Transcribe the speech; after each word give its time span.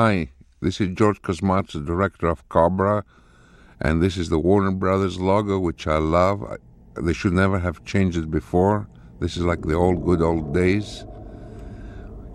Hi, 0.00 0.30
this 0.60 0.80
is 0.80 0.94
George 0.94 1.20
Cosmatos, 1.22 1.84
director 1.84 2.28
of 2.28 2.48
Cobra, 2.48 3.04
and 3.80 4.00
this 4.00 4.16
is 4.16 4.28
the 4.28 4.38
Warner 4.38 4.70
Brothers 4.70 5.18
logo, 5.18 5.58
which 5.58 5.88
I 5.88 5.98
love. 5.98 6.56
They 6.94 7.12
should 7.12 7.32
never 7.32 7.58
have 7.58 7.84
changed 7.84 8.16
it 8.16 8.30
before. 8.30 8.86
This 9.18 9.36
is 9.36 9.42
like 9.42 9.62
the 9.62 9.74
old 9.74 10.04
good 10.04 10.22
old 10.22 10.54
days. 10.54 11.04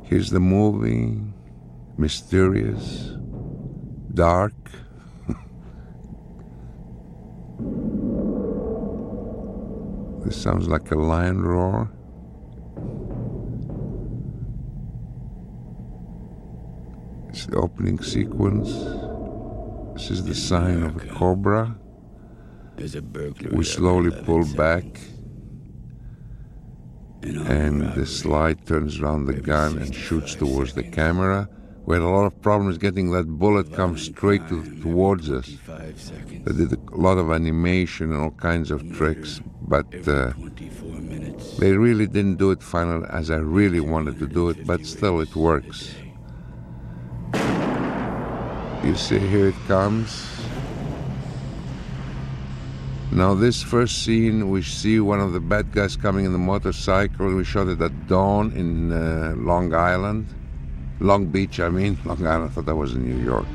Here's 0.04 0.29
the 0.29 0.41
movie 0.41 1.21
mysterious, 1.97 3.15
dark. 4.14 4.52
this 10.25 10.36
sounds 10.36 10.68
like 10.68 10.91
a 10.91 10.95
lion 10.95 11.43
roar. 11.43 11.89
It's 17.33 17.47
the 17.47 17.57
opening 17.57 18.00
sequence. 18.04 18.69
This 19.96 20.11
is 20.11 20.23
the 20.23 20.36
sign 20.36 20.83
of 20.83 20.97
a 20.97 21.07
cobra. 21.07 21.75
There's 22.78 22.93
a 22.93 23.01
burglar. 23.01 23.50
We 23.57 23.64
slowly 23.64 24.11
pull 24.23 24.46
back, 24.54 24.86
and 27.23 27.92
the 27.96 28.06
slide 28.06 28.68
turns 28.68 29.00
around 29.00 29.25
the 29.25 29.33
gun 29.33 29.79
and 29.79 29.96
shoots 29.96 30.36
towards 30.36 30.75
the 30.75 30.83
camera. 30.83 31.50
We 31.87 31.96
had 31.96 32.03
a 32.03 32.08
lot 32.08 32.25
of 32.25 32.39
problems 32.44 32.78
getting 32.78 33.09
that 33.14 33.28
bullet 33.28 33.73
come 33.73 33.97
straight 33.97 34.47
to, 34.50 34.64
towards 34.81 35.31
us. 35.31 35.50
They 36.30 36.53
did 36.53 36.73
a 36.73 36.95
lot 36.95 37.17
of 37.17 37.31
animation 37.31 38.11
and 38.11 38.22
all 38.22 38.31
kinds 38.52 38.70
of 38.70 38.95
tricks, 38.95 39.42
but 39.59 39.88
uh, 40.08 40.34
they 41.58 41.72
really 41.72 42.06
didn't 42.06 42.36
do 42.36 42.52
it 42.52 42.61
final 42.61 43.03
as 43.08 43.31
I 43.31 43.38
really 43.38 43.80
wanted 43.80 44.20
to 44.20 44.28
do 44.28 44.50
it, 44.50 44.67
but 44.67 44.86
still 44.86 45.20
it 45.20 45.36
works. 45.36 45.95
You 48.84 48.95
see, 48.95 49.17
here 49.17 49.48
it 49.48 49.56
comes. 49.66 50.28
Now, 53.14 53.34
this 53.34 53.64
first 53.64 54.03
scene, 54.03 54.50
we 54.50 54.62
see 54.62 55.00
one 55.00 55.22
of 55.22 55.31
the 55.31 55.39
bad 55.39 55.72
guys 55.72 55.95
coming 55.95 56.26
in 56.26 56.34
the 56.34 56.38
motorcycle. 56.38 57.34
We 57.34 57.45
shot 57.45 57.70
it 57.70 57.80
at 57.80 58.08
dawn 58.08 58.52
in 58.52 58.92
uh, 58.92 59.36
Long 59.38 59.73
Island, 59.73 60.28
Long 61.00 61.28
Beach, 61.28 61.61
I 61.61 61.70
mean. 61.70 61.98
Long 62.06 62.28
Island, 62.28 62.52
I 62.52 62.54
thought 62.54 62.66
that 62.66 62.76
was 62.76 62.94
in 62.94 63.08
New 63.08 63.23
York. 63.23 63.45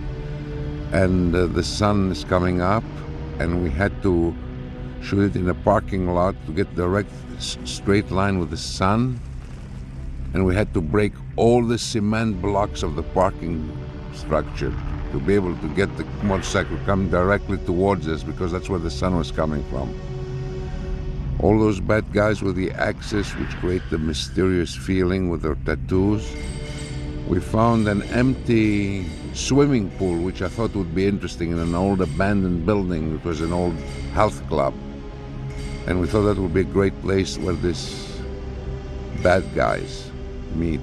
And 0.92 1.34
uh, 1.34 1.44
the 1.44 1.62
sun 1.62 2.10
is 2.10 2.24
coming 2.24 2.62
up, 2.62 2.84
and 3.38 3.62
we 3.62 3.68
had 3.68 4.02
to 4.04 4.34
shoot 5.02 5.36
it 5.36 5.36
in 5.36 5.50
a 5.50 5.54
parking 5.54 6.08
lot 6.14 6.36
to 6.46 6.52
get 6.52 6.74
direct 6.74 7.10
straight 7.38 8.10
line 8.10 8.38
with 8.38 8.48
the 8.48 8.56
sun. 8.56 9.20
And 10.32 10.46
we 10.46 10.54
had 10.54 10.72
to 10.72 10.80
break 10.80 11.12
all 11.36 11.62
the 11.62 11.76
cement 11.76 12.40
blocks 12.40 12.82
of 12.82 12.96
the 12.96 13.02
parking 13.02 13.70
structure 14.14 14.72
to 15.12 15.20
be 15.20 15.34
able 15.34 15.56
to 15.56 15.68
get 15.74 15.94
the 15.96 16.04
motorcycle 16.22 16.78
come 16.86 17.10
directly 17.10 17.58
towards 17.58 18.06
us 18.08 18.22
because 18.22 18.52
that's 18.52 18.68
where 18.68 18.78
the 18.78 18.90
sun 18.90 19.16
was 19.16 19.30
coming 19.30 19.62
from. 19.70 19.94
All 21.40 21.58
those 21.58 21.80
bad 21.80 22.12
guys 22.12 22.42
with 22.42 22.56
the 22.56 22.70
axes, 22.72 23.30
which 23.36 23.50
create 23.60 23.82
the 23.90 23.98
mysterious 23.98 24.74
feeling 24.74 25.30
with 25.30 25.42
their 25.42 25.54
tattoos. 25.66 26.34
We 27.28 27.40
found 27.40 27.86
an 27.86 28.02
empty 28.04 29.06
swimming 29.34 29.90
pool, 29.92 30.18
which 30.18 30.42
I 30.42 30.48
thought 30.48 30.74
would 30.74 30.94
be 30.94 31.06
interesting 31.06 31.52
in 31.52 31.58
an 31.58 31.74
old 31.74 32.00
abandoned 32.00 32.66
building. 32.66 33.14
It 33.14 33.24
was 33.24 33.40
an 33.40 33.52
old 33.52 33.74
health 34.14 34.46
club. 34.48 34.74
And 35.86 36.00
we 36.00 36.06
thought 36.06 36.22
that 36.22 36.38
would 36.38 36.54
be 36.54 36.62
a 36.62 36.64
great 36.64 37.00
place 37.02 37.38
where 37.38 37.54
these 37.54 38.20
bad 39.22 39.44
guys 39.54 40.10
meet 40.54 40.80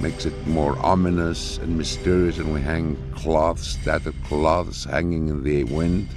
makes 0.00 0.26
it 0.26 0.46
more 0.46 0.78
ominous 0.78 1.58
and 1.58 1.76
mysterious, 1.76 2.38
and 2.38 2.52
we 2.52 2.60
hang 2.60 2.96
cloths, 3.12 3.76
tattered 3.84 4.14
cloths 4.24 4.84
hanging 4.84 5.28
in 5.28 5.42
the 5.42 5.64
wind. 5.64 6.08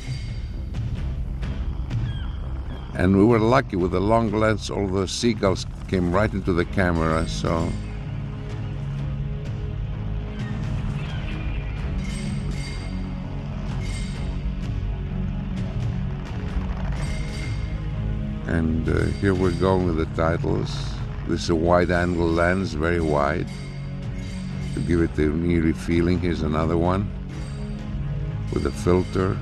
And 2.94 3.18
we 3.18 3.24
were 3.24 3.40
lucky 3.40 3.78
with 3.78 3.92
the 3.92 4.02
long 4.02 4.31
lens, 4.31 4.69
all 4.69 4.88
the 4.88 5.08
seagulls 5.08 5.66
came 5.88 6.12
right 6.12 6.31
into 6.31 6.53
the 6.53 6.66
camera, 6.66 7.28
so. 7.28 7.72
And 18.46 18.88
uh, 18.88 19.06
here 19.22 19.34
we're 19.34 19.52
going 19.52 19.86
with 19.88 19.98
the 19.98 20.16
titles. 20.22 20.69
This 21.28 21.44
is 21.44 21.50
a 21.50 21.56
wide 21.56 21.90
angle 21.90 22.28
lens, 22.28 22.74
very 22.74 23.00
wide 23.00 23.48
to 24.74 24.80
give 24.82 25.02
it 25.02 25.16
the 25.16 25.24
eerie 25.24 25.74
feeling. 25.74 26.20
Here's 26.20 26.42
another 26.42 26.78
one 26.78 27.12
with 28.54 28.66
a 28.66 28.72
filter. 28.72 29.38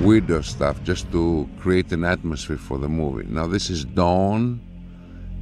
Weirder 0.00 0.42
stuff 0.42 0.82
just 0.82 1.10
to 1.12 1.48
create 1.58 1.90
an 1.92 2.04
atmosphere 2.04 2.58
for 2.58 2.78
the 2.78 2.88
movie. 2.88 3.26
Now, 3.28 3.46
this 3.46 3.70
is 3.70 3.84
dawn. 3.84 4.60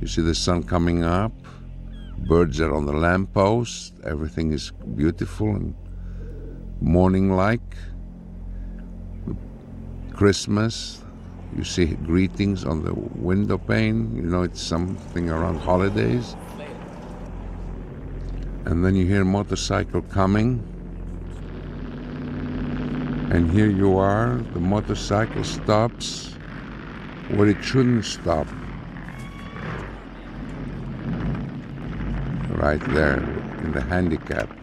You 0.01 0.07
see 0.07 0.23
the 0.23 0.35
sun 0.35 0.63
coming 0.63 1.03
up. 1.03 1.33
Birds 2.29 2.61
are 2.61 2.73
on 2.73 2.87
the 2.87 2.93
lamppost. 2.93 3.95
Everything 4.05 4.53
is 4.53 4.71
beautiful 4.95 5.49
and 5.49 5.75
morning 6.81 7.35
like. 7.35 7.77
Christmas, 10.13 11.04
you 11.57 11.65
see 11.65 11.87
greetings 11.87 12.65
on 12.65 12.85
the 12.85 12.93
window 12.95 13.59
pane. 13.59 14.17
You 14.17 14.23
know 14.23 14.43
it's 14.43 14.61
something 14.61 15.31
around 15.31 15.59
holidays. 15.59 16.37
And 18.65 18.85
then 18.85 18.97
you 18.97 19.07
hear 19.07 19.25
motorcycle 19.25 20.03
coming. 20.03 20.63
And 23.31 23.51
here 23.51 23.71
you 23.71 23.99
are. 23.99 24.37
The 24.53 24.61
motorcycle 24.61 25.45
stops 25.45 26.35
where 27.29 27.49
it 27.49 27.63
shouldn't 27.63 28.05
stop. 28.05 28.47
Right 32.51 32.81
there 32.95 33.19
in 33.63 33.73
the 33.73 33.81
handicapped. 33.81 34.59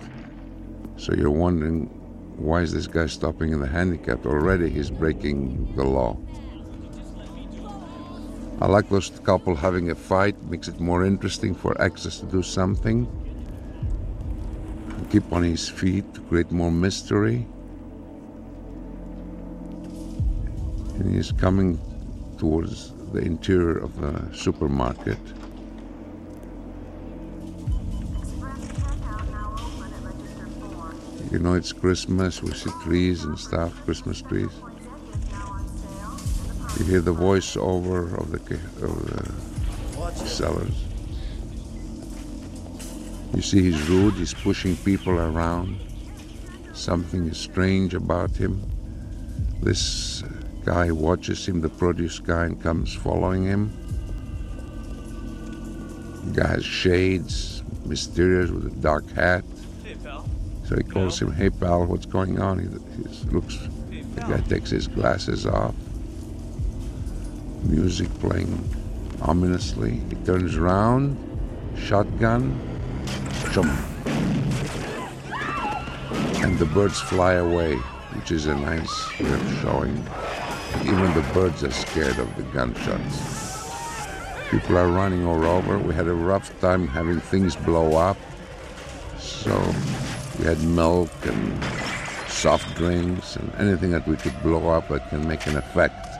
So 0.98 1.14
you're 1.14 1.30
wondering 1.30 1.86
why 2.38 2.62
is 2.62 2.74
this 2.74 2.88
guy 2.88 3.06
stopping 3.06 3.52
in 3.52 3.60
the 3.60 3.68
handicapped? 3.68 4.26
Already 4.26 4.70
he's 4.70 4.90
breaking 4.90 5.76
the 5.76 5.84
law. 5.84 6.18
I 8.62 8.68
like 8.68 8.90
those 8.90 9.10
couple 9.24 9.56
having 9.56 9.90
a 9.90 9.96
fight, 9.96 10.40
makes 10.44 10.68
it 10.68 10.80
more 10.80 11.04
interesting 11.04 11.56
for 11.56 11.74
Access 11.82 12.20
to 12.20 12.28
do 12.28 12.44
something. 12.44 13.08
Keep 15.10 15.34
on 15.34 15.42
his 15.42 15.68
feet 15.68 16.14
to 16.14 16.22
create 16.22 16.52
more 16.52 16.70
mystery. 16.70 17.48
And 21.00 21.16
he's 21.16 21.32
coming 21.32 21.80
towards 22.38 22.94
the 23.12 23.22
interior 23.22 23.80
of 23.80 24.00
the 24.00 24.32
supermarket. 24.32 25.18
You 31.32 31.40
know, 31.40 31.56
it's 31.56 31.74
Christmas, 31.74 32.44
we 32.44 32.52
see 32.54 32.70
trees 32.84 33.24
and 33.24 33.40
stuff, 33.40 33.74
Christmas 33.86 34.22
trees. 34.22 34.52
You 36.82 36.88
hear 36.88 37.02
the 37.02 37.14
voiceover 37.14 38.18
of 38.20 38.32
the, 38.32 38.56
of 38.84 40.18
the 40.18 40.26
sellers. 40.26 40.84
You 43.36 43.44
see 43.44 43.62
he's 43.62 43.88
rude, 43.88 44.16
he's 44.16 44.34
pushing 44.34 44.76
people 44.78 45.14
around. 45.14 45.78
Something 46.74 47.28
is 47.28 47.38
strange 47.38 47.94
about 47.94 48.32
him. 48.32 48.68
This 49.62 50.24
guy 50.66 50.92
watches 50.92 51.48
him, 51.48 51.62
the 51.62 51.70
produce 51.70 52.18
guy, 52.18 52.46
and 52.46 52.60
comes 52.60 52.96
following 52.96 53.44
him. 53.44 53.72
The 56.26 56.42
guy 56.42 56.48
has 56.48 56.66
shades, 56.66 57.62
mysterious 57.86 58.50
with 58.50 58.66
a 58.66 58.76
dark 58.78 59.08
hat. 59.12 59.44
Hey, 59.84 59.98
pal. 60.04 60.28
So 60.66 60.78
he 60.78 60.82
calls 60.82 61.22
him, 61.22 61.32
"Hey 61.32 61.52
pal, 61.52 61.86
what's 61.86 62.08
going 62.08 62.42
on?" 62.42 62.58
He, 62.58 62.66
he 62.98 63.30
looks. 63.30 63.60
The 64.16 64.22
guy 64.22 64.40
takes 64.50 64.72
his 64.72 64.88
glasses 64.88 65.46
off. 65.46 65.76
Music 67.64 68.10
playing 68.20 68.64
ominously. 69.22 70.02
He 70.10 70.16
turns 70.26 70.56
around, 70.58 71.18
shotgun, 71.78 72.60
and 76.44 76.58
the 76.58 76.66
birds 76.74 77.00
fly 77.00 77.34
away, 77.34 77.76
which 78.16 78.32
is 78.32 78.48
a 78.48 78.56
nice 78.56 79.20
way 79.20 79.32
of 79.32 79.60
showing. 79.62 79.96
Even 80.84 81.14
the 81.14 81.30
birds 81.34 81.64
are 81.64 81.72
scared 81.72 82.18
of 82.18 82.36
the 82.36 82.44
gunshots. 82.54 83.42
People 84.50 84.78
are 84.78 84.88
running 84.88 85.26
all 85.26 85.46
over. 85.46 85.78
We 85.78 85.94
had 85.94 86.08
a 86.08 86.14
rough 86.14 86.58
time 86.60 86.88
having 86.88 87.20
things 87.20 87.56
blow 87.56 87.96
up. 87.96 88.18
So 89.20 89.56
we 90.40 90.46
had 90.46 90.62
milk 90.64 91.12
and 91.24 91.64
soft 92.28 92.76
drinks 92.76 93.36
and 93.36 93.54
anything 93.58 93.92
that 93.92 94.08
we 94.08 94.16
could 94.16 94.42
blow 94.42 94.70
up 94.70 94.88
that 94.90 95.10
can 95.10 95.28
make 95.28 95.46
an 95.46 95.58
effect. 95.58 96.11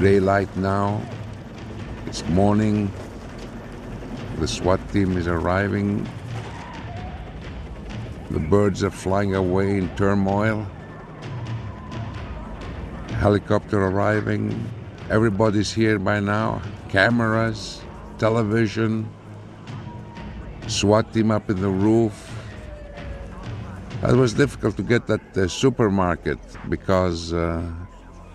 Daylight 0.00 0.48
now. 0.56 0.98
It's 2.06 2.26
morning. 2.28 2.90
The 4.38 4.48
SWAT 4.48 4.80
team 4.92 5.18
is 5.18 5.28
arriving. 5.28 6.08
The 8.30 8.40
birds 8.40 8.82
are 8.82 8.90
flying 8.90 9.34
away 9.34 9.76
in 9.76 9.94
turmoil. 9.96 10.66
Helicopter 13.20 13.78
arriving. 13.84 14.56
Everybody's 15.10 15.70
here 15.70 15.98
by 15.98 16.18
now. 16.20 16.62
Cameras, 16.88 17.82
television, 18.16 19.06
SWAT 20.66 21.12
team 21.12 21.30
up 21.30 21.50
in 21.50 21.60
the 21.60 21.68
roof. 21.68 22.14
It 24.02 24.16
was 24.16 24.32
difficult 24.32 24.78
to 24.78 24.82
get 24.82 25.10
at 25.10 25.34
the 25.34 25.46
supermarket 25.46 26.38
because 26.70 27.34
uh, 27.34 27.70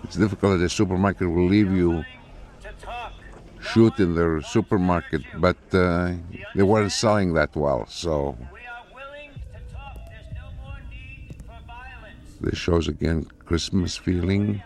it's 0.06 0.14
difficult 0.14 0.52
that 0.52 0.58
the 0.58 0.68
supermarket 0.68 1.28
will 1.28 1.48
leave 1.48 1.72
you 1.72 2.04
shoot 3.60 3.98
in 3.98 4.14
their 4.14 4.40
supermarket, 4.40 5.22
but 5.38 5.56
uh, 5.72 6.12
they 6.54 6.62
weren't 6.62 6.92
selling 6.92 7.34
that 7.34 7.56
well. 7.56 7.86
So 7.88 8.38
this 12.40 12.56
shows 12.56 12.86
again 12.86 13.26
Christmas 13.44 13.96
feeling. 13.96 14.62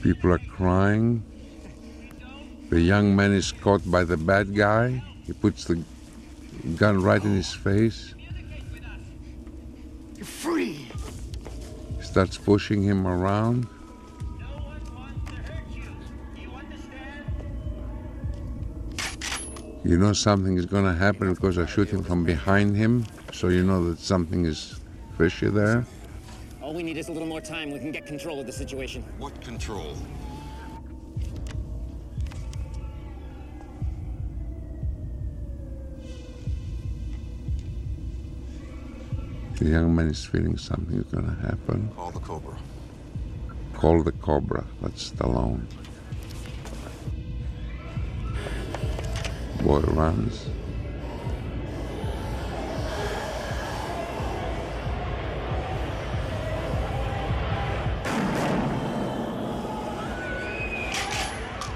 People 0.00 0.32
are 0.32 0.38
crying. 0.38 1.22
The 2.72 2.80
young 2.80 3.14
man 3.14 3.32
is 3.32 3.52
caught 3.52 3.82
by 3.90 4.02
the 4.02 4.16
bad 4.16 4.56
guy. 4.56 5.02
He 5.26 5.34
puts 5.34 5.66
the 5.66 5.84
gun 6.76 7.02
right 7.02 7.22
in 7.22 7.34
his 7.34 7.52
face. 7.52 8.14
You're 10.16 10.24
free. 10.24 10.88
He 11.98 12.02
starts 12.02 12.38
pushing 12.38 12.82
him 12.82 13.06
around. 13.06 13.66
You 19.84 19.98
know 19.98 20.14
something 20.14 20.56
is 20.56 20.64
going 20.64 20.86
to 20.86 20.94
happen 20.94 21.34
because 21.34 21.58
I 21.58 21.66
shoot 21.66 21.90
him 21.90 22.02
from 22.02 22.24
behind 22.24 22.74
him, 22.74 23.04
so 23.34 23.48
you 23.48 23.64
know 23.64 23.84
that 23.90 23.98
something 23.98 24.46
is 24.46 24.80
fishy 25.18 25.50
there. 25.50 25.84
All 26.62 26.72
we 26.72 26.82
need 26.82 26.96
is 26.96 27.08
a 27.08 27.12
little 27.12 27.28
more 27.28 27.42
time. 27.42 27.70
We 27.70 27.80
can 27.80 27.92
get 27.92 28.06
control 28.06 28.40
of 28.40 28.46
the 28.46 28.52
situation. 28.52 29.04
What 29.18 29.38
control? 29.42 29.94
The 39.62 39.70
young 39.70 39.94
man 39.94 40.08
is 40.08 40.24
feeling 40.24 40.56
something 40.56 40.96
is 40.98 41.04
going 41.04 41.24
to 41.24 41.46
happen. 41.46 41.88
Call 41.94 42.10
the 42.10 42.18
Cobra. 42.18 42.56
Call 43.74 44.02
the 44.02 44.10
Cobra. 44.10 44.64
That's 44.80 45.12
Stallone. 45.12 45.62
Boy 49.62 49.78
runs. 49.78 50.48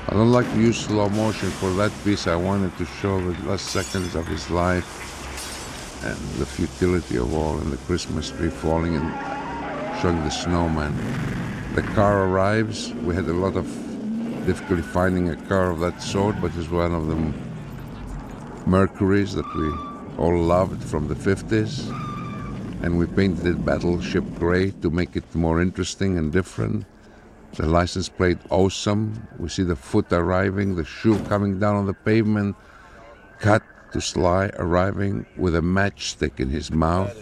I 0.09 0.11
don't 0.11 0.33
like 0.33 0.50
to 0.50 0.61
use 0.61 0.81
slow 0.81 1.09
motion 1.11 1.50
for 1.50 1.71
that 1.75 1.93
piece. 2.03 2.27
I 2.27 2.35
wanted 2.35 2.77
to 2.79 2.85
show 2.85 3.21
the 3.21 3.49
last 3.49 3.67
seconds 3.67 4.17
of 4.17 4.27
his 4.27 4.50
life 4.50 5.06
and 6.02 6.16
the 6.38 6.46
futility 6.46 7.16
of 7.16 7.34
all, 7.34 7.58
and 7.58 7.72
the 7.72 7.76
Christmas 7.78 8.31
tree 8.31 8.50
falling 8.50 8.96
and 8.96 9.08
showing 10.00 10.22
the 10.25 10.31
snowman. 10.31 10.94
The 11.75 11.82
car 11.82 12.26
arrives. 12.26 12.93
We 13.04 13.14
had 13.14 13.26
a 13.26 13.32
lot 13.32 13.56
of 13.56 13.66
difficulty 14.46 14.82
finding 14.82 15.31
a 15.31 15.37
car 15.37 15.70
of 15.70 15.81
that 15.81 16.02
sort, 16.02 16.40
but 16.40 16.52
it's 16.56 16.70
one 16.70 16.94
of 16.94 17.08
the 17.08 17.16
Mercuries 18.66 19.34
that 19.34 19.46
we 19.54 19.69
all 20.19 20.38
loved 20.38 20.82
from 20.82 21.08
the 21.08 21.14
50s. 21.14 21.90
And 22.82 22.99
we 22.99 23.06
painted 23.06 23.46
it 23.46 23.64
battleship 23.64 24.25
gray 24.38 24.70
to 24.82 24.90
make 24.90 25.16
it 25.16 25.34
more 25.34 25.60
interesting 25.60 26.19
and 26.19 26.32
different. 26.32 26.84
The 27.54 27.66
license 27.66 28.08
plate 28.08 28.38
awesome. 28.50 29.26
We 29.38 29.49
see 29.49 29.62
the 29.62 29.76
foot 29.76 30.12
arriving, 30.12 30.76
the 30.76 30.84
shoe 30.84 31.19
coming 31.25 31.58
down 31.58 31.76
on 31.76 31.87
the 31.87 31.94
pavement, 31.94 32.54
cut 33.38 33.62
to 33.96 34.02
Sly 34.02 34.50
arriving 34.58 35.25
with 35.38 35.56
a 35.56 35.62
matchstick 35.62 36.38
in 36.38 36.50
his 36.50 36.70
mouth 36.70 37.16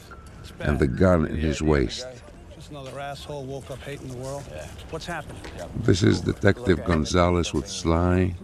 and 0.59 0.76
the 0.81 0.88
gun 0.88 1.25
in 1.25 1.37
his 1.37 1.62
waist. 1.62 2.05
Just 2.53 2.71
another 2.71 2.99
asshole 2.99 3.44
woke 3.44 3.71
up 3.71 3.79
hating 3.82 4.09
the 4.09 4.17
world. 4.17 4.43
What's 4.91 5.06
happening? 5.06 5.41
This 5.76 6.03
is 6.03 6.21
Detective 6.21 6.85
Gonzalez 6.85 7.55
with 7.55 7.69
Sly 7.69 8.35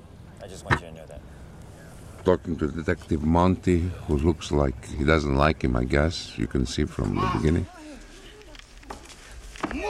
I 0.41 0.47
just 0.47 0.65
want 0.65 0.81
you 0.81 0.87
to 0.87 0.95
know 0.95 1.07
that. 1.07 1.21
talking 2.25 2.57
to 2.59 2.69
Detective 2.69 3.25
Monty, 3.25 3.91
who 4.07 4.19
looks 4.19 4.53
like 4.53 4.79
he 4.87 5.03
doesn't 5.03 5.35
like 5.35 5.63
him, 5.63 5.75
I 5.75 5.83
guess. 5.83 6.39
You 6.39 6.47
can 6.47 6.67
see 6.67 6.85
from 6.85 7.17
the 7.17 7.29
beginning. 7.35 7.67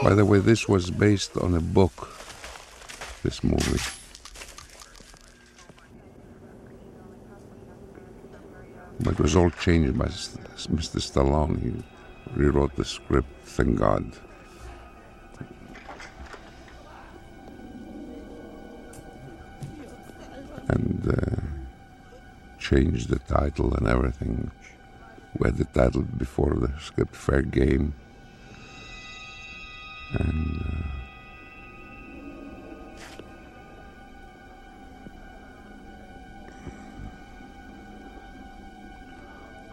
By 0.01 0.15
the 0.15 0.25
way, 0.25 0.39
this 0.39 0.67
was 0.67 0.89
based 0.89 1.37
on 1.37 1.53
a 1.53 1.61
book, 1.61 2.09
this 3.21 3.43
movie. 3.43 4.00
But 9.03 9.13
it 9.13 9.19
was 9.19 9.35
all 9.35 9.49
changed 9.49 9.97
by 9.97 10.05
Mr. 10.05 10.99
Stallone. 10.99 11.59
He 11.61 11.73
rewrote 12.35 12.75
the 12.75 12.85
script, 12.85 13.29
thank 13.43 13.79
God. 13.79 14.05
And 20.67 21.17
uh, 21.17 21.41
changed 22.59 23.09
the 23.09 23.19
title 23.19 23.73
and 23.73 23.87
everything. 23.87 24.51
We 25.37 25.47
had 25.47 25.57
the 25.57 25.65
title 25.65 26.03
before 26.03 26.53
the 26.55 26.71
script, 26.79 27.15
Fair 27.15 27.41
Game. 27.41 27.93
And 30.13 30.63
uh, 30.67 30.80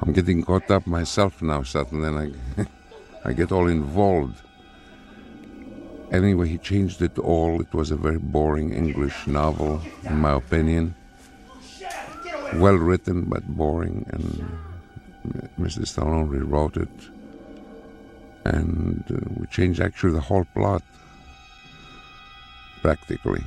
I'm 0.08 0.14
getting 0.14 0.42
caught 0.42 0.70
up 0.70 0.86
myself 0.86 1.42
now, 1.42 1.62
suddenly, 1.62 2.08
and 2.08 2.34
I, 2.56 2.66
I 3.28 3.34
get 3.34 3.52
all 3.52 3.68
involved. 3.68 4.40
Anyway, 6.10 6.48
he 6.48 6.56
changed 6.56 7.02
it 7.02 7.18
all. 7.18 7.60
It 7.60 7.74
was 7.74 7.90
a 7.90 7.96
very 7.96 8.16
boring 8.16 8.72
English 8.72 9.26
novel, 9.26 9.82
in 10.04 10.16
my 10.16 10.32
opinion. 10.32 10.94
Well 12.54 12.76
written, 12.76 13.24
but 13.24 13.46
boring, 13.48 14.06
and 14.08 15.46
Mr. 15.60 15.80
Stallone 15.80 16.30
rewrote 16.30 16.78
it. 16.78 16.98
And 18.46 19.04
uh, 19.10 19.18
we 19.36 19.46
changed 19.48 19.78
actually 19.78 20.14
the 20.14 20.22
whole 20.22 20.46
plot, 20.54 20.82
practically. 22.80 23.44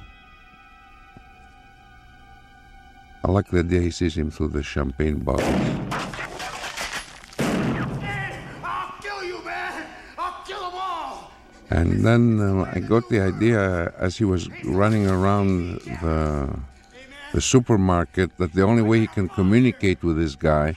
I 3.26 3.32
like 3.32 3.50
the 3.50 3.62
idea 3.62 3.82
he 3.82 3.90
sees 3.90 4.16
him 4.16 4.30
through 4.30 4.50
the 4.50 4.62
champagne 4.62 5.18
bottles. 5.22 6.02
I'll 8.64 8.94
kill 9.02 9.24
you, 9.24 9.44
man! 9.44 9.86
I'll 10.18 10.44
kill 10.46 10.62
them 10.62 10.74
all! 10.74 11.32
And 11.72 12.06
then 12.06 12.42
uh, 12.42 12.70
I 12.76 12.80
got 12.80 13.08
the 13.08 13.22
idea 13.22 13.94
as 13.98 14.18
he 14.18 14.26
was 14.26 14.50
running 14.66 15.08
around 15.08 15.80
the, 16.02 16.60
the 17.34 17.40
supermarket 17.40 18.36
that 18.38 18.54
the 18.54 18.64
only 18.64 18.82
way 18.82 19.00
he 19.00 19.08
can 19.08 19.30
communicate 19.30 20.04
with 20.04 20.18
this 20.18 20.36
guy 20.36 20.76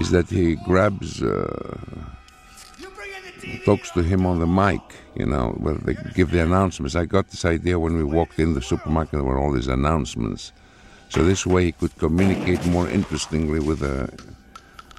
is 0.00 0.10
that 0.10 0.30
he 0.30 0.54
grabs, 0.54 1.22
uh, 1.22 1.76
talks 3.66 3.90
to 3.90 4.02
him 4.02 4.24
on 4.24 4.40
the 4.40 4.46
mic, 4.46 4.80
you 5.14 5.26
know, 5.26 5.50
where 5.58 5.74
they 5.74 5.96
give 6.14 6.30
the 6.30 6.42
announcements. 6.42 6.96
I 6.96 7.04
got 7.04 7.28
this 7.28 7.44
idea 7.44 7.78
when 7.78 7.94
we 7.94 8.04
walked 8.04 8.38
in 8.38 8.54
the 8.54 8.62
supermarket, 8.62 9.12
there 9.12 9.24
were 9.24 9.38
all 9.38 9.52
these 9.52 9.68
announcements. 9.68 10.52
So 11.10 11.24
this 11.24 11.46
way 11.46 11.66
he 11.66 11.72
could 11.72 11.94
communicate 11.98 12.64
more 12.64 12.88
interestingly 12.88 13.60
with 13.60 13.80
the, 13.80 14.10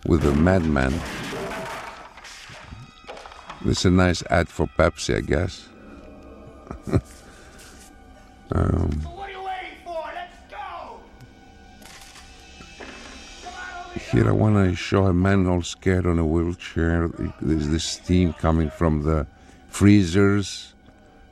with 0.05 0.21
the 0.21 0.33
madman. 0.35 0.93
This 3.65 3.79
is 3.79 3.85
a 3.85 3.91
nice 3.91 4.21
ad 4.29 4.49
for 4.49 4.67
Pepsi, 4.67 5.15
I 5.15 5.21
guess. 5.21 5.69
um, 8.51 8.91
What 9.05 9.29
are 9.29 9.31
you 9.31 9.41
waiting 9.41 9.77
for? 9.85 10.03
Let's 10.13 10.35
go! 10.51 10.99
On 13.47 13.99
here! 14.11 14.27
I 14.27 14.33
want 14.33 14.55
to 14.55 14.75
show 14.75 15.05
a 15.05 15.13
man 15.13 15.47
all 15.47 15.61
scared 15.61 16.05
on 16.05 16.19
a 16.19 16.25
wheelchair. 16.25 17.07
There's 17.41 17.69
this 17.69 17.85
steam 17.85 18.33
coming 18.33 18.69
from 18.69 19.03
the 19.03 19.25
freezers. 19.69 20.73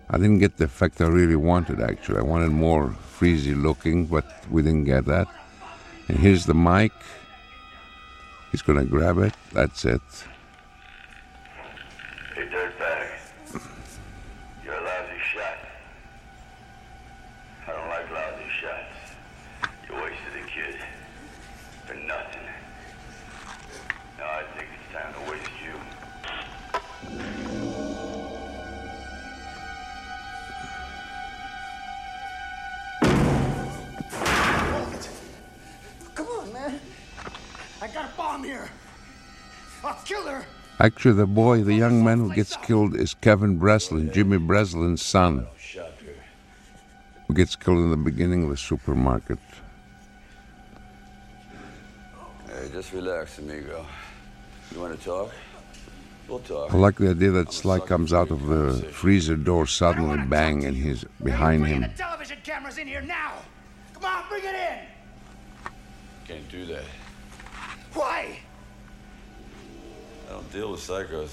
I 0.10 0.16
didn't 0.16 0.40
get 0.40 0.56
the 0.56 0.64
effect 0.66 1.02
I 1.02 1.08
really 1.08 1.36
wanted, 1.36 1.82
actually. 1.82 2.20
I 2.20 2.24
wanted 2.24 2.52
more 2.52 2.96
freezy 3.20 3.62
looking, 3.62 4.06
but 4.06 4.26
we 4.50 4.62
didn't 4.62 4.86
get 4.86 5.04
that. 5.06 5.28
And 6.08 6.18
here's 6.18 6.46
the 6.46 6.54
mic. 6.54 6.94
He's 8.52 8.62
gonna 8.62 8.86
grab 8.86 9.18
it. 9.18 9.34
That's 9.52 9.84
it. 9.84 10.02
I 38.32 38.38
got 38.38 38.40
a 38.40 38.44
bomb 38.44 38.44
here. 38.44 38.70
I'll 39.84 40.02
kill 40.06 40.24
her. 40.28 40.46
Actually, 40.80 41.16
the 41.16 41.28
boy, 41.28 41.64
the 41.64 41.74
young 41.74 42.04
man 42.04 42.20
who 42.20 42.34
gets 42.34 42.56
killed, 42.58 42.96
is 42.96 43.14
Kevin 43.14 43.58
Breslin, 43.58 44.12
Jimmy 44.12 44.38
Breslin's 44.38 45.04
son, 45.04 45.48
who 47.28 47.34
gets 47.34 47.56
killed 47.56 47.80
in 47.80 47.92
the 47.92 47.98
beginning 47.98 48.44
of 48.44 48.50
the 48.50 48.58
supermarket. 48.58 49.40
Hey, 52.48 52.70
just 52.72 52.94
relax, 52.94 53.38
amigo. 53.38 53.86
You 54.74 54.80
want 54.80 54.98
to 54.98 55.06
talk? 55.06 55.32
We'll 56.28 56.40
talk. 56.40 56.74
I 56.74 56.78
like 56.78 56.96
the 56.98 57.10
idea 57.10 57.32
that 57.32 57.52
Sly 57.52 57.80
comes 57.80 58.14
out 58.14 58.32
of 58.32 58.48
the 58.48 58.88
freezer 58.92 59.36
door 59.36 59.68
suddenly, 59.68 60.18
bang, 60.28 60.66
and 60.66 60.76
he's 60.76 61.04
behind 61.22 61.68
him. 61.68 61.82
the 61.82 61.90
television 61.90 62.38
cameras 62.44 62.78
in 62.78 62.88
here 62.88 63.02
now. 63.02 63.34
Come 63.94 64.06
on, 64.06 64.24
bring 64.30 64.44
it 64.46 64.56
in. 64.56 65.72
Can't 66.28 66.50
do 66.50 66.66
that. 66.68 66.86
Why? 67.94 68.40
I 70.28 70.32
don't 70.32 70.52
deal 70.52 70.72
with 70.72 70.82
psychos. 70.82 71.32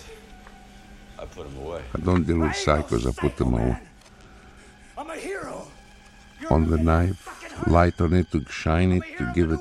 I 1.18 1.24
put 1.24 1.48
them 1.48 1.64
away. 1.64 1.82
I 1.94 2.00
don't 2.00 2.26
deal 2.26 2.38
with 2.38 2.50
I 2.50 2.58
ain't 2.58 2.66
no 2.66 2.98
psychos, 2.98 3.06
I 3.06 3.12
put 3.12 3.36
them 3.36 3.54
away. 3.54 3.78
I'm 4.96 5.10
a 5.10 5.16
hero. 5.16 5.66
You're 6.40 6.52
on 6.52 6.70
the 6.70 6.78
knife, 6.78 7.66
light 7.66 8.00
on 8.00 8.14
it 8.14 8.30
to 8.32 8.44
shine 8.48 8.92
it, 8.92 9.02
to 9.18 9.32
give 9.34 9.50
it. 9.50 9.58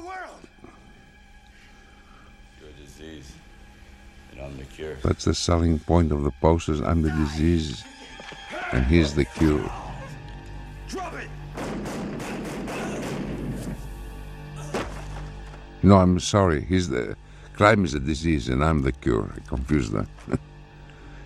the 2.60 2.68
a 2.68 2.72
disease. 2.84 3.32
And 4.32 4.42
I'm 4.42 4.58
the 4.58 4.66
cure. 4.66 4.98
That's 5.04 5.26
the 5.26 5.34
selling 5.34 5.80
point 5.80 6.12
of 6.12 6.24
the 6.24 6.32
posters. 6.32 6.82
I'm 6.82 7.02
the 7.02 7.12
disease, 7.12 7.84
and 8.72 8.86
he's 8.86 9.16
the 9.16 9.26
cure. 9.26 9.72
No, 15.88 16.00
I'm 16.00 16.20
sorry. 16.20 16.66
He's 16.66 16.90
the 16.90 17.16
crime 17.54 17.86
is 17.86 17.94
a 17.94 18.02
disease, 18.02 18.50
and 18.50 18.62
I'm 18.62 18.82
the 18.82 18.92
cure. 18.92 19.32
I 19.34 19.40
confused 19.48 19.94
them. 19.94 20.10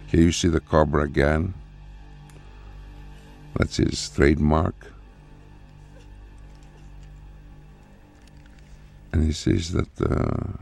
Here 0.05 0.21
you 0.21 0.31
see 0.31 0.49
the 0.49 0.59
cobra 0.59 1.01
again. 1.01 1.55
That's 3.55 3.77
his 3.77 4.07
trademark. 4.11 4.93
And 9.11 9.23
he 9.23 9.31
says 9.31 9.71
that 9.71 9.95
the 9.95 10.59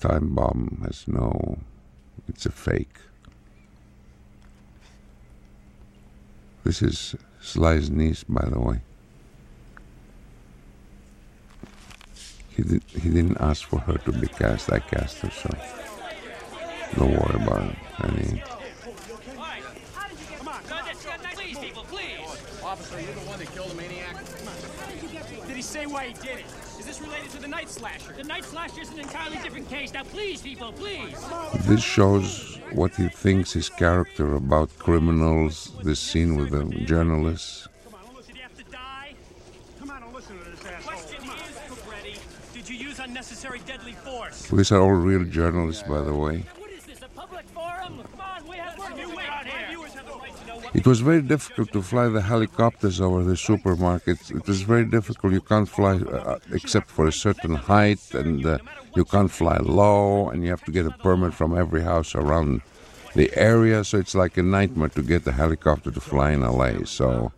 time 0.00 0.34
bomb 0.34 0.84
has 0.86 1.06
no, 1.06 1.58
it's 2.28 2.46
a 2.46 2.50
fake. 2.50 2.96
This 6.64 6.80
is 6.80 7.14
Sly's 7.42 7.90
niece, 7.90 8.24
by 8.24 8.48
the 8.48 8.58
way. 8.58 8.80
He, 12.56 12.62
did, 12.62 12.82
he 12.84 13.10
didn't 13.10 13.36
ask 13.38 13.68
for 13.68 13.80
her 13.80 13.98
to 13.98 14.12
be 14.12 14.26
cast. 14.28 14.72
I 14.72 14.80
cast 14.80 15.18
her, 15.18 15.30
so 15.30 15.50
don't 16.96 17.12
worry 17.12 17.42
about 17.42 17.70
it. 17.70 17.76
Any, 18.04 18.42
Please, 21.34 21.58
people, 21.58 21.84
please. 21.84 22.62
Officer, 22.62 23.00
you're 23.00 23.14
the 23.14 23.20
one 23.20 23.38
that 23.38 23.52
killed 23.52 23.70
the 23.70 23.74
maniac? 23.76 24.16
Did 25.46 25.56
he 25.56 25.62
say 25.62 25.86
why 25.86 26.08
he 26.08 26.12
did 26.14 26.38
it? 26.40 26.46
Is 26.78 26.86
this 26.86 27.00
related 27.00 27.30
to 27.30 27.40
the 27.40 27.48
night 27.48 27.68
slasher? 27.68 28.12
The 28.12 28.24
night 28.24 28.44
slasher 28.44 28.80
is 28.80 28.90
an 28.90 28.98
entirely 28.98 29.36
different 29.38 29.68
case. 29.68 29.92
Now, 29.92 30.02
please, 30.02 30.42
people, 30.42 30.72
please. 30.72 31.14
this 31.66 31.82
shows 31.82 32.58
what 32.72 32.94
he 32.96 33.08
thinks 33.08 33.52
his 33.52 33.68
character 33.68 34.34
about 34.34 34.76
criminals. 34.78 35.72
This 35.84 36.00
scene 36.00 36.36
with 36.36 36.50
the 36.50 36.64
journalists. 36.84 37.68
Come 37.84 37.94
on, 37.94 38.22
did 38.26 38.36
he 38.36 38.42
have 38.42 38.56
to 38.56 38.64
die? 38.64 39.14
Come 39.78 39.90
on, 39.90 40.00
don't 40.00 40.14
listen 40.14 40.38
to 40.38 40.44
this 40.50 40.84
Question 40.84 41.22
is, 41.22 41.86
Ready? 41.88 42.16
Did 42.52 42.68
you 42.68 42.76
use 42.76 42.98
unnecessary 43.26 43.60
deadly 43.66 43.92
force? 43.92 44.48
These 44.48 44.72
are 44.72 44.80
all 44.80 44.92
real 44.92 45.24
journalists, 45.24 45.82
by 45.82 46.00
the 46.00 46.14
way. 46.14 46.44
What 46.58 46.70
is 46.70 46.84
this, 46.84 47.02
a 47.02 47.08
public 47.08 47.46
forum? 47.48 48.00
Come 48.12 48.20
on, 48.20 48.48
we 48.48 48.56
have 48.56 48.78
work 48.78 48.90
to 48.90 48.96
do 48.96 49.18
out 49.18 49.46
here. 49.46 49.66
Viewers 49.68 49.94
have 49.94 50.06
the 50.06 50.12
right 50.12 50.36
to 50.36 50.46
know 50.46 50.56
what 50.56 50.76
It 50.76 50.86
was 50.86 51.00
very 51.00 51.22
difficult 51.22 51.72
to 51.72 51.82
fly 51.82 52.08
the 52.08 52.20
helicopters 52.20 53.00
over 53.00 53.24
the 53.24 53.34
supermarkets. 53.34 54.34
It 54.34 54.46
was 54.46 54.62
very 54.62 54.84
difficult. 54.84 55.32
You 55.32 55.40
can't 55.40 55.68
fly 55.68 55.96
uh, 55.96 56.38
except 56.52 56.88
for 56.88 57.06
a 57.06 57.12
certain 57.12 57.54
height, 57.54 58.14
and 58.14 58.46
uh, 58.46 58.58
you 58.94 59.04
can't 59.04 59.30
fly 59.30 59.56
low, 59.58 60.28
and 60.30 60.44
you 60.44 60.50
have 60.50 60.64
to 60.64 60.72
get 60.72 60.86
a 60.86 60.92
permit 60.92 61.34
from 61.34 61.56
every 61.56 61.82
house 61.82 62.14
around 62.14 62.62
the 63.14 63.30
area. 63.36 63.82
So 63.82 63.98
it's 63.98 64.14
like 64.14 64.36
a 64.36 64.42
nightmare 64.42 64.90
to 64.90 65.02
get 65.02 65.24
the 65.24 65.32
helicopter 65.32 65.90
to 65.90 66.00
fly 66.00 66.30
in 66.32 66.42
LA. 66.42 66.84
So 66.84 67.32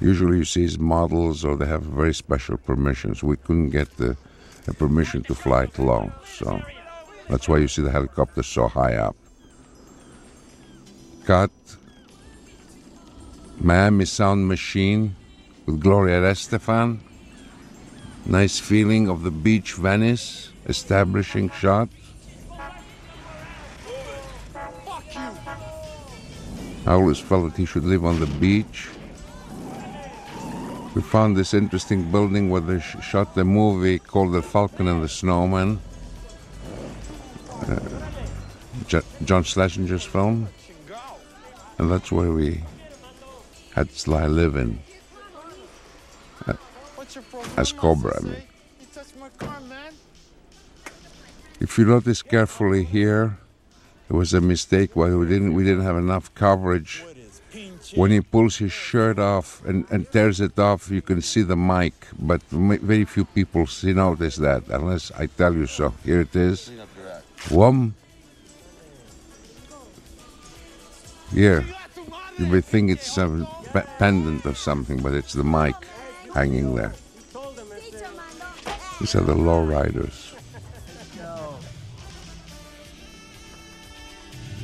usually 0.00 0.38
you 0.38 0.44
see 0.44 0.60
these 0.60 0.78
models 0.78 1.44
or 1.44 1.56
they 1.56 1.66
have 1.66 1.82
very 1.82 2.14
special 2.14 2.56
permissions. 2.56 3.22
We 3.22 3.36
couldn't 3.36 3.70
get 3.70 3.96
the, 3.96 4.16
the 4.68 4.74
permission 4.74 5.22
to 5.22 5.34
fly 5.34 5.64
it 5.64 5.78
low, 5.78 6.12
so 6.26 6.60
that's 7.28 7.48
why 7.48 7.56
you 7.56 7.68
see 7.68 7.82
the 7.82 7.90
helicopter 7.90 8.42
so 8.42 8.68
high 8.68 8.96
up. 8.96 9.16
Cut. 11.24 11.50
Miami 13.60 14.04
Sound 14.04 14.46
Machine 14.46 15.16
with 15.66 15.80
Gloria 15.80 16.20
Estefan. 16.20 16.98
Nice 18.26 18.58
feeling 18.58 19.08
of 19.08 19.22
the 19.22 19.30
beach 19.30 19.72
Venice, 19.72 20.52
establishing 20.66 21.50
shot. 21.50 21.88
I 26.86 26.92
always 26.92 27.18
felt 27.18 27.50
that 27.50 27.56
he 27.56 27.64
should 27.64 27.84
live 27.84 28.04
on 28.04 28.20
the 28.20 28.26
beach. 28.26 28.88
We 30.94 31.02
found 31.02 31.36
this 31.36 31.54
interesting 31.54 32.10
building 32.10 32.50
where 32.50 32.60
they 32.60 32.80
sh- 32.80 32.96
shot 33.02 33.34
the 33.34 33.44
movie 33.44 33.98
called 33.98 34.32
The 34.32 34.42
Falcon 34.42 34.88
and 34.88 35.02
the 35.02 35.08
Snowman. 35.08 35.80
Uh, 37.50 37.78
John 39.24 39.44
Schlesinger's 39.44 40.04
film. 40.04 40.48
And 41.78 41.90
that's 41.90 42.10
where 42.10 42.32
we 42.32 42.62
had 43.74 43.90
Sly 43.92 44.26
What's 46.96 47.14
your 47.14 47.24
problem? 47.24 47.50
as 47.56 47.72
Cobra. 47.72 48.18
I 48.18 48.22
mean. 48.22 48.42
If 51.60 51.78
you 51.78 51.84
notice 51.84 52.22
carefully 52.22 52.84
here, 52.84 53.38
it 54.08 54.12
was 54.12 54.32
a 54.34 54.40
mistake 54.40 54.94
where 54.94 55.16
we 55.18 55.26
didn't 55.26 55.54
we 55.54 55.64
didn't 55.64 55.84
have 55.84 55.96
enough 55.96 56.34
coverage. 56.34 57.04
When 57.94 58.10
he 58.10 58.20
pulls 58.20 58.56
his 58.56 58.72
shirt 58.72 59.18
off 59.18 59.64
and, 59.64 59.86
and 59.90 60.10
tears 60.10 60.40
it 60.40 60.58
off, 60.58 60.90
you 60.90 61.00
can 61.00 61.22
see 61.22 61.42
the 61.42 61.56
mic, 61.56 61.94
but 62.18 62.42
very 62.50 63.04
few 63.04 63.24
people 63.24 63.66
see 63.66 63.92
notice 63.92 64.36
that 64.36 64.68
unless 64.68 65.10
I 65.12 65.26
tell 65.26 65.54
you 65.54 65.66
so. 65.66 65.94
Here 66.04 66.20
it 66.20 66.34
is. 66.36 66.70
Whom? 67.48 67.94
Here. 71.32 71.64
You 72.38 72.46
may 72.46 72.60
think 72.60 72.90
it's 72.90 73.16
a 73.16 73.46
pendant 73.98 74.44
or 74.44 74.54
something, 74.54 75.00
but 75.00 75.14
it's 75.14 75.32
the 75.32 75.44
mic 75.44 75.74
hanging 76.34 76.74
there. 76.74 76.94
These 79.00 79.14
are 79.14 79.22
the 79.22 79.34
low 79.34 79.64
riders. 79.64 80.34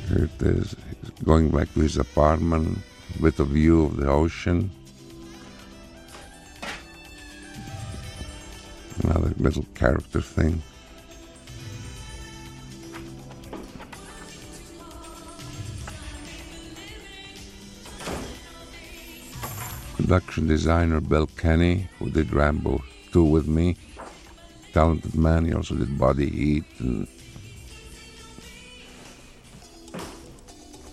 Here 0.09 0.25
it 0.25 0.41
is. 0.41 0.75
He's 1.01 1.09
going 1.23 1.49
back 1.49 1.73
to 1.73 1.79
his 1.79 1.97
apartment 1.97 2.79
with 3.19 3.39
a 3.39 3.45
view 3.45 3.85
of 3.85 3.97
the 3.97 4.09
ocean. 4.09 4.69
Another 9.03 9.33
little 9.37 9.65
character 9.75 10.21
thing. 10.21 10.61
Production 19.97 20.47
designer 20.47 21.01
Bill 21.01 21.27
Kenney, 21.27 21.89
who 21.99 22.09
did 22.09 22.31
Rambo 22.31 22.83
2 23.11 23.23
with 23.23 23.47
me. 23.47 23.75
Talented 24.71 25.15
man. 25.15 25.45
He 25.45 25.53
also 25.53 25.75
did 25.75 25.97
Body 25.97 26.29
Heat 26.29 26.65
and 26.79 27.07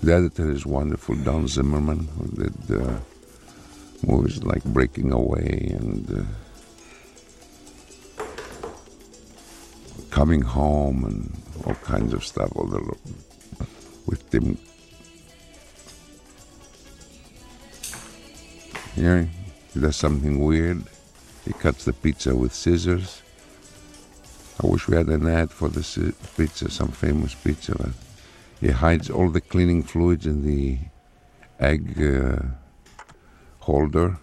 The 0.02 0.14
editor 0.14 0.50
is 0.50 0.66
wonderful, 0.66 1.14
Don 1.14 1.46
Zimmerman, 1.46 2.08
who 2.08 2.26
did 2.26 2.82
uh, 2.82 2.98
movies 4.04 4.42
like 4.42 4.64
Breaking 4.64 5.12
Away 5.12 5.76
and 5.78 6.26
uh, 8.18 8.24
coming 10.10 10.42
home 10.42 11.04
and 11.04 11.32
all 11.64 11.76
kinds 11.76 12.12
of 12.12 12.24
stuff. 12.24 12.50
All 12.56 12.66
the 12.66 12.80
with 14.06 14.28
Tim. 14.28 14.58
Here 18.96 19.28
he 19.72 19.80
does 19.80 19.94
something 19.94 20.44
weird. 20.44 20.82
He 21.44 21.52
cuts 21.52 21.84
the 21.84 21.92
pizza 21.92 22.34
with 22.34 22.52
scissors. 22.52 23.22
I 24.60 24.66
wish 24.66 24.88
we 24.88 24.96
had 24.96 25.06
an 25.06 25.28
ad 25.28 25.52
for 25.52 25.68
the 25.68 25.84
sci- 25.84 26.12
pizza, 26.36 26.70
some 26.70 26.88
famous 26.88 27.34
pizza. 27.36 27.92
He 28.62 28.70
hides 28.70 29.10
all 29.10 29.28
the 29.28 29.40
cleaning 29.40 29.82
fluids 29.82 30.24
in 30.24 30.46
the 30.46 30.78
egg 31.58 32.00
uh, 32.00 32.36
holder. 33.58 34.16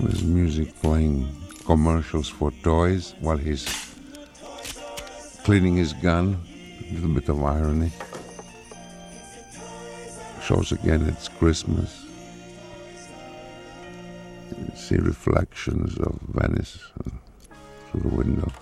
There's 0.00 0.24
music 0.24 0.74
playing 0.82 1.28
commercials 1.64 2.28
for 2.28 2.50
toys 2.64 3.14
while 3.20 3.36
he's 3.36 3.64
cleaning 5.44 5.76
his 5.76 5.92
gun. 5.92 6.36
A 6.80 6.94
little 6.94 7.14
bit 7.14 7.28
of 7.28 7.44
irony. 7.44 7.92
Shows 10.42 10.72
again 10.72 11.02
it's 11.02 11.28
Christmas. 11.28 12.06
You 14.50 14.72
see 14.74 14.96
reflections 14.96 15.96
of 15.98 16.18
Venice 16.22 16.80
through 17.90 18.02
the 18.02 18.08
window. 18.08 18.52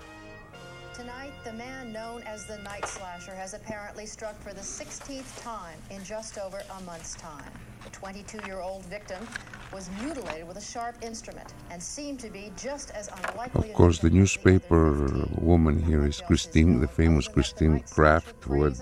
Tonight, 0.95 1.33
the 1.45 1.53
man 1.53 1.93
known 1.93 2.23
as 2.23 2.47
the 2.47 2.59
Night 2.59 2.87
Slasher 2.87 3.35
has 3.35 3.53
apparently 3.55 4.07
struck 4.07 4.41
for 4.41 4.53
the 4.55 4.61
16th 4.63 5.43
time 5.43 5.79
in 5.91 6.03
just 6.03 6.39
over 6.39 6.63
a 6.79 6.81
month's 6.83 7.15
time. 7.15 7.51
The 7.85 7.91
22 7.91 8.41
year 8.47 8.61
old 8.61 8.85
victim 8.87 9.27
was 9.73 9.91
mutilated 10.01 10.49
with 10.49 10.57
a 10.57 10.61
sharp 10.63 10.97
instrument 11.03 11.53
and 11.71 11.83
seemed 11.83 12.19
to 12.21 12.31
be 12.31 12.51
just 12.57 12.91
as 12.93 13.09
unlikely. 13.09 13.71
Of 13.71 13.77
course, 13.77 13.99
the 13.99 14.11
newspaper 14.11 15.29
woman 15.39 15.83
here 15.83 16.07
is 16.07 16.21
Christine, 16.21 16.81
the 16.81 16.89
famous 16.89 17.29
Christine 17.29 17.81
Craft, 17.81 18.43
who 18.45 18.63
had 18.63 18.81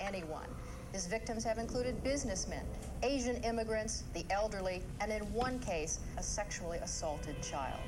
anyone. 0.00 0.46
His 0.92 1.06
victims 1.06 1.44
have 1.44 1.58
included 1.58 2.02
businessmen, 2.02 2.64
Asian 3.02 3.36
immigrants, 3.44 4.04
the 4.14 4.24
elderly, 4.30 4.82
and 5.00 5.12
in 5.12 5.22
one 5.32 5.58
case, 5.60 6.00
a 6.16 6.22
sexually 6.22 6.78
assaulted 6.78 7.40
child. 7.42 7.80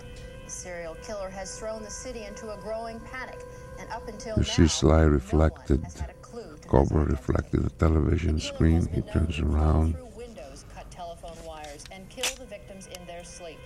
The 0.53 0.59
serial 0.59 0.97
killer 0.97 1.31
has 1.31 1.59
thrown 1.59 1.83
the 1.83 1.91
city 1.91 2.25
into 2.25 2.53
a 2.53 2.59
growing 2.59 3.01
panic, 3.01 3.41
and 3.81 3.91
up 3.91 4.07
until 4.07 4.37
now, 4.37 4.43
Sly 4.43 5.01
reflected, 5.01 5.83
has 5.83 5.99
had 5.99 6.11
a 6.11 6.13
clue 6.15 6.59
to 6.61 6.69
cover 6.69 6.83
his 6.83 6.93
identity. 6.93 7.11
reflected 7.11 7.65
the 7.65 7.71
television 7.71 8.39
screen. 8.39 8.87
He 8.89 9.01
turns 9.01 9.39
around. 9.39 9.97
Windows, 10.15 10.67
cut 10.75 10.91
telephone 10.91 11.43
wires, 11.47 11.87
and 11.91 12.07
kill 12.11 12.31
the 12.37 12.45
victims 12.45 12.87
in 12.89 13.07
their 13.07 13.25
sleep. 13.25 13.59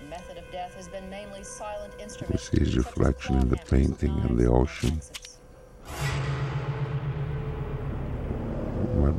The 0.00 0.06
method 0.06 0.36
of 0.36 0.50
death 0.50 0.74
has 0.74 0.88
been 0.88 1.08
mainly 1.08 1.44
silent 1.44 1.94
instruments. 2.00 2.50
see 2.50 2.58
his 2.58 2.76
reflection 2.76 3.38
in 3.38 3.48
the 3.48 3.58
painting 3.58 4.10
and 4.24 4.36
the 4.36 4.50
ocean. 4.50 4.96
axes. 4.96 5.38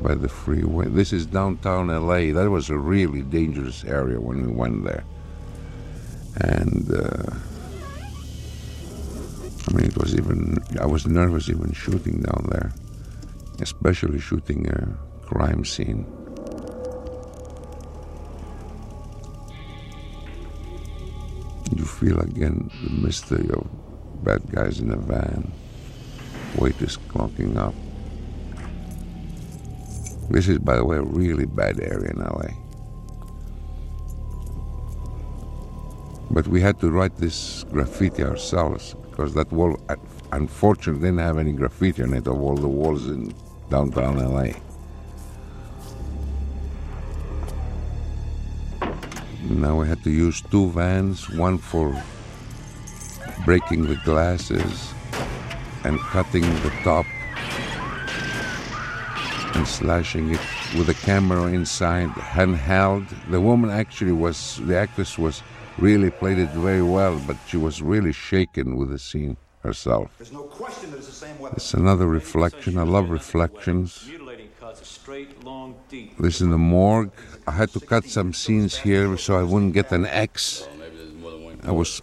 By 0.04 0.16
the 0.16 0.28
freeway. 0.28 0.90
This 0.90 1.14
is 1.14 1.26
downtown 1.26 1.88
LA. 1.88 2.34
That 2.34 2.50
was 2.50 2.70
a 2.70 2.78
really 2.78 3.22
dangerous 3.22 3.86
area 3.86 4.20
when 4.20 4.46
we 4.46 4.52
went 4.52 4.84
there. 4.84 5.06
And 6.38 6.92
uh, 6.92 7.34
I 9.70 9.74
mean, 9.74 9.86
it 9.86 9.98
was 9.98 10.14
even, 10.16 10.58
I 10.80 10.86
was 10.86 11.08
nervous 11.08 11.50
even 11.50 11.72
shooting 11.72 12.22
down 12.22 12.48
there, 12.50 12.72
especially 13.62 14.20
shooting 14.20 14.68
a 14.68 15.26
crime 15.26 15.64
scene. 15.64 16.06
You 21.76 21.86
feel 21.86 22.20
again 22.20 22.70
the 22.84 22.90
mystery 22.90 23.50
of 23.50 23.68
bad 24.24 24.42
guys 24.52 24.80
in 24.80 24.92
a 24.92 24.98
van, 24.98 25.52
waiters 26.58 26.98
clocking 27.08 27.58
up. 27.58 27.74
This 30.30 30.48
is, 30.48 30.58
by 30.60 30.76
the 30.76 30.86
way, 30.86 30.98
a 30.98 31.02
really 31.02 31.46
bad 31.46 31.80
area 31.80 32.12
in 32.12 32.20
LA. 32.20 32.63
But 36.34 36.48
we 36.48 36.62
had 36.62 36.80
to 36.80 36.90
write 36.90 37.16
this 37.18 37.64
graffiti 37.72 38.24
ourselves 38.24 38.96
because 39.12 39.36
that 39.36 39.52
wall, 39.52 39.80
unfortunately, 40.32 41.10
didn't 41.10 41.20
have 41.20 41.38
any 41.38 41.54
graffiti 41.54 42.02
on 42.02 42.12
it 42.16 42.26
of 42.26 42.42
all 42.42 42.56
the 42.56 42.68
walls 42.68 43.08
in 43.08 43.32
downtown 43.70 44.18
LA. 44.18 44.54
Now 49.44 49.80
we 49.80 49.88
had 49.88 50.04
to 50.06 50.10
use 50.10 50.42
two 50.42 50.72
vans, 50.72 51.30
one 51.30 51.60
for 51.60 51.96
breaking 53.46 53.86
the 53.86 54.00
glasses 54.04 54.92
and 55.84 56.00
cutting 56.00 56.42
the 56.42 56.74
top 56.84 57.06
and 59.54 59.68
slashing 59.68 60.34
it 60.34 60.40
with 60.76 60.90
a 60.90 60.96
camera 60.96 61.44
inside, 61.44 62.10
handheld. 62.10 63.08
The 63.30 63.40
woman 63.40 63.70
actually 63.70 64.14
was, 64.14 64.60
the 64.64 64.76
actress 64.76 65.20
was 65.20 65.44
really 65.78 66.12
played 66.12 66.40
it 66.40 66.50
very 66.50 66.84
well, 66.84 67.22
but 67.28 67.38
she 67.48 67.58
was 67.58 67.82
really 67.82 68.14
shaken 68.14 68.76
with 68.78 68.90
the 68.90 69.00
scene 69.00 69.38
herself. 69.64 70.12
There's 70.18 70.32
no 70.32 70.44
question 70.44 70.92
that 70.92 70.98
it's 70.98 71.08
the 71.08 71.14
same 71.14 71.40
weapon. 71.40 71.56
It's 71.58 71.74
another 71.74 72.08
reflection. 72.08 72.78
I 72.78 72.84
love 72.84 73.10
reflections. 73.10 74.06
Mutilating 74.08 74.50
straight, 74.82 75.44
long. 75.44 75.76
This 76.20 76.42
in 76.42 76.50
the 76.50 76.58
morgue. 76.58 77.12
I 77.48 77.52
had 77.52 77.70
to 77.74 77.80
cut 77.80 78.06
some 78.06 78.34
scenes 78.34 78.78
here 78.78 79.18
so 79.18 79.38
I 79.38 79.44
wouldn't 79.44 79.74
get 79.74 79.92
an 79.92 80.06
X. 80.06 80.68
Maybe 80.80 80.96
there's 80.98 81.14
more 81.14 81.32
than 81.32 81.44
one. 81.44 81.60
I 81.64 81.72
was 81.72 82.02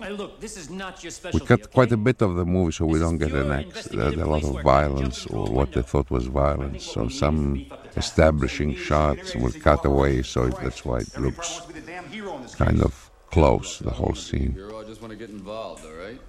Hey, 0.00 0.10
look, 0.10 0.38
this 0.40 0.56
is 0.56 0.70
not 0.70 1.02
your 1.02 1.08
we 1.08 1.14
specialty. 1.14 1.46
cut 1.46 1.72
quite 1.72 1.90
a 1.90 1.96
bit 1.96 2.22
of 2.22 2.36
the 2.36 2.44
movie 2.44 2.70
so 2.70 2.86
we 2.86 2.92
This 2.94 3.02
is 3.02 3.08
don't 3.08 3.18
get 3.18 3.32
an 3.32 3.46
pure 3.46 3.54
X. 3.54 3.84
There 3.86 4.04
had 4.04 4.14
a 4.14 4.26
lot 4.26 4.44
of 4.44 4.62
violence 4.62 5.26
or 5.26 5.48
a 5.48 5.50
what 5.50 5.72
they 5.72 5.82
thought 5.82 6.08
was 6.10 6.26
violence. 6.26 6.84
So 6.84 7.08
some 7.08 7.66
establishing 7.96 8.76
shots 8.76 9.34
were 9.34 9.50
cut 9.50 9.84
away, 9.84 10.22
so 10.22 10.44
it, 10.44 10.54
that's 10.62 10.84
why 10.84 10.98
it 10.98 11.08
Every 11.16 11.30
looks 11.30 11.38
wants 11.38 11.66
to 11.66 11.72
be 11.72 11.80
the 11.80 11.86
damn 11.86 12.08
hero 12.08 12.36
in 12.36 12.42
this 12.42 12.54
kind 12.54 12.80
of 12.80 13.07
close, 13.30 13.78
the 13.78 13.90
whole 13.90 14.14
scene. 14.14 14.52
Hero, 14.52 14.80
I 14.80 14.84
just 14.84 15.00
want 15.00 15.12
to 15.12 15.16
get 15.16 15.30
involved, 15.30 15.84
all 15.84 15.92
right? 15.92 16.20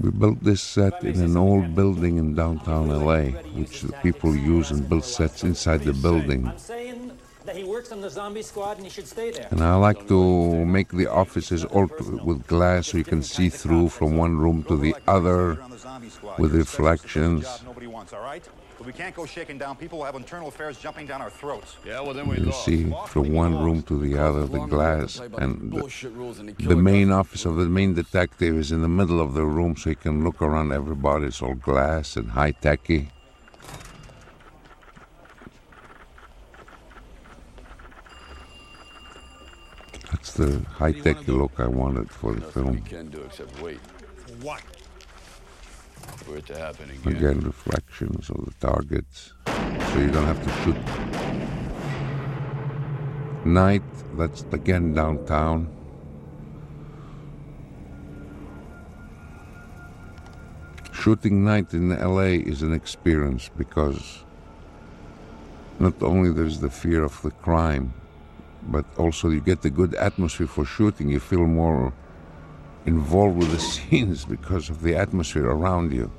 We 0.00 0.10
built 0.10 0.42
this 0.42 0.60
set 0.60 1.04
in 1.04 1.20
an 1.20 1.36
old 1.36 1.74
building 1.76 2.16
in 2.16 2.34
downtown 2.34 2.88
LA, 2.88 3.30
which 3.54 3.82
the 3.82 3.92
people 4.02 4.34
use 4.34 4.72
and 4.72 4.88
build 4.88 5.04
sets 5.04 5.44
inside 5.44 5.82
the 5.84 5.92
building. 5.92 6.48
I'm 6.48 6.58
saying 6.58 7.12
that 7.44 7.56
he 7.56 7.62
works 7.62 7.92
on 7.92 8.00
the 8.00 8.10
zombie 8.10 8.42
squad 8.42 8.78
and 8.78 8.86
he 8.86 8.90
should 8.90 9.06
stay 9.06 9.30
there. 9.30 9.46
And 9.52 9.62
I 9.62 9.76
like 9.76 10.08
to 10.08 10.64
make 10.64 10.90
the 10.90 11.06
offices 11.06 11.64
all 11.64 11.88
with 12.24 12.44
glass 12.48 12.88
so 12.88 12.98
you 12.98 13.04
can 13.04 13.22
see 13.22 13.48
through 13.48 13.90
from 13.90 14.16
one 14.16 14.36
room 14.36 14.64
to 14.64 14.76
the 14.76 14.96
other 15.06 15.62
On 15.62 15.70
the 15.70 15.78
zombie 15.78 16.08
squad. 16.08 16.40
with 16.40 16.52
You're 16.52 16.62
a 16.62 16.66
special 16.66 16.84
reflections. 16.86 17.44
Job 18.78 18.86
Nobody 18.86 18.86
wants, 18.86 18.86
all 18.86 18.86
right? 18.86 18.86
But 18.86 18.86
we 18.86 18.92
can't 18.92 19.14
go 19.14 19.26
shaking 19.26 19.58
down 19.58 19.76
people 19.76 19.98
who 19.98 20.04
have 20.04 20.14
internal 20.14 20.48
affairs 20.48 20.78
jumping 20.78 21.06
down 21.06 21.22
our 21.22 21.30
throats. 21.30 21.76
Yeah, 21.84 22.00
well, 22.00 22.14
then 22.14 22.28
we 22.28 22.38
You 22.38 22.46
lost. 22.46 22.64
see 22.64 22.92
from 23.06 23.32
one 23.32 23.62
room 23.62 23.82
to 23.84 23.98
the 23.98 24.18
other 24.18 24.46
the 24.46 24.66
glass 24.66 25.20
and 25.38 25.72
the, 25.72 26.10
rules 26.10 26.38
and 26.38 26.48
the 26.56 26.76
main 26.76 27.10
office 27.10 27.44
of 27.44 27.56
the 27.56 27.68
main 27.68 27.94
detective 27.94 28.56
is 28.58 28.72
in 28.72 28.82
the 28.82 28.88
middle 28.88 29.20
of 29.20 29.34
the 29.34 29.44
room 29.44 29.76
so 29.76 29.90
he 29.90 29.96
can 29.96 30.24
look 30.24 30.40
around 30.42 30.72
everybody. 30.72 31.26
It's 31.26 31.42
all 31.42 31.54
glass 31.54 32.16
and 32.16 32.30
high 32.30 32.52
techy. 32.52 33.08
That's 40.10 40.32
the 40.34 40.60
high 40.78 40.92
techy 40.92 41.32
look 41.32 41.52
I 41.58 41.66
wanted 41.66 42.10
for 42.10 42.34
the 42.34 42.40
Nothing 42.40 42.64
we 42.64 42.72
film. 42.72 42.82
can 42.86 43.10
do 43.10 43.22
except 43.22 43.60
wait 43.60 43.78
What? 44.40 44.62
For 46.24 46.36
it 46.36 46.46
to 46.46 46.58
happen 46.58 46.90
again. 46.90 47.16
Again, 47.16 47.40
reflections 47.40 48.30
of 48.30 48.44
the 48.44 48.52
targets, 48.60 49.32
so 49.46 49.98
you 49.98 50.10
don't 50.10 50.26
have 50.26 50.42
to 50.42 50.50
shoot. 50.62 50.76
Night, 53.46 53.82
that's 54.16 54.44
again 54.52 54.94
downtown. 54.94 55.68
Shooting 60.92 61.44
night 61.44 61.74
in 61.74 61.90
LA 61.90 62.40
is 62.52 62.62
an 62.62 62.72
experience 62.72 63.50
because 63.58 64.24
not 65.78 66.02
only 66.02 66.32
there's 66.32 66.60
the 66.60 66.70
fear 66.70 67.04
of 67.04 67.20
the 67.22 67.30
crime, 67.30 67.92
but 68.62 68.86
also 68.96 69.28
you 69.28 69.40
get 69.40 69.60
the 69.60 69.70
good 69.70 69.94
atmosphere 69.96 70.46
for 70.46 70.64
shooting. 70.64 71.10
You 71.10 71.20
feel 71.20 71.46
more 71.46 71.92
involved 72.86 73.38
with 73.38 73.50
the 73.50 73.58
scenes 73.72 74.24
because 74.24 74.70
of 74.70 74.82
the 74.82 74.96
atmosphere 74.96 75.46
around 75.46 75.92
you. 75.92 76.10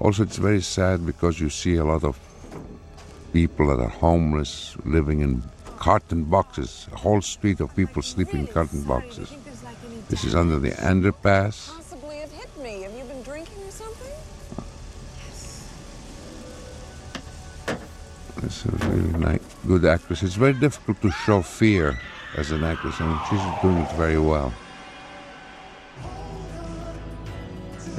Also, 0.00 0.22
it's 0.22 0.36
very 0.36 0.60
sad 0.60 1.06
because 1.06 1.40
you 1.40 1.48
see 1.48 1.76
a 1.76 1.84
lot 1.84 2.04
of 2.04 2.18
people 3.32 3.66
that 3.68 3.82
are 3.82 3.88
homeless, 3.88 4.76
living 4.84 5.20
in 5.20 5.42
carton 5.78 6.24
boxes, 6.24 6.88
a 6.92 6.96
whole 6.96 7.20
street 7.20 7.60
of 7.60 7.74
people 7.74 8.02
sleeping 8.02 8.40
in 8.40 8.46
carton 8.46 8.82
boxes. 8.82 9.32
This 10.08 10.24
is 10.24 10.34
under 10.34 10.58
the 10.58 10.70
underpass. 10.70 11.74
Possibly 11.74 12.16
it 12.18 12.30
hit 12.30 12.56
me. 12.58 12.82
Have 12.82 12.94
you 12.94 13.04
been 13.04 13.22
drinking 13.22 13.62
or 13.62 13.70
something? 13.70 14.12
Yes. 15.26 15.68
This 18.42 18.66
is 18.66 18.82
a 18.82 18.88
really 18.90 19.18
nice, 19.18 19.40
good 19.66 19.84
actress. 19.84 20.22
It's 20.22 20.34
very 20.34 20.52
difficult 20.52 21.00
to 21.02 21.10
show 21.10 21.42
fear 21.42 21.98
as 22.36 22.50
an 22.50 22.64
actress, 22.64 23.00
and 23.00 23.18
she's 23.28 23.62
doing 23.62 23.78
it 23.78 23.92
very 23.92 24.18
well. 24.18 24.52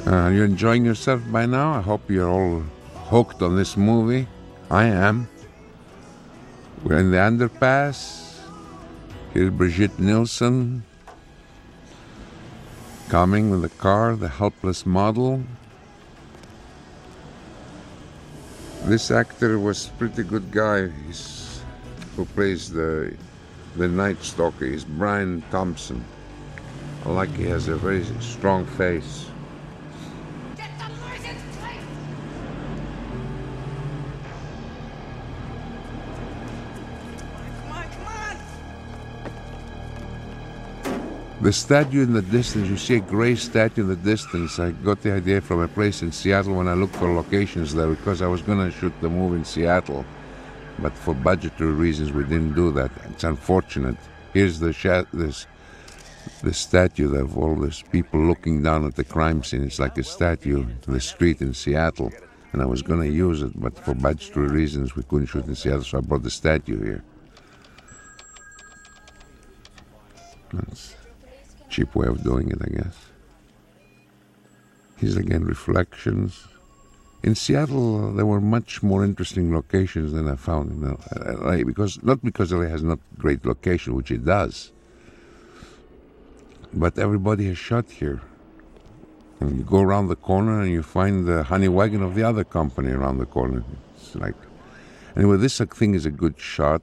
Uh, 0.06 0.28
you're 0.28 0.44
enjoying 0.44 0.84
yourself 0.84 1.20
by 1.32 1.46
now? 1.46 1.72
I 1.72 1.80
hope 1.80 2.08
you're 2.08 2.28
all 2.28 2.62
hooked 3.10 3.42
on 3.42 3.56
this 3.56 3.76
movie. 3.76 4.28
I 4.70 4.84
am. 4.84 5.28
We're 6.84 6.98
in 6.98 7.10
the 7.10 7.16
underpass. 7.16 8.38
Here's 9.34 9.50
Brigitte 9.50 9.98
Nielsen 9.98 10.84
coming 13.08 13.50
with 13.50 13.62
the 13.62 13.68
car, 13.68 14.14
the 14.14 14.28
helpless 14.28 14.86
model. 14.86 15.42
This 18.84 19.10
actor 19.10 19.58
was 19.58 19.88
pretty 19.98 20.22
good 20.22 20.52
guy. 20.52 20.86
He's, 20.86 21.62
who 22.14 22.26
plays 22.26 22.70
the 22.70 23.16
the 23.74 23.88
Night 23.88 24.22
Stalker. 24.22 24.66
He's 24.66 24.84
Brian 24.84 25.42
Thompson. 25.50 26.04
I 27.04 27.10
like 27.10 27.34
he 27.34 27.44
has 27.44 27.66
a 27.66 27.74
very 27.74 28.04
strong 28.20 28.64
face. 28.64 29.26
The 41.46 41.52
statue 41.52 42.02
in 42.02 42.12
the 42.12 42.22
distance, 42.22 42.68
you 42.68 42.76
see 42.76 42.96
a 42.96 43.00
gray 43.00 43.36
statue 43.36 43.82
in 43.82 43.88
the 43.88 43.94
distance. 43.94 44.58
I 44.58 44.72
got 44.72 45.00
the 45.02 45.12
idea 45.12 45.40
from 45.40 45.60
a 45.60 45.68
place 45.68 46.02
in 46.02 46.10
Seattle 46.10 46.56
when 46.56 46.66
I 46.66 46.74
looked 46.74 46.96
for 46.96 47.08
locations 47.14 47.72
there 47.72 47.86
because 47.86 48.20
I 48.20 48.26
was 48.26 48.42
going 48.42 48.58
to 48.58 48.76
shoot 48.76 48.92
the 49.00 49.08
movie 49.08 49.36
in 49.36 49.44
Seattle. 49.44 50.04
But 50.80 50.92
for 50.92 51.14
budgetary 51.14 51.70
reasons, 51.70 52.10
we 52.10 52.24
didn't 52.24 52.54
do 52.54 52.72
that. 52.72 52.90
It's 53.10 53.22
unfortunate. 53.22 53.94
Here's 54.34 54.58
the 54.58 55.06
this 55.12 55.46
the 56.42 56.52
statue 56.52 57.14
of 57.14 57.38
all 57.38 57.54
these 57.54 57.80
people 57.92 58.18
looking 58.18 58.64
down 58.64 58.84
at 58.84 58.96
the 58.96 59.04
crime 59.04 59.44
scene. 59.44 59.62
It's 59.62 59.78
like 59.78 59.96
a 59.98 60.02
statue 60.02 60.62
in 60.62 60.92
the 60.92 61.00
street 61.00 61.42
in 61.42 61.54
Seattle. 61.54 62.10
And 62.54 62.60
I 62.60 62.66
was 62.66 62.82
going 62.82 63.02
to 63.02 63.08
use 63.08 63.42
it, 63.42 63.52
but 63.54 63.78
for 63.78 63.94
budgetary 63.94 64.48
reasons, 64.48 64.96
we 64.96 65.04
couldn't 65.04 65.26
shoot 65.26 65.46
in 65.46 65.54
Seattle, 65.54 65.84
so 65.84 65.98
I 65.98 66.00
brought 66.00 66.24
the 66.24 66.30
statue 66.30 66.82
here. 66.82 67.04
Cheap 71.68 71.94
way 71.94 72.06
of 72.06 72.22
doing 72.22 72.50
it, 72.50 72.58
I 72.60 72.68
guess. 72.68 72.96
Here's 74.96 75.16
again 75.16 75.44
reflections. 75.44 76.46
In 77.22 77.34
Seattle, 77.34 78.12
there 78.12 78.26
were 78.26 78.40
much 78.40 78.82
more 78.82 79.04
interesting 79.04 79.52
locations 79.52 80.12
than 80.12 80.28
I 80.28 80.36
found 80.36 80.70
in 80.70 80.96
LA 81.44 81.64
because 81.64 82.02
not 82.02 82.22
because 82.22 82.52
LA 82.52 82.68
has 82.68 82.82
not 82.82 82.98
great 83.18 83.44
location, 83.44 83.94
which 83.94 84.10
it 84.10 84.24
does, 84.24 84.72
but 86.72 86.98
everybody 86.98 87.46
has 87.48 87.58
shot 87.58 87.90
here. 87.90 88.20
And 89.40 89.58
you 89.58 89.64
go 89.64 89.82
around 89.82 90.08
the 90.08 90.16
corner 90.16 90.60
and 90.60 90.70
you 90.70 90.82
find 90.82 91.26
the 91.26 91.42
honey 91.42 91.68
wagon 91.68 92.02
of 92.02 92.14
the 92.14 92.22
other 92.22 92.44
company 92.44 92.92
around 92.92 93.18
the 93.18 93.26
corner. 93.26 93.64
It's 93.96 94.14
like 94.14 94.36
anyway, 95.16 95.36
this 95.36 95.58
thing 95.58 95.94
is 95.94 96.06
a 96.06 96.10
good 96.10 96.38
shot. 96.38 96.82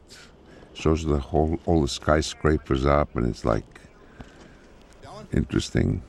Shows 0.75 1.05
the 1.05 1.19
whole 1.19 1.59
all 1.65 1.81
the 1.81 1.87
skyscrapers 1.87 2.85
up, 2.85 3.15
and 3.15 3.27
it's 3.27 3.45
like 3.45 3.65
interesting. 5.33 6.03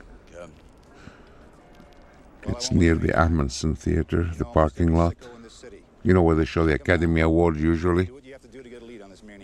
It's 2.47 2.71
near 2.71 2.95
the 2.95 3.09
Ahmanson 3.09 3.77
Theater, 3.77 4.29
the 4.37 4.45
parking 4.45 4.95
lot. 4.95 5.15
You 6.03 6.13
know 6.13 6.21
where 6.21 6.35
they 6.35 6.45
show 6.45 6.65
the 6.65 6.75
Academy 6.75 7.21
Award 7.21 7.57
usually? 7.57 8.11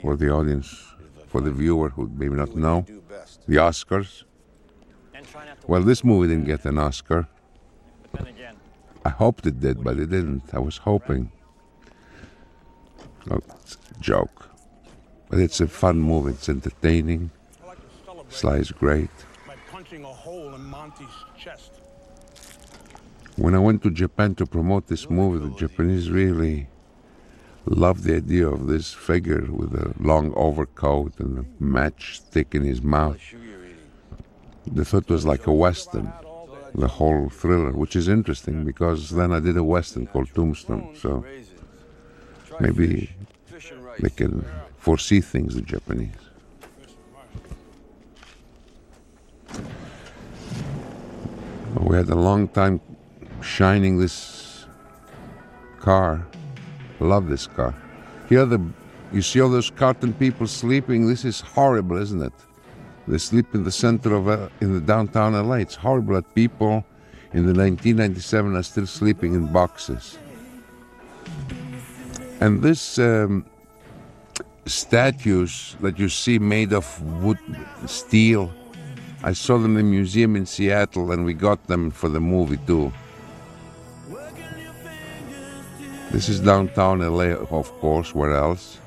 For 0.02 0.16
the 0.16 0.30
audience, 0.30 0.70
for 1.28 1.42
the 1.42 1.52
viewer 1.52 1.90
who 1.90 2.10
maybe 2.14 2.36
not 2.36 2.56
know. 2.56 2.86
The 3.48 3.56
Oscars. 3.56 4.24
Well, 5.68 5.82
this 5.82 6.04
movie 6.04 6.28
didn't 6.28 6.46
get 6.46 6.66
an 6.66 6.78
Oscar. 6.78 7.28
I 9.04 9.10
hoped 9.10 9.48
it 9.48 9.60
did, 9.60 9.84
but 9.84 9.98
it 9.98 10.12
didn't. 10.12 10.54
I 10.54 10.60
was 10.60 10.78
hoping. 10.78 11.32
Oh, 13.30 13.40
it's 13.62 13.78
a 13.96 14.00
joke. 14.00 14.50
But 15.30 15.40
it's 15.40 15.60
a 15.60 15.68
fun 15.68 16.00
movie. 16.00 16.32
It's 16.32 16.50
entertaining. 16.50 17.32
Sly 18.30 18.58
is 18.58 18.72
great. 18.72 19.10
Punching 19.92 20.06
a 20.06 20.14
hole 20.14 20.56
in 20.56 20.64
Monty's 20.64 21.08
chest. 21.38 21.82
When 23.36 23.54
I 23.54 23.60
went 23.60 23.84
to 23.84 23.92
Japan 23.92 24.36
to 24.36 24.46
promote 24.46 24.88
this 24.88 25.10
movie, 25.10 25.46
the 25.46 25.54
Japanese 25.54 26.10
really 26.10 26.70
loved 27.66 28.06
the 28.06 28.16
idea 28.16 28.48
of 28.48 28.68
this 28.68 28.94
figure 28.94 29.46
with 29.52 29.74
a 29.74 29.94
long 30.00 30.34
overcoat 30.36 31.20
and 31.20 31.40
a 31.40 31.44
matchstick 31.62 32.56
in 32.56 32.64
his 32.64 32.82
mouth. 32.82 33.20
They 34.66 34.86
thought 34.86 35.04
it 35.04 35.10
was 35.10 35.26
like 35.26 35.46
a 35.48 35.52
western, 35.52 36.14
the 36.74 36.88
whole 36.88 37.28
thriller, 37.28 37.72
which 37.72 37.98
is 37.98 38.08
interesting 38.08 38.64
because 38.64 39.10
then 39.10 39.34
I 39.34 39.42
did 39.42 39.58
a 39.58 39.64
western 39.64 40.08
called 40.08 40.34
Tombstone, 40.34 40.96
so 40.96 41.26
maybe 42.62 43.10
they 44.00 44.10
can 44.10 44.46
foresee 44.78 45.20
things, 45.20 45.56
the 45.56 45.62
Japanese. 45.62 46.31
We 51.80 51.96
had 51.98 52.10
a 52.10 52.16
long 52.16 52.48
time 52.48 52.80
shining 53.42 54.00
this 54.00 54.66
car. 55.80 56.26
Love 57.00 57.28
this 57.28 57.48
car. 57.48 57.74
Here 58.30 58.46
the 58.46 58.62
you 59.12 59.22
see 59.22 59.42
all 59.42 59.50
those 59.50 59.70
carton 59.70 60.14
people 60.14 60.48
sleeping. 60.48 61.08
This 61.08 61.26
is 61.26 61.42
horrible, 61.42 61.98
isn't 61.98 62.22
it? 62.22 62.34
They 63.08 63.18
sleep 63.18 63.54
in 63.54 63.64
the 63.64 63.72
center 63.72 64.16
of 64.16 64.30
uh, 64.30 64.50
in 64.62 64.74
the 64.74 64.80
downtown 64.80 65.34
LA. 65.34 65.56
It's 65.56 65.76
horrible 65.76 66.16
that 66.16 66.34
people 66.34 66.86
in 67.34 67.46
the 67.46 67.54
1997 67.54 68.56
are 68.56 68.64
still 68.64 68.88
sleeping 68.88 69.34
in 69.34 69.52
boxes. 69.52 70.18
And 72.40 72.62
this 72.62 73.00
um, 73.00 73.46
statues 74.66 75.76
that 75.82 76.00
you 76.00 76.10
see 76.10 76.40
made 76.40 76.74
of 76.74 76.86
wood, 77.24 77.40
steel. 77.86 78.52
I 79.24 79.34
saw 79.34 79.60
them 79.60 79.78
in 79.78 79.86
the 79.86 79.92
museum 79.92 80.36
in 80.36 80.48
Seattle, 80.48 81.12
and 81.12 81.24
we 81.24 81.34
got 81.34 81.68
them 81.68 81.92
for 81.92 82.10
the 82.10 82.20
movie 82.20 82.58
too. 82.66 82.92
This 86.12 86.28
is 86.28 86.40
downtown 86.40 87.00
LA, 87.00 87.36
of 87.36 87.72
course. 87.80 88.16
Where 88.16 88.34
else? 88.34 88.80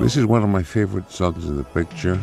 This 0.00 0.16
is 0.16 0.26
one 0.26 0.42
of 0.42 0.48
my 0.48 0.62
favorite 0.62 1.10
songs 1.10 1.44
in 1.44 1.56
the 1.56 1.64
picture. 1.64 2.20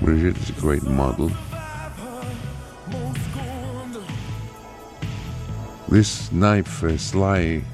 Brigitte 0.00 0.36
is 0.38 0.50
a 0.50 0.52
great 0.52 0.84
model. 0.84 1.30
This 5.90 6.30
knife, 6.30 6.84
uh, 6.84 6.96
Sly 6.96 7.64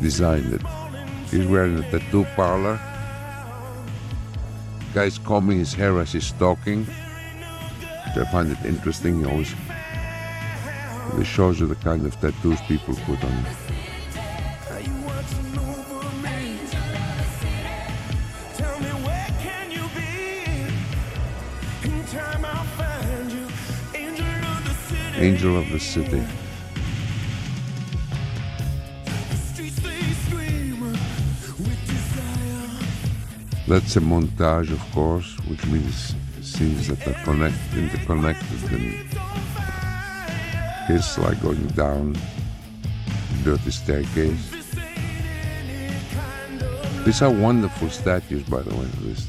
designed 0.00 0.50
it. 0.54 0.62
He's 1.30 1.46
wearing 1.46 1.76
a 1.78 1.90
tattoo 1.90 2.24
parlor. 2.34 2.80
Guy's 4.94 5.18
combing 5.18 5.58
his 5.58 5.74
hair 5.74 6.00
as 6.00 6.12
he's 6.12 6.32
talking. 6.32 6.86
Which 6.86 8.16
I 8.16 8.24
find 8.32 8.50
it 8.50 8.64
interesting. 8.64 9.20
He 9.20 9.26
always 9.26 9.54
this 11.16 11.28
shows 11.28 11.60
you 11.60 11.66
the 11.66 11.74
kind 11.74 12.06
of 12.06 12.18
tattoos 12.18 12.62
people 12.62 12.94
put 13.04 13.22
on. 13.22 13.46
Angel 25.18 25.58
of 25.58 25.68
the 25.68 25.78
City. 25.78 26.22
That's 33.68 33.96
a 33.96 34.00
montage, 34.00 34.72
of 34.72 34.80
course, 34.92 35.36
which 35.46 35.62
means 35.66 36.14
scenes 36.40 36.88
that 36.88 37.06
are 37.06 37.22
connected, 37.22 37.76
interconnected 37.76 38.72
and 38.72 39.06
it's 40.88 41.18
like 41.18 41.38
going 41.42 41.66
down 41.76 42.16
dirty 43.44 43.70
staircase. 43.70 44.50
These 47.04 47.20
are 47.20 47.30
wonderful 47.30 47.90
statues, 47.90 48.42
by 48.44 48.62
the 48.62 48.74
way, 48.74 48.86
this 49.02 49.28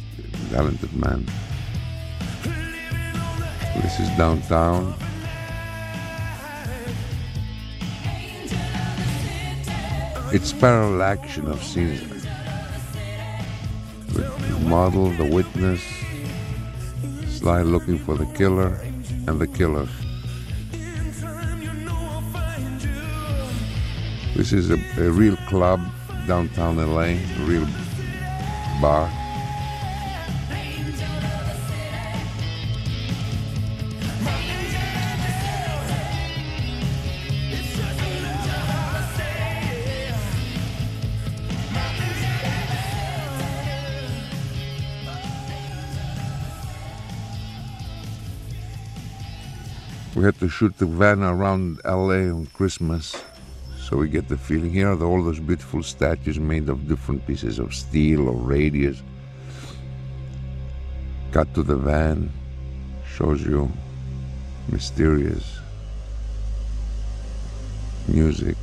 talented 0.51 0.93
man. 0.93 1.25
This 3.81 3.99
is 3.99 4.07
downtown. 4.17 4.95
It's 10.31 10.53
parallel 10.53 11.03
action 11.03 11.47
of 11.49 11.61
scenes 11.61 12.18
model, 14.69 15.09
the 15.13 15.25
witness, 15.25 15.81
Sly 17.27 17.63
looking 17.63 17.97
for 17.97 18.15
the 18.15 18.27
killer, 18.37 18.79
and 19.27 19.41
the 19.41 19.47
killer. 19.47 19.87
This 24.35 24.53
is 24.53 24.69
a, 24.69 24.77
a 24.99 25.09
real 25.09 25.35
club 25.47 25.81
downtown 26.27 26.77
LA, 26.77 27.17
real 27.47 27.67
bar. 28.79 29.09
We 50.19 50.25
had 50.25 50.39
to 50.39 50.49
shoot 50.49 50.77
the 50.77 50.85
van 50.85 51.23
around 51.23 51.79
LA 51.85 52.27
on 52.27 52.47
Christmas, 52.47 53.15
so 53.77 53.95
we 53.95 54.09
get 54.09 54.27
the 54.27 54.37
feeling. 54.37 54.69
here 54.69 54.91
are 54.91 55.01
all 55.01 55.23
those 55.23 55.39
beautiful 55.39 55.81
statues 55.81 56.37
made 56.37 56.67
of 56.67 56.89
different 56.89 57.25
pieces 57.25 57.57
of 57.57 57.73
steel 57.73 58.27
or 58.27 58.35
radius. 58.35 59.01
Cut 61.31 61.53
to 61.53 61.63
the 61.63 61.77
van, 61.77 62.33
shows 63.15 63.45
you 63.45 63.71
mysterious 64.67 65.57
music, 68.09 68.57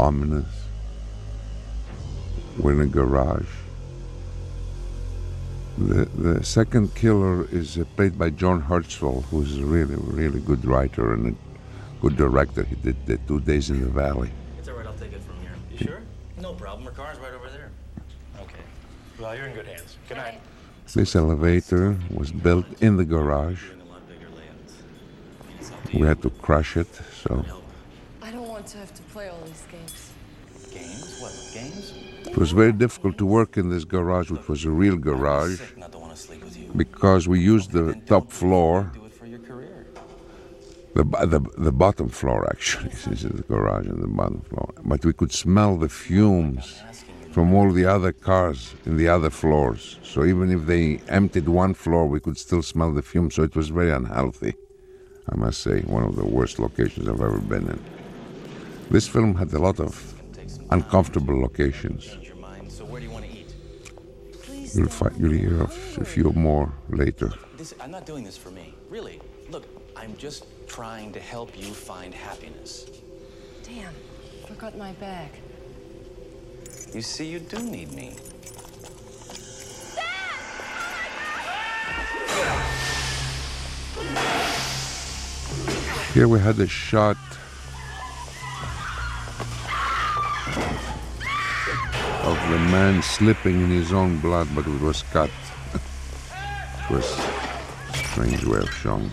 ominous. 0.00 0.66
We're 2.58 2.72
in 2.72 2.80
a 2.80 2.86
garage. 2.86 3.63
The, 5.76 6.04
the 6.04 6.44
second 6.44 6.94
killer 6.94 7.48
is 7.50 7.76
uh, 7.76 7.84
played 7.96 8.16
by 8.16 8.30
John 8.30 8.62
Herzfeld, 8.62 9.24
who's 9.24 9.58
a 9.58 9.64
really, 9.64 9.96
really 9.96 10.40
good 10.40 10.64
writer 10.64 11.12
and 11.12 11.34
a 11.34 12.00
good 12.00 12.16
director. 12.16 12.62
He 12.62 12.76
did 12.76 13.04
the 13.06 13.18
Two 13.18 13.40
Days 13.40 13.70
in 13.70 13.80
the 13.80 13.88
Valley. 13.88 14.30
It's 14.58 14.68
all 14.68 14.76
right, 14.76 14.86
I'll 14.86 14.94
take 14.94 15.12
it 15.12 15.22
from 15.22 15.40
here. 15.40 15.50
You 15.72 15.78
sure? 15.78 16.02
No 16.40 16.54
problem. 16.54 16.86
Our 16.86 16.92
car's 16.92 17.18
right 17.18 17.32
over 17.32 17.50
there. 17.50 17.70
Okay. 18.40 18.62
Well, 19.18 19.34
you're 19.36 19.46
in 19.46 19.54
good 19.54 19.66
hands. 19.66 19.96
Good 20.08 20.18
night. 20.18 20.40
This 20.94 21.16
elevator 21.16 21.96
was 22.10 22.30
built 22.30 22.66
in 22.80 22.96
the 22.96 23.04
garage. 23.04 23.64
We 25.92 26.00
had 26.06 26.22
to 26.22 26.30
crush 26.30 26.76
it, 26.76 26.88
so 27.22 27.44
I 28.22 28.30
don't 28.30 28.48
want 28.48 28.66
to 28.68 28.78
have 28.78 28.94
to 28.94 29.02
play 29.04 29.28
all 29.28 29.40
these 29.44 29.64
games. 29.70 30.12
Games? 30.72 31.20
What? 31.20 31.32
Games? 31.52 31.92
It 32.34 32.40
was 32.40 32.50
very 32.50 32.72
difficult 32.72 33.16
to 33.18 33.24
work 33.24 33.56
in 33.56 33.70
this 33.70 33.84
garage, 33.84 34.28
which 34.28 34.48
was 34.48 34.64
a 34.64 34.70
real 34.70 34.96
garage, 34.96 35.60
because 36.76 37.28
we 37.28 37.38
used 37.38 37.70
the 37.70 37.94
top 38.06 38.32
floor, 38.32 38.90
the, 40.94 41.04
the, 41.04 41.40
the 41.58 41.70
bottom 41.70 42.08
floor 42.08 42.44
actually, 42.50 42.88
this 43.06 43.22
is 43.22 43.30
the 43.30 43.42
garage 43.42 43.86
and 43.86 44.02
the 44.02 44.08
bottom 44.08 44.40
floor. 44.40 44.74
But 44.84 45.04
we 45.04 45.12
could 45.12 45.30
smell 45.30 45.76
the 45.76 45.88
fumes 45.88 46.82
from 47.30 47.54
all 47.54 47.70
the 47.70 47.84
other 47.84 48.10
cars 48.10 48.74
in 48.84 48.96
the 48.96 49.06
other 49.06 49.30
floors. 49.30 50.00
So 50.02 50.24
even 50.24 50.50
if 50.50 50.66
they 50.66 50.98
emptied 51.08 51.48
one 51.48 51.74
floor, 51.74 52.08
we 52.08 52.18
could 52.18 52.36
still 52.36 52.62
smell 52.62 52.92
the 52.92 53.02
fumes. 53.02 53.36
So 53.36 53.44
it 53.44 53.54
was 53.54 53.68
very 53.68 53.92
unhealthy, 53.92 54.54
I 55.28 55.36
must 55.36 55.60
say, 55.60 55.82
one 55.82 56.02
of 56.02 56.16
the 56.16 56.24
worst 56.24 56.58
locations 56.58 57.08
I've 57.08 57.20
ever 57.20 57.38
been 57.38 57.68
in. 57.68 57.80
This 58.90 59.06
film 59.06 59.36
had 59.36 59.52
a 59.52 59.60
lot 59.60 59.78
of 59.78 60.14
uncomfortable 60.70 61.40
locations. 61.40 62.18
You'll, 64.74 64.88
find, 64.88 65.16
you'll 65.16 65.32
hear 65.32 65.62
of 65.62 65.98
a 66.00 66.04
few 66.04 66.32
more 66.32 66.72
later. 66.88 67.32
This, 67.56 67.74
I'm 67.80 67.92
not 67.92 68.06
doing 68.06 68.24
this 68.24 68.36
for 68.36 68.50
me. 68.50 68.74
Really. 68.90 69.20
Look, 69.48 69.66
I'm 69.94 70.16
just 70.16 70.46
trying 70.66 71.12
to 71.12 71.20
help 71.20 71.56
you 71.56 71.72
find 71.72 72.12
happiness. 72.12 72.86
Damn, 73.62 73.94
forgot 74.48 74.76
my 74.76 74.92
bag. 74.94 75.30
You 76.92 77.02
see, 77.02 77.26
you 77.26 77.38
do 77.38 77.58
need 77.60 77.92
me. 77.92 78.16
Here 86.14 86.26
we 86.26 86.40
had 86.40 86.58
a 86.58 86.66
shot 86.66 87.16
the 92.50 92.58
man 92.70 93.02
slipping 93.02 93.60
in 93.62 93.70
his 93.70 93.92
own 93.92 94.18
blood, 94.18 94.48
but 94.54 94.66
it 94.66 94.80
was 94.80 95.02
cut. 95.04 95.30
it 95.74 96.90
was 96.90 97.18
a 97.92 97.96
strange 97.96 98.44
way 98.44 98.58
of 98.58 98.70
showing. 98.74 99.10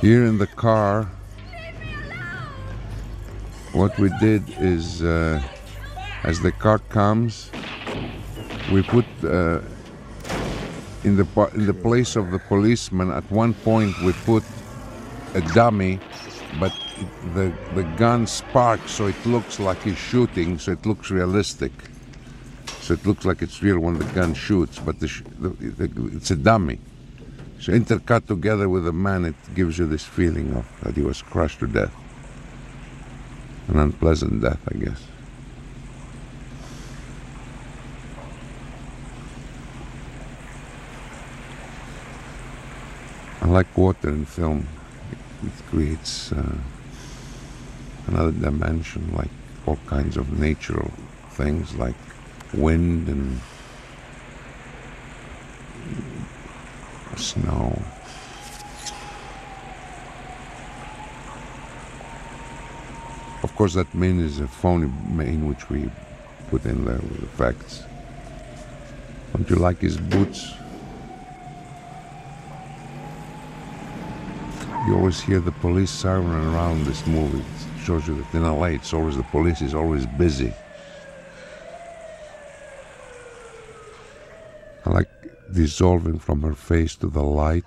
Here 0.00 0.24
in 0.24 0.38
the 0.38 0.48
car, 0.48 1.08
what 3.72 3.98
we 3.98 4.10
did 4.20 4.42
is, 4.58 5.02
uh, 5.02 5.40
as 6.24 6.40
the 6.40 6.52
car 6.52 6.78
comes, 6.78 7.50
we 8.72 8.82
put 8.82 9.06
uh, 9.22 9.60
in 11.04 11.16
the 11.16 11.26
in 11.54 11.66
the 11.66 11.74
place 11.74 12.16
of 12.16 12.30
the 12.30 12.38
policeman. 12.38 13.10
At 13.10 13.30
one 13.30 13.54
point, 13.54 13.94
we 14.02 14.12
put 14.24 14.42
a 15.34 15.40
dummy, 15.54 16.00
but 16.58 16.72
it- 16.98 17.34
the 17.34 17.52
the 17.74 17.84
gun 17.96 18.26
sparks, 18.26 18.92
so 18.92 19.06
it 19.06 19.26
looks 19.26 19.58
like 19.60 19.82
he's 19.82 19.98
shooting, 19.98 20.58
so 20.58 20.72
it 20.72 20.84
looks 20.86 21.10
realistic. 21.10 21.72
So 22.80 22.94
it 22.94 23.06
looks 23.06 23.24
like 23.24 23.40
it's 23.42 23.62
real 23.62 23.78
when 23.78 23.98
the 23.98 24.04
gun 24.12 24.34
shoots, 24.34 24.78
but 24.78 25.00
the, 25.00 25.08
the, 25.40 25.48
the, 25.86 26.16
it's 26.16 26.30
a 26.30 26.36
dummy. 26.36 26.78
So 27.58 27.72
intercut 27.72 28.26
together 28.26 28.68
with 28.68 28.84
the 28.84 28.92
man, 28.92 29.24
it 29.24 29.34
gives 29.54 29.78
you 29.78 29.86
this 29.86 30.04
feeling 30.04 30.54
of 30.54 30.66
that 30.82 30.94
he 30.94 31.02
was 31.02 31.22
crushed 31.22 31.60
to 31.60 31.66
death. 31.66 31.94
An 33.68 33.78
unpleasant 33.78 34.42
death, 34.42 34.60
I 34.68 34.76
guess. 34.76 35.00
Like 43.54 43.78
water 43.78 44.08
in 44.08 44.24
film. 44.24 44.66
It, 45.46 45.66
creates 45.70 46.32
uh, 46.32 46.56
another 48.08 48.32
dimension, 48.32 49.14
like 49.14 49.30
all 49.64 49.78
kinds 49.86 50.16
of 50.16 50.26
natural 50.40 50.90
things, 51.30 51.72
like 51.76 51.94
wind 52.52 53.06
and 53.08 53.40
snow. 57.16 57.80
Of 63.44 63.54
course, 63.54 63.74
that 63.74 63.94
main 63.94 64.18
is 64.18 64.40
a 64.40 64.48
phony 64.48 64.90
main 65.08 65.46
which 65.48 65.70
we 65.70 65.88
put 66.50 66.64
in 66.64 66.84
there 66.84 66.96
with 66.96 67.22
effects. 67.22 67.84
Don't 69.32 69.48
you 69.48 69.56
like 69.56 69.78
his 69.78 69.96
boots? 69.96 70.54
You 74.86 74.94
always 74.96 75.20
hear 75.20 75.40
the 75.40 75.52
police 75.52 75.90
siren 75.90 76.26
around 76.54 76.84
this 76.84 77.06
movie. 77.06 77.38
It 77.38 77.84
shows 77.84 78.06
you 78.06 78.14
that 78.16 78.34
in 78.34 78.42
LA, 78.42 78.66
it's 78.78 78.92
always 78.92 79.16
the 79.16 79.22
police 79.24 79.62
is 79.62 79.74
always 79.74 80.04
busy. 80.06 80.52
I 84.84 84.90
like 84.90 85.08
dissolving 85.52 86.18
from 86.18 86.42
her 86.42 86.54
face 86.54 86.94
to 86.96 87.06
the 87.08 87.22
light 87.22 87.64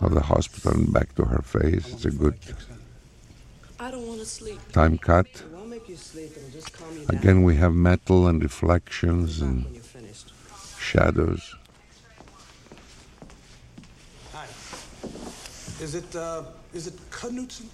of 0.00 0.12
the 0.12 0.20
hospital 0.20 0.72
and 0.72 0.92
back 0.92 1.14
to 1.14 1.24
her 1.24 1.40
face. 1.40 1.90
It's 1.90 2.04
a 2.04 2.10
good 2.10 2.36
I 3.80 3.90
don't 3.90 4.06
want 4.06 4.20
to 4.20 4.26
sleep. 4.26 4.58
time 4.72 4.98
cut. 4.98 5.26
It 5.26 5.44
won't 5.50 5.68
make 5.68 5.88
you 5.88 5.96
sleep. 5.96 6.32
It'll 6.36 6.50
just 6.50 6.72
calm 6.74 6.92
you 6.94 7.06
down. 7.06 7.16
Again, 7.18 7.42
we 7.44 7.56
have 7.56 7.74
metal 7.74 8.26
and 8.26 8.42
reflections 8.42 9.40
and 9.40 9.64
When 9.64 9.74
you're 9.74 9.82
finished. 9.82 10.32
shadows. 10.78 11.54
Is 15.80 15.94
it, 15.94 16.16
uh, 16.16 16.42
is 16.72 16.86
it 16.86 16.94
Knudsen? 17.10 17.68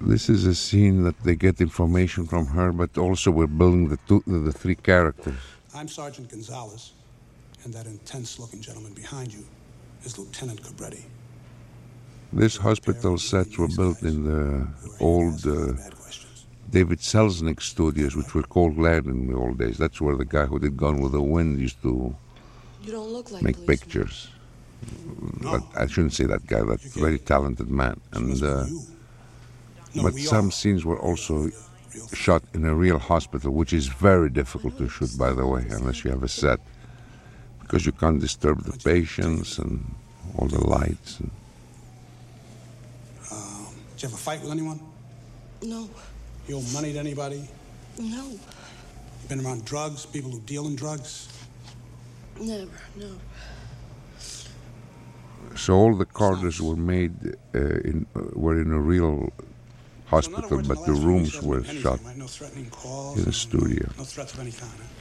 This 0.00 0.28
is 0.28 0.44
a 0.46 0.54
scene 0.54 1.04
that 1.04 1.18
they 1.22 1.34
get 1.36 1.60
information 1.60 2.26
from 2.26 2.46
her, 2.46 2.72
but 2.72 2.96
also 2.98 3.30
we're 3.30 3.46
building 3.46 3.88
the 3.88 3.98
two, 4.08 4.22
the 4.26 4.52
three 4.52 4.74
characters. 4.74 5.38
I'm 5.74 5.88
Sergeant 5.88 6.28
Gonzalez, 6.30 6.92
and 7.64 7.72
that 7.72 7.86
intense-looking 7.86 8.60
gentleman 8.60 8.92
behind 8.92 9.32
you 9.32 9.44
is 10.04 10.18
Lieutenant 10.18 10.62
Cobretti. 10.62 11.04
This 12.32 12.56
hospital 12.56 13.18
sets 13.18 13.56
were 13.56 13.68
built 13.68 14.02
in 14.02 14.24
the 14.24 14.68
old 15.00 15.46
uh, 15.46 15.72
David 16.70 16.98
Selznick 16.98 17.62
studios, 17.62 18.16
which 18.16 18.34
were 18.34 18.42
called 18.42 18.74
Glad 18.76 19.06
in 19.06 19.28
the 19.28 19.36
old 19.36 19.58
days. 19.58 19.78
That's 19.78 20.00
where 20.00 20.16
the 20.16 20.24
guy 20.24 20.46
who 20.46 20.58
did 20.58 20.76
Gone 20.76 21.00
with 21.00 21.12
the 21.12 21.22
Wind 21.22 21.60
used 21.60 21.80
to 21.82 22.14
You 22.82 22.92
don't 22.92 23.10
look 23.10 23.30
like 23.30 23.42
make 23.42 23.54
policeman. 23.56 23.78
pictures. 23.78 24.28
But 25.42 25.62
I 25.76 25.86
shouldn't 25.86 26.12
say 26.14 26.24
that 26.24 26.46
guy, 26.46 26.62
that 26.62 26.84
a 26.84 26.88
very 26.98 27.18
talented 27.18 27.68
man. 27.70 28.00
And 28.12 28.42
uh, 28.42 28.66
No, 29.94 30.02
but 30.02 30.14
some 30.18 30.48
are. 30.48 30.50
scenes 30.50 30.84
were 30.84 30.98
also 30.98 31.50
shot 32.12 32.42
in 32.54 32.64
a 32.64 32.74
real 32.74 32.98
hospital, 32.98 33.52
which 33.52 33.72
is 33.72 33.86
very 33.86 34.28
difficult 34.30 34.76
to 34.78 34.88
shoot, 34.88 35.16
by 35.16 35.32
the 35.32 35.46
way, 35.46 35.64
unless 35.70 36.04
you 36.04 36.10
have 36.10 36.22
a 36.22 36.28
set, 36.28 36.58
because 37.60 37.86
you 37.86 37.92
can't 37.92 38.20
disturb 38.20 38.64
the 38.64 38.76
patients 38.78 39.58
and 39.58 39.94
all 40.36 40.48
the 40.48 40.64
lights. 40.66 41.20
And 41.20 41.30
Um, 43.32 43.66
did 43.94 44.02
you 44.02 44.08
have 44.08 44.18
a 44.18 44.22
fight 44.22 44.40
with 44.42 44.50
anyone? 44.50 44.80
No, 45.62 45.88
You 46.48 46.56
owe 46.58 46.72
money 46.72 46.92
to 46.92 46.98
anybody? 46.98 47.48
no, 47.98 48.24
You 48.30 49.28
been 49.28 49.40
around 49.44 49.64
drugs, 49.64 50.04
people 50.04 50.30
who 50.30 50.40
deal 50.40 50.66
in 50.66 50.76
drugs? 50.76 51.28
never, 52.40 52.68
no. 52.96 53.10
So 55.56 55.74
all 55.74 55.94
the 55.94 56.04
corridors 56.04 56.60
were 56.60 56.76
made 56.76 57.36
uh, 57.54 57.58
in 57.58 58.06
uh, 58.16 58.20
were 58.34 58.60
in 58.60 58.72
a 58.72 58.80
real 58.80 59.32
hospital, 60.06 60.62
but 60.62 60.84
the 60.86 60.92
rooms 60.92 61.40
were 61.42 61.64
shot 61.64 62.00
Right? 62.04 62.16
No 62.16 62.26
threatening 62.26 62.70
calls? 62.70 63.18
in 63.18 63.28
a 63.28 63.32
studio. 63.32 63.88
No 63.98 64.04
threats 64.04 64.34
of 64.34 64.40
any 64.40 64.52
kind, 64.52 64.72
huh? 64.78 64.94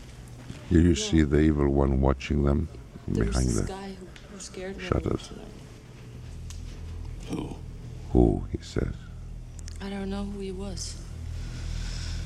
Here 0.69 0.81
you 0.81 0.95
see 0.95 1.21
the 1.23 1.39
evil 1.39 1.67
one 1.69 2.01
watching 2.01 2.43
them 2.43 2.67
from 3.03 3.13
There 3.13 3.25
behind 3.25 3.49
the 3.49 3.63
guy 3.63 3.89
who, 3.99 4.07
who 4.31 4.39
scared 4.39 4.81
shutters. 4.81 5.29
Who? 7.29 7.55
Who? 8.11 8.43
He 8.51 8.59
says. 8.63 8.93
I 9.81 9.89
don't 9.89 10.09
know 10.09 10.23
who 10.23 10.39
he 10.39 10.51
was. 10.51 10.95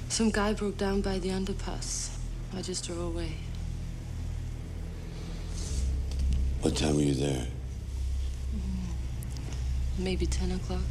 Some 0.10 0.30
guy 0.30 0.54
broke 0.54 0.78
down 0.78 1.02
by 1.02 1.20
the 1.20 1.30
underpass. 1.30 2.16
I 2.56 2.62
just 2.62 2.86
drove 2.86 3.00
away. 3.00 3.34
What 6.62 6.76
time 6.76 6.96
were 6.96 7.02
you 7.02 7.14
there? 7.14 7.48
Maybe 9.98 10.26
10 10.26 10.52
o'clock. 10.52 10.82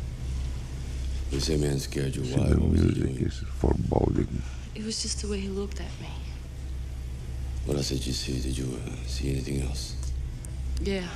The 1.31 1.40
same 1.40 1.61
man 1.61 1.79
scared 1.79 2.14
you. 2.16 2.25
See, 2.25 2.37
Why? 2.38 2.49
the 2.51 2.61
What 2.61 2.71
was 2.71 2.81
music 2.83 3.03
doing? 3.03 3.16
is 3.27 3.38
foreboding. 3.59 4.42
It 4.75 4.85
was 4.85 5.03
just 5.03 5.23
the 5.23 5.29
way 5.29 5.40
he 5.40 5.49
looked 5.49 5.81
at 5.81 5.90
me. 6.01 6.09
What 7.66 7.77
else 7.77 7.88
did 7.88 8.07
you 8.07 8.12
see? 8.12 8.38
Did 8.40 8.57
you 8.57 8.79
uh, 8.87 8.90
see 9.07 9.31
anything 9.31 9.62
else? 9.62 9.95
Yeah. 10.81 11.09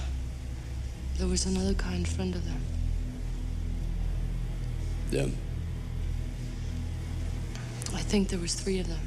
There 1.19 1.29
was 1.29 1.47
another 1.47 1.75
guy 1.75 1.95
in 1.95 2.05
front 2.05 2.35
of 2.35 2.45
them. 2.45 2.61
Them? 5.11 5.37
I 7.95 8.01
think 8.01 8.29
there 8.29 8.39
was 8.39 8.55
three 8.55 8.79
of 8.81 8.89
them. 8.89 9.01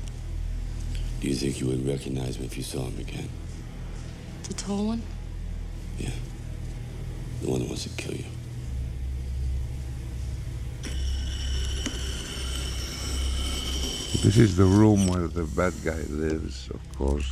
Do 1.21 1.27
you 1.27 1.35
think 1.35 1.59
you 1.59 1.67
would 1.67 1.85
recognize 1.87 2.35
him 2.35 2.45
if 2.45 2.55
you 2.57 2.63
saw 2.63 2.85
him 2.85 2.99
again? 2.99 3.29
The 4.43 4.53
tall 4.53 4.87
one? 4.87 5.01
Yeah. 5.97 6.11
The 7.41 7.49
one 7.49 7.59
that 7.61 7.67
wants 7.67 7.83
to 7.83 7.89
kill 7.89 8.15
you. 8.15 8.25
This 14.21 14.37
is 14.37 14.55
the 14.55 14.63
room 14.63 15.07
where 15.07 15.27
the 15.27 15.43
bad 15.43 15.73
guy 15.83 15.99
lives, 16.09 16.69
of 16.69 16.97
course. 16.97 17.29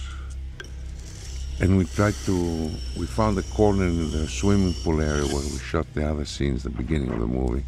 And 1.60 1.78
we 1.78 1.86
tried 1.86 2.16
to, 2.26 2.72
we 2.98 3.06
found 3.06 3.38
a 3.38 3.44
corner 3.44 3.86
in 3.86 4.12
the 4.12 4.28
swimming 4.28 4.74
pool 4.84 5.00
area 5.00 5.24
where 5.26 5.44
we 5.44 5.60
shot 5.60 5.86
the 5.94 6.10
other 6.10 6.26
scenes, 6.26 6.64
the 6.64 6.70
beginning 6.70 7.10
of 7.10 7.20
the 7.20 7.28
movie. 7.28 7.64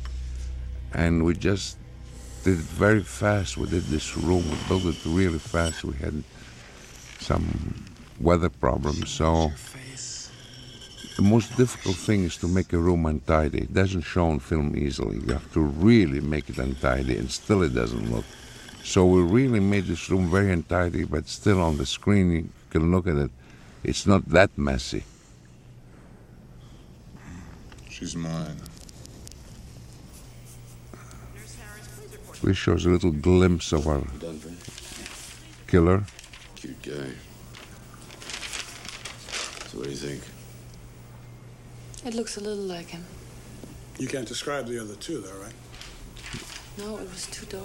And 0.94 1.24
we 1.24 1.36
just 1.36 1.78
did 2.44 2.60
it 2.60 2.66
very 2.66 3.04
fast. 3.04 3.56
We 3.56 3.68
did 3.70 3.84
this 3.84 4.18
room, 4.18 4.44
we 4.50 4.58
built 4.68 4.86
it 4.86 4.98
really 5.06 5.40
fast. 5.40 5.84
We 5.84 5.96
had 5.98 6.24
some 7.20 7.86
weather 8.20 8.50
problems, 8.50 9.10
so 9.10 9.52
the 11.16 11.22
most 11.22 11.56
difficult 11.56 11.96
thing 11.96 12.26
is 12.26 12.36
to 12.38 12.48
make 12.48 12.74
a 12.74 12.78
room 12.78 13.06
untidy. 13.06 13.60
It 13.60 13.74
doesn't 13.74 14.02
show 14.02 14.28
on 14.28 14.40
film 14.40 14.76
easily. 14.76 15.20
You 15.20 15.34
have 15.34 15.54
to 15.54 15.62
really 15.62 16.20
make 16.20 16.50
it 16.50 16.58
untidy, 16.58 17.18
and 17.18 17.32
still 17.32 17.62
it 17.62 17.74
doesn't 17.74 18.12
look. 18.12 18.26
So 18.84 19.06
we 19.06 19.22
really 19.22 19.60
made 19.60 19.86
this 19.86 20.10
room 20.10 20.30
very 20.30 20.52
untidy, 20.52 21.06
but 21.06 21.28
still 21.28 21.62
on 21.62 21.78
the 21.78 21.86
screen 21.86 22.32
you 22.32 22.50
can 22.70 22.92
look 22.92 23.08
at 23.08 23.16
it. 23.16 23.32
It's 23.84 24.06
not 24.06 24.28
that 24.30 24.56
messy. 24.58 25.04
She's 27.90 28.16
mine. 28.16 28.58
This 32.44 32.58
shows 32.58 32.86
a 32.86 32.90
little 32.90 33.12
glimpse 33.12 33.72
of 33.72 33.88
our 33.88 34.04
killer. 35.66 36.04
Cute 36.56 36.82
guy. 36.82 37.12
So 39.68 39.78
what 39.78 39.86
do 39.86 39.92
you 39.92 39.96
think? 39.96 40.22
It 42.06 42.14
looks 42.16 42.36
a 42.36 42.42
little 42.42 42.66
like 42.66 42.90
him. 42.90 43.06
You 43.98 44.10
can't 44.10 44.28
describe 44.28 44.68
the 44.68 44.80
other 44.82 44.96
two, 44.96 45.22
though, 45.22 45.40
right? 45.42 45.54
No, 46.78 46.98
it 46.98 47.10
was 47.10 47.28
too 47.28 47.46
dark. 47.46 47.64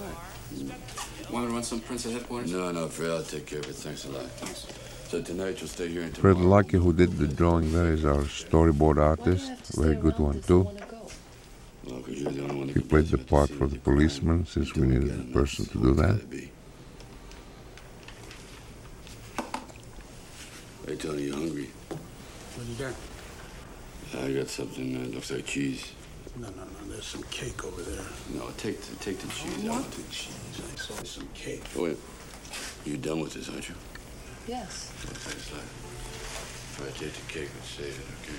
Want 1.30 1.48
to 1.48 1.52
run 1.54 1.62
some 1.62 1.80
prints 1.80 2.06
at 2.06 2.12
headquarters? 2.12 2.52
No, 2.52 2.70
no, 2.72 2.88
Fred, 2.88 3.10
I'll 3.10 3.22
take 3.22 3.46
care 3.46 3.58
of 3.60 3.68
it. 3.68 3.74
Thanks 3.76 4.04
a 4.04 4.10
lot. 4.10 4.26
So 5.08 5.22
tonight 5.22 5.58
you'll 5.60 5.68
stay 5.68 5.88
here 5.88 6.02
until 6.02 6.20
Fred 6.20 6.36
Lucky, 6.36 6.76
who 6.76 6.92
did 6.92 7.16
the 7.16 7.26
drawing 7.26 7.72
there, 7.72 7.92
is 7.92 8.04
our 8.04 8.22
storyboard 8.24 8.98
artist. 8.98 9.50
Very 9.76 9.96
good 9.96 10.18
one, 10.18 10.42
too. 10.42 10.64
Well, 11.84 12.00
'cause 12.02 12.14
you're 12.14 12.30
the 12.32 12.42
only 12.42 12.56
one 12.56 12.68
He 12.68 12.80
played 12.80 13.06
the 13.06 13.16
part 13.16 13.48
for 13.48 13.66
the 13.66 13.78
policeman 13.78 14.46
since 14.46 14.74
we 14.74 14.86
needed 14.86 15.18
a 15.18 15.32
person 15.32 15.64
to 15.66 15.78
do 15.78 15.94
that. 15.94 16.20
Hey, 20.86 20.96
Tony, 20.96 21.22
you 21.22 21.32
hungry? 21.34 21.70
What 21.88 22.66
do 22.66 22.72
you 22.72 22.78
got? 22.78 22.94
I 24.22 24.32
got 24.32 24.48
something 24.48 24.92
that 25.02 25.14
looks 25.14 25.30
like 25.30 25.46
cheese. 25.46 25.84
No, 26.38 26.48
no, 26.50 26.62
no. 26.64 26.88
There's 26.92 27.04
some 27.06 27.22
cake 27.24 27.64
over 27.64 27.82
there. 27.82 28.04
No, 28.34 28.48
take 28.56 28.80
the, 28.80 28.96
take 28.96 29.18
the 29.18 29.28
cheese. 29.28 29.64
I 29.64 29.68
What? 29.68 29.80
want 29.80 29.90
the 29.92 30.02
cheese. 30.12 30.60
I 30.72 30.76
saw 30.78 31.02
some 31.04 31.28
cake. 31.34 31.62
Oh, 31.76 31.84
wait. 31.84 31.96
You're 32.84 32.96
done 32.98 33.20
with 33.20 33.34
this, 33.34 33.48
aren't 33.50 33.68
you? 33.68 33.74
Yes. 34.46 34.90
Thanks 34.96 35.50
a 35.50 35.54
lot. 35.56 35.64
If 35.64 36.80
I 36.80 36.90
take 36.98 37.12
the 37.12 37.32
cake 37.32 37.50
and 37.52 37.64
save 37.64 37.98
it, 37.98 38.06
okay? 38.22 38.38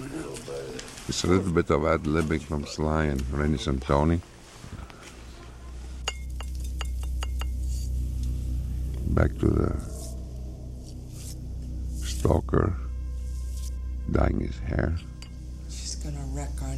A 0.00 0.16
little 0.16 0.32
bite 0.32 0.60
of 0.68 0.72
that. 0.74 1.08
It's 1.08 1.24
a 1.24 1.26
little 1.28 1.52
bit 1.52 1.70
of 1.70 1.84
ad 1.86 2.02
libbing 2.02 2.42
from 2.42 2.66
Sly 2.66 3.04
and 3.04 3.22
Reni 3.32 3.58
Santoni. 3.58 4.20
Back 9.14 9.36
to 9.38 9.46
the 9.48 9.76
stalker 12.04 12.74
dyeing 14.10 14.40
his 14.40 14.58
hair. 14.60 14.94
She's 15.68 15.96
gonna 15.96 16.16
wreck 16.16 16.18
our 16.18 16.18
new 16.18 16.19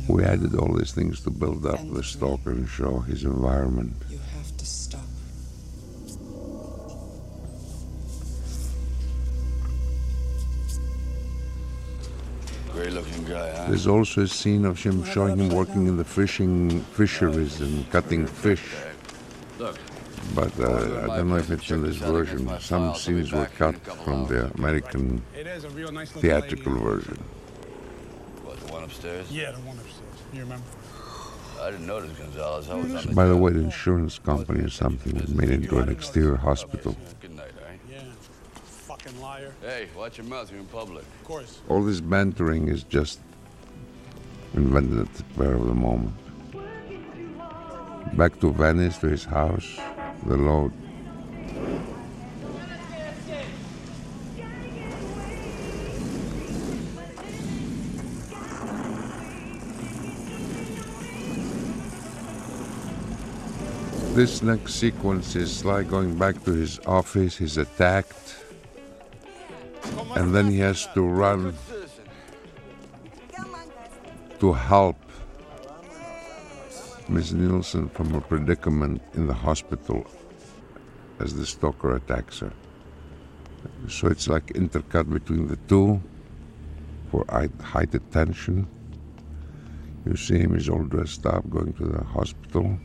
We 0.09 0.25
added 0.25 0.55
all 0.55 0.73
these 0.75 0.93
things 0.93 1.21
to 1.23 1.31
build 1.31 1.67
up 1.67 1.81
the 1.93 2.03
stalker 2.03 2.51
and 2.51 2.69
show 2.69 3.01
his 3.01 3.25
environment. 3.25 3.95
You 4.09 4.19
have 4.19 4.57
to 4.57 4.67
stop. 4.67 5.01
Great 12.73 12.93
looking 12.93 13.25
guy, 13.25 13.55
huh? 13.55 13.67
There's 13.69 13.87
also 13.87 14.23
a 14.23 14.27
scene 14.27 14.65
of 14.65 14.83
him 14.83 15.05
showing 15.05 15.37
him 15.39 15.51
working 15.51 15.87
in 15.87 15.99
the 15.99 16.05
fishing 16.05 16.81
fisheries 16.95 17.61
and 17.61 17.89
cutting 17.91 18.27
fish. 18.27 18.65
Look, 19.59 19.79
But 20.35 20.59
uh, 20.59 21.11
I 21.11 21.19
don't 21.19 21.29
know 21.29 21.37
if 21.37 21.51
it's 21.51 21.71
in 21.71 21.83
this 21.83 21.97
version. 21.97 22.49
Some 22.61 22.95
scenes 22.95 23.33
were 23.33 23.47
cut 23.59 23.77
from 24.05 24.27
the 24.27 24.51
American 24.55 25.23
It 25.37 25.47
is 25.47 25.65
a 25.65 25.71
real 25.71 25.93
nice 25.93 26.15
little 26.15 26.23
theatrical 26.23 26.79
version. 26.79 27.19
What, 28.83 28.91
the 29.01 29.09
one 29.09 29.19
upstairs? 29.19 29.31
Yeah, 29.31 29.51
the 29.53 29.61
one 29.61 29.79
upstairs. 29.79 30.15
You 30.33 30.41
remember? 30.41 30.65
I 31.61 31.71
didn't 31.71 31.87
notice 31.87 32.11
Gonzalez. 32.19 32.71
I 32.71 32.75
was 32.75 32.87
mm. 32.87 33.09
on 33.09 33.15
By 33.15 33.27
the 33.27 33.35
job. 33.35 33.43
way, 33.43 33.53
the 33.53 33.61
insurance 33.61 34.19
company 34.19 34.65
or 34.65 34.71
something 34.71 35.15
made 35.37 35.51
it 35.51 35.63
into 35.63 35.79
an 35.79 35.89
exterior 35.89 36.37
hospital. 36.37 36.97
Good 37.21 37.37
night, 37.37 37.53
all 37.61 37.69
right? 37.69 37.81
Yeah. 37.89 38.03
Fucking 38.65 39.21
liar. 39.21 39.55
Hey, 39.61 39.89
watch 39.97 40.19
your 40.19 40.27
mouth. 40.27 40.51
You're 40.51 40.61
in 40.61 40.67
public. 40.67 41.05
Of 41.05 41.25
course. 41.25 41.61
All 41.69 41.83
this 41.83 42.01
bantering 42.01 42.69
is 42.69 42.83
just 42.83 43.21
invented 44.55 44.99
at 44.99 45.13
the 45.15 45.19
spur 45.19 45.55
of 45.55 45.67
the 45.67 45.75
moment. 45.75 46.15
Back 48.17 48.41
to 48.41 48.53
Venice, 48.53 48.99
to 48.99 49.09
his 49.09 49.25
house, 49.25 49.79
the 50.27 50.37
load. 50.37 50.73
This 64.23 64.41
next 64.41 64.75
sequence 64.75 65.35
is 65.35 65.51
Sly 65.51 65.83
going 65.83 66.17
back 66.17 66.45
to 66.45 66.53
his 66.53 66.79
office. 66.87 67.37
He's 67.37 67.57
attacked, 67.57 68.37
and 70.15 70.33
then 70.33 70.47
he 70.49 70.61
has 70.61 70.87
to 70.95 71.03
run 71.03 71.53
to 74.39 74.53
help 74.53 74.95
Miss 77.09 77.33
Nielsen 77.33 77.89
from 77.89 78.11
her 78.15 78.21
predicament 78.21 79.03
in 79.15 79.27
the 79.27 79.35
hospital 79.35 80.07
as 81.19 81.35
the 81.35 81.45
stalker 81.45 81.97
attacks 81.97 82.39
her. 82.39 82.53
So 83.89 84.07
it's 84.07 84.29
like 84.29 84.53
intercut 84.55 85.13
between 85.13 85.49
the 85.49 85.59
two 85.67 86.01
for 87.11 87.25
heightened 87.61 88.09
tension. 88.13 88.69
You 90.07 90.15
see 90.15 90.39
him, 90.39 90.55
he's 90.55 90.69
all 90.69 90.85
dressed 90.85 91.27
up, 91.27 91.51
going 91.51 91.73
to 91.73 91.87
the 91.87 92.05
hospital. 92.05 92.79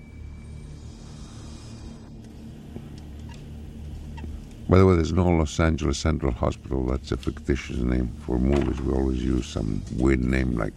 By 4.70 4.80
the 4.80 4.86
way, 4.86 4.95
there's 4.95 5.13
no 5.13 5.30
Los 5.30 5.59
Angeles 5.61 5.97
Central 5.97 6.34
Hospital. 6.34 6.86
That's 6.86 7.13
a 7.13 7.18
fictitious 7.18 7.78
name 7.78 8.11
for 8.26 8.38
movies. 8.38 8.82
We 8.82 8.93
always 8.93 9.24
use 9.24 9.47
some 9.47 9.82
weird 9.95 10.20
name 10.20 10.57
like 10.57 10.74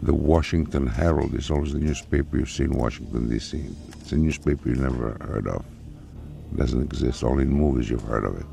the 0.00 0.14
Washington 0.14 0.86
Herald 0.86 1.34
is 1.34 1.50
always 1.50 1.74
the 1.74 1.78
newspaper 1.78 2.38
you 2.38 2.46
see 2.46 2.64
in 2.64 2.72
Washington, 2.72 3.28
D.C. 3.28 3.62
It's 4.00 4.12
a 4.12 4.16
newspaper 4.16 4.70
you 4.70 4.76
never 4.76 5.18
heard 5.20 5.46
of. 5.46 5.64
It 6.52 6.56
doesn't 6.56 6.80
exist. 6.80 7.22
Only 7.22 7.42
in 7.42 7.50
movies 7.50 7.90
you've 7.90 8.02
heard 8.02 8.24
of 8.24 8.38
it. 8.38 8.46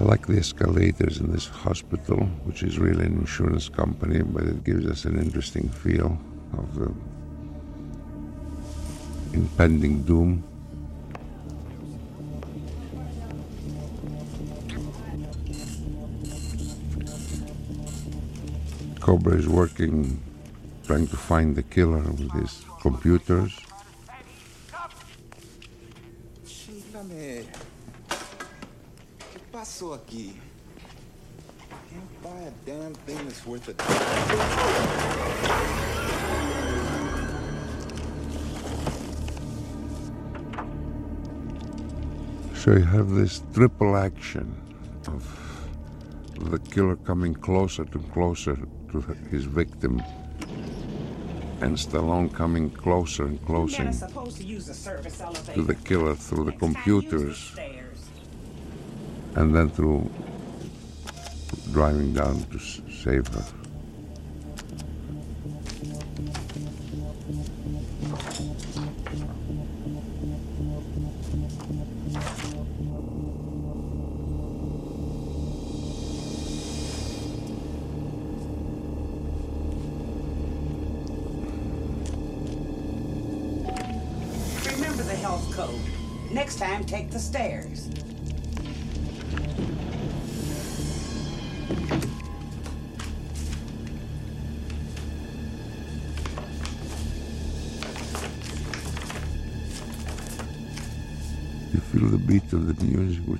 I 0.00 0.04
like 0.04 0.26
the 0.28 0.38
escalators 0.38 1.18
in 1.18 1.32
this 1.32 1.46
hospital, 1.46 2.26
which 2.44 2.62
is 2.62 2.78
really 2.78 3.06
an 3.06 3.18
insurance 3.18 3.68
company, 3.68 4.22
but 4.22 4.44
it 4.44 4.62
gives 4.62 4.86
us 4.86 5.04
an 5.04 5.18
interesting 5.18 5.68
feel 5.68 6.16
of 6.52 6.74
the 6.76 6.92
impending 9.32 10.02
doom. 10.02 10.44
Cobra 19.08 19.38
is 19.38 19.48
working, 19.48 20.22
trying 20.84 21.06
to 21.06 21.16
find 21.16 21.56
the 21.56 21.62
killer 21.62 22.02
with 22.02 22.30
his 22.32 22.62
computers. 22.82 23.58
Chingame. 26.44 27.46
¿Qué 29.32 29.38
pasó 29.50 29.94
aquí? 29.94 30.34
Can't 31.88 32.22
buy 32.22 32.38
a 32.38 32.52
damn 32.66 32.92
thing 33.06 33.16
that's 33.24 33.46
worth 33.46 33.68
a 33.70 33.74
So 42.54 42.72
you 42.72 42.84
have 42.84 43.08
this 43.08 43.40
triple 43.54 43.96
action 43.96 44.54
of 45.06 45.24
the 46.50 46.58
killer 46.58 46.96
coming 46.96 47.32
closer 47.32 47.84
and 47.84 48.12
closer 48.12 48.58
to 48.92 49.00
his 49.30 49.44
victim, 49.44 50.02
and 51.60 51.76
Stallone 51.76 52.32
coming 52.32 52.70
closer 52.70 53.24
and 53.26 53.44
closer 53.44 53.84
to 53.84 53.92
the 53.92 55.52
to 55.54 55.62
the 55.62 55.74
killer 55.74 56.14
through 56.14 56.44
the 56.44 56.52
computers, 56.52 57.56
and 59.34 59.54
then 59.54 59.68
through 59.70 60.10
driving 61.72 62.12
down 62.14 62.42
to 62.44 62.58
save 62.58 63.26
her. 63.28 63.67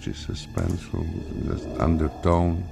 Which 0.08 0.16
is 0.16 0.46
suspenseful, 0.46 1.04
just 1.46 1.80
undertone. 1.80 2.66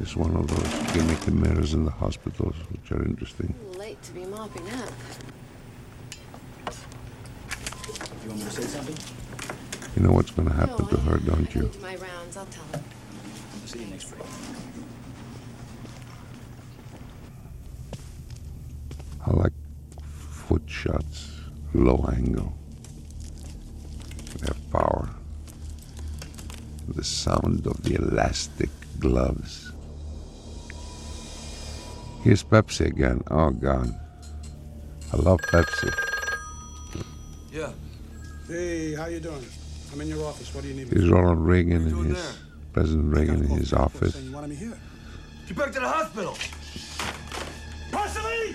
It's 0.00 0.16
one 0.16 0.34
of 0.36 0.46
those 0.48 0.58
gimmicky 0.92 1.32
mirrors 1.32 1.72
in 1.72 1.84
the 1.84 1.90
hospitals, 1.90 2.54
which 2.70 2.92
are 2.92 3.02
interesting. 3.04 3.54
Late 3.78 4.02
to 4.02 4.12
be 4.12 4.24
mopping 4.26 4.68
up. 4.70 4.92
You 8.22 8.28
want 8.28 8.38
me 8.38 8.44
to 8.44 8.50
say 8.50 8.62
something? 8.62 8.96
You 9.96 10.02
know 10.02 10.12
what's 10.12 10.30
going 10.32 10.48
to 10.48 10.54
happen 10.54 10.86
to 10.88 10.96
her, 10.96 11.18
don't 11.18 11.54
you? 11.54 11.70
My 11.80 11.96
rounds, 11.96 12.36
I'll 12.36 12.46
tell 12.46 12.64
him. 12.64 12.84
See 13.66 13.78
you 13.80 13.86
next 13.86 14.10
break. 14.10 14.22
I 19.26 19.30
like 19.30 19.52
foot 20.02 20.62
shots, 20.66 21.30
low 21.72 22.04
angle. 22.12 22.52
They 24.38 24.48
have 24.48 24.70
power. 24.70 25.08
The 26.86 27.02
sound 27.02 27.66
of 27.66 27.82
the 27.82 27.96
elastic 28.14 28.70
gloves. 29.00 29.72
Here's 32.22 32.44
Pepsi 32.44 32.86
again. 32.86 33.20
Oh, 33.28 33.50
God. 33.50 33.92
I 35.12 35.16
love 35.16 35.40
Pepsi. 35.40 35.92
Yeah. 37.52 37.72
Hey, 38.46 38.94
how 38.94 39.06
you 39.06 39.18
doing? 39.18 39.44
I'm 39.92 40.00
in 40.00 40.08
your 40.08 40.24
office. 40.24 40.54
What 40.54 40.62
do 40.62 40.68
you 40.68 40.74
need 40.74 40.92
me 40.92 41.00
Here's? 41.00 41.10
Ronald 41.10 41.38
Reagan 41.38 41.88
in 41.88 42.14
his, 42.14 42.38
President 42.72 43.12
Reagan 43.12 43.44
in 43.44 43.50
his 43.50 43.72
office. 43.72 44.16
You 44.20 44.32
wanted 44.32 44.50
me 44.50 44.56
here? 44.56 44.78
Get 45.48 45.56
back 45.56 45.72
to 45.72 45.80
the 45.80 45.88
hospital. 45.88 46.36
Parsley! 47.90 48.54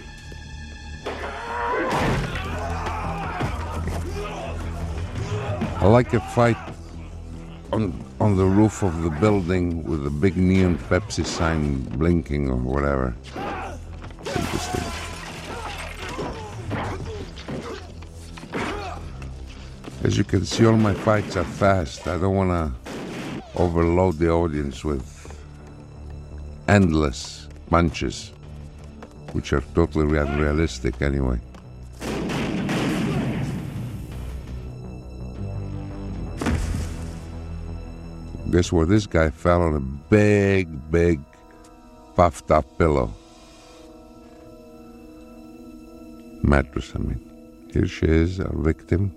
I 5.82 5.86
like 5.86 6.14
a 6.14 6.22
fight 6.22 6.58
on 7.74 8.09
on 8.20 8.36
the 8.36 8.46
roof 8.46 8.84
of 8.84 9.02
the 9.04 9.10
building 9.10 9.84
with 9.84 10.06
a 10.06 10.10
big 10.10 10.36
neon 10.36 10.78
Pepsi 10.78 11.26
sign 11.26 11.82
blinking 11.98 12.50
or 12.50 12.58
whatever. 12.58 13.16
Interesting. 14.26 14.84
As 20.04 20.18
you 20.18 20.24
can 20.24 20.46
see, 20.46 20.66
all 20.66 20.78
my 20.78 20.94
fights 20.94 21.36
are 21.38 21.44
fast. 21.44 22.08
I 22.08 22.18
don't 22.18 22.36
want 22.36 22.52
to 22.52 23.62
overload 23.62 24.18
the 24.18 24.30
audience 24.30 24.84
with 24.84 25.06
endless 26.68 27.48
punches, 27.70 28.32
which 29.34 29.54
are 29.54 29.64
totally 29.74 30.18
unrealistic 30.18 31.02
anyway. 31.02 31.40
Guess 38.52 38.72
where 38.72 38.86
this 38.88 39.06
guy 39.06 39.30
fell 39.30 39.62
on 39.62 39.76
a 39.76 39.80
big, 39.80 40.90
big, 40.90 41.22
puffed 42.16 42.50
up 42.50 42.66
pillow. 42.80 43.14
Mattress, 46.42 46.92
I 46.96 47.00
mean. 47.00 47.26
Here 47.72 47.88
she 47.88 48.08
is, 48.08 48.40
our 48.40 48.52
victim. 48.56 49.12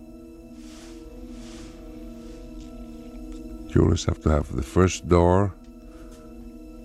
You 3.69 3.85
always 3.85 4.05
have 4.05 4.23
to 4.25 4.29
have 4.29 4.55
the 4.55 4.63
first 4.63 5.09
door, 5.09 5.55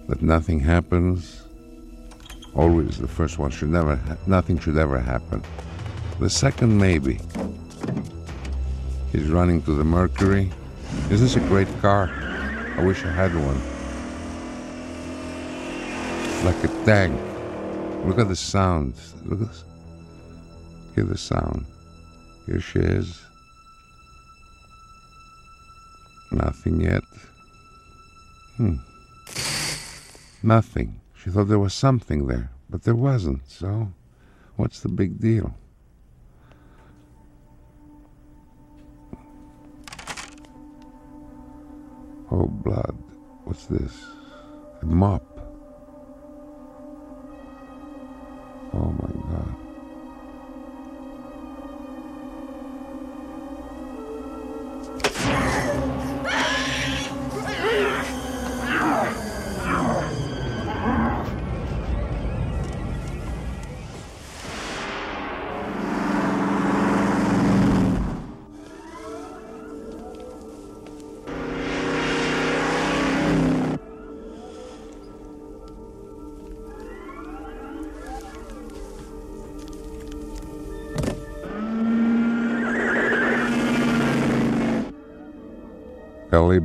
that 0.08 0.22
nothing 0.22 0.62
happens. 0.62 1.44
Always 2.56 2.98
the 2.98 3.10
first 3.10 3.38
one 3.38 3.52
should 3.52 3.70
never, 3.70 3.98
ha- 3.98 4.16
nothing 4.26 4.58
should 4.58 4.78
ever 4.78 5.00
happen. 5.00 5.44
The 6.22 6.30
second, 6.30 6.78
maybe. 6.78 7.20
He's 9.12 9.28
running 9.28 9.62
to 9.64 9.74
the 9.76 9.84
Mercury. 9.84 10.50
Is 11.12 11.20
this 11.20 11.36
a 11.36 11.42
great 11.42 11.68
car? 11.82 12.37
I 12.78 12.84
wish 12.84 13.04
I 13.04 13.12
had 13.12 13.34
one. 13.34 13.60
Like 16.46 16.64
a 16.64 16.86
tank. 16.86 17.20
Look 18.06 18.20
at 18.20 18.28
the 18.28 18.36
sound. 18.36 18.94
Look 19.26 19.42
at 19.42 19.48
this. 19.48 19.64
Hear 20.94 21.06
the 21.06 21.18
sound. 21.18 21.66
Here 22.46 22.62
she 22.62 22.80
is. 22.80 23.20
Nothing 26.32 26.82
yet. 26.82 27.04
Hmm. 28.58 28.76
Nothing. 30.44 31.02
She 31.16 31.32
thought 31.32 31.48
there 31.48 31.58
was 31.58 31.74
something 31.74 32.28
there, 32.28 32.52
but 32.70 32.84
there 32.84 32.96
wasn't, 32.96 33.50
so 33.50 33.92
what's 34.56 34.82
the 34.82 34.90
big 34.90 35.20
deal? 35.20 35.56
Oh, 42.30 42.48
blood. 42.48 42.98
What's 43.46 43.66
this? 43.68 43.94
A 44.82 44.86
mop. 44.86 45.24
Oh 48.74 48.92
my 48.92 49.07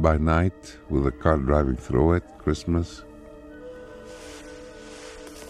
by 0.03 0.17
night 0.19 0.77
with 0.91 1.07
a 1.07 1.13
car 1.13 1.37
driving 1.39 1.77
through 1.77 2.15
it, 2.15 2.25
Christmas. 2.39 3.05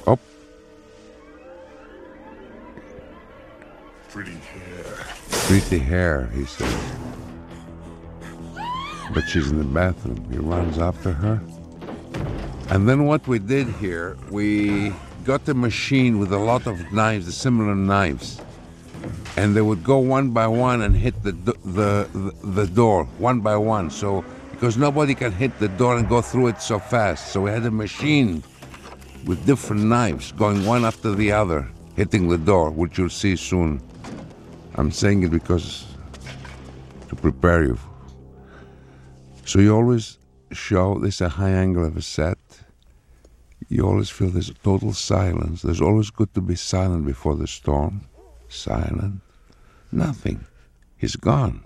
Oh, 0.06 0.18
Pretty 4.10 4.32
hair. 4.32 4.84
pretty 5.48 5.78
hair, 5.78 6.26
he 6.34 6.44
says. 6.44 6.76
But 9.14 9.24
she's 9.28 9.50
in 9.50 9.58
the 9.58 9.64
bathroom. 9.64 10.26
He 10.30 10.38
runs 10.38 10.78
after 10.78 11.12
her. 11.12 11.40
And 12.68 12.88
then 12.88 13.06
what 13.06 13.26
we 13.26 13.38
did 13.38 13.68
here, 13.68 14.16
we 14.30 14.92
got 15.24 15.48
a 15.48 15.54
machine 15.54 16.18
with 16.18 16.32
a 16.32 16.38
lot 16.38 16.66
of 16.66 16.92
knives, 16.92 17.34
similar 17.36 17.74
knives. 17.74 18.40
And 19.36 19.56
they 19.56 19.62
would 19.62 19.82
go 19.82 19.98
one 19.98 20.30
by 20.30 20.46
one 20.46 20.82
and 20.82 20.94
hit 20.94 21.22
the, 21.22 21.32
the, 21.32 21.54
the, 21.64 22.34
the 22.44 22.66
door, 22.66 23.04
one 23.18 23.40
by 23.40 23.56
one. 23.56 23.90
So, 23.90 24.24
because 24.62 24.76
nobody 24.76 25.12
can 25.12 25.32
hit 25.32 25.58
the 25.58 25.66
door 25.66 25.96
and 25.96 26.08
go 26.08 26.22
through 26.22 26.46
it 26.46 26.62
so 26.62 26.78
fast. 26.78 27.32
So 27.32 27.40
we 27.40 27.50
had 27.50 27.66
a 27.66 27.70
machine 27.72 28.44
with 29.24 29.44
different 29.44 29.82
knives 29.82 30.30
going 30.30 30.64
one 30.64 30.84
after 30.84 31.16
the 31.16 31.32
other, 31.32 31.68
hitting 31.96 32.28
the 32.28 32.38
door, 32.38 32.70
which 32.70 32.96
you'll 32.96 33.08
see 33.08 33.34
soon. 33.34 33.82
I'm 34.76 34.92
saying 34.92 35.24
it 35.24 35.32
because 35.32 35.84
to 37.08 37.16
prepare 37.16 37.64
you. 37.64 37.78
So 39.46 39.58
you 39.58 39.74
always 39.74 40.18
show 40.52 40.96
this 41.00 41.20
a 41.20 41.28
high 41.28 41.50
angle 41.50 41.84
of 41.84 41.96
a 41.96 42.02
set. 42.02 42.38
You 43.68 43.84
always 43.84 44.10
feel 44.10 44.30
there's 44.30 44.50
a 44.50 44.54
total 44.54 44.92
silence. 44.92 45.62
There's 45.62 45.80
always 45.80 46.10
good 46.10 46.32
to 46.34 46.40
be 46.40 46.54
silent 46.54 47.04
before 47.04 47.34
the 47.34 47.48
storm. 47.48 48.02
Silent. 48.48 49.22
Nothing. 49.90 50.44
He's 50.96 51.16
gone. 51.16 51.64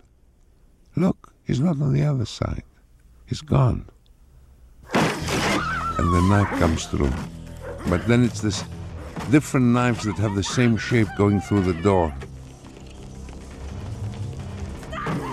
Look, 0.97 1.35
he's 1.45 1.61
not 1.61 1.79
on 1.83 1.93
the 1.93 2.03
other 2.03 2.25
side. 2.25 2.63
He's 3.27 3.41
gone. 3.41 3.87
And 4.95 6.15
the 6.15 6.27
knife 6.29 6.49
comes 6.59 6.87
through. 6.87 7.13
But 7.89 8.07
then 8.07 8.25
it's 8.25 8.41
this 8.41 8.65
different 9.31 9.67
knives 9.67 10.05
that 10.05 10.17
have 10.17 10.35
the 10.35 10.43
same 10.43 10.77
shape 10.77 11.09
going 11.17 11.41
through 11.41 11.63
the 11.63 11.83
door. 11.83 12.15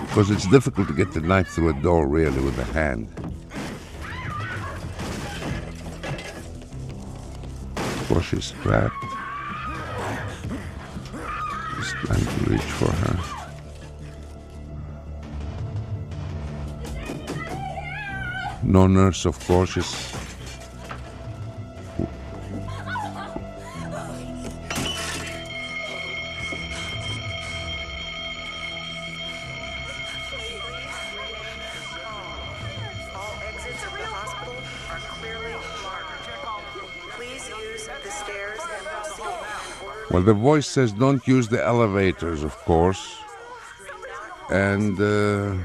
Because 0.02 0.30
it's 0.30 0.46
difficult 0.48 0.88
to 0.88 0.94
get 0.94 1.12
the 1.12 1.20
knife 1.20 1.48
through 1.48 1.70
a 1.70 1.82
door 1.82 2.06
really 2.08 2.40
with 2.40 2.58
a 2.58 2.64
hand. 2.64 3.08
Course, 8.08 8.26
she's 8.26 8.50
trapped. 8.62 8.94
He's 11.76 11.92
trying 11.92 12.24
to 12.24 12.50
reach 12.50 12.60
for 12.62 12.92
her. 12.92 13.43
Stairs 38.10 38.60
and 38.76 38.86
proceed 38.86 39.22
in 39.22 39.86
order 39.86 40.06
Well, 40.10 40.22
the 40.22 40.34
voice 40.34 40.66
says 40.66 40.92
don't 40.92 41.26
use 41.26 41.48
the 41.48 41.62
elevators, 41.64 42.42
of 42.42 42.54
course. 42.64 43.18
And 44.50 45.00
uh, 45.00 45.56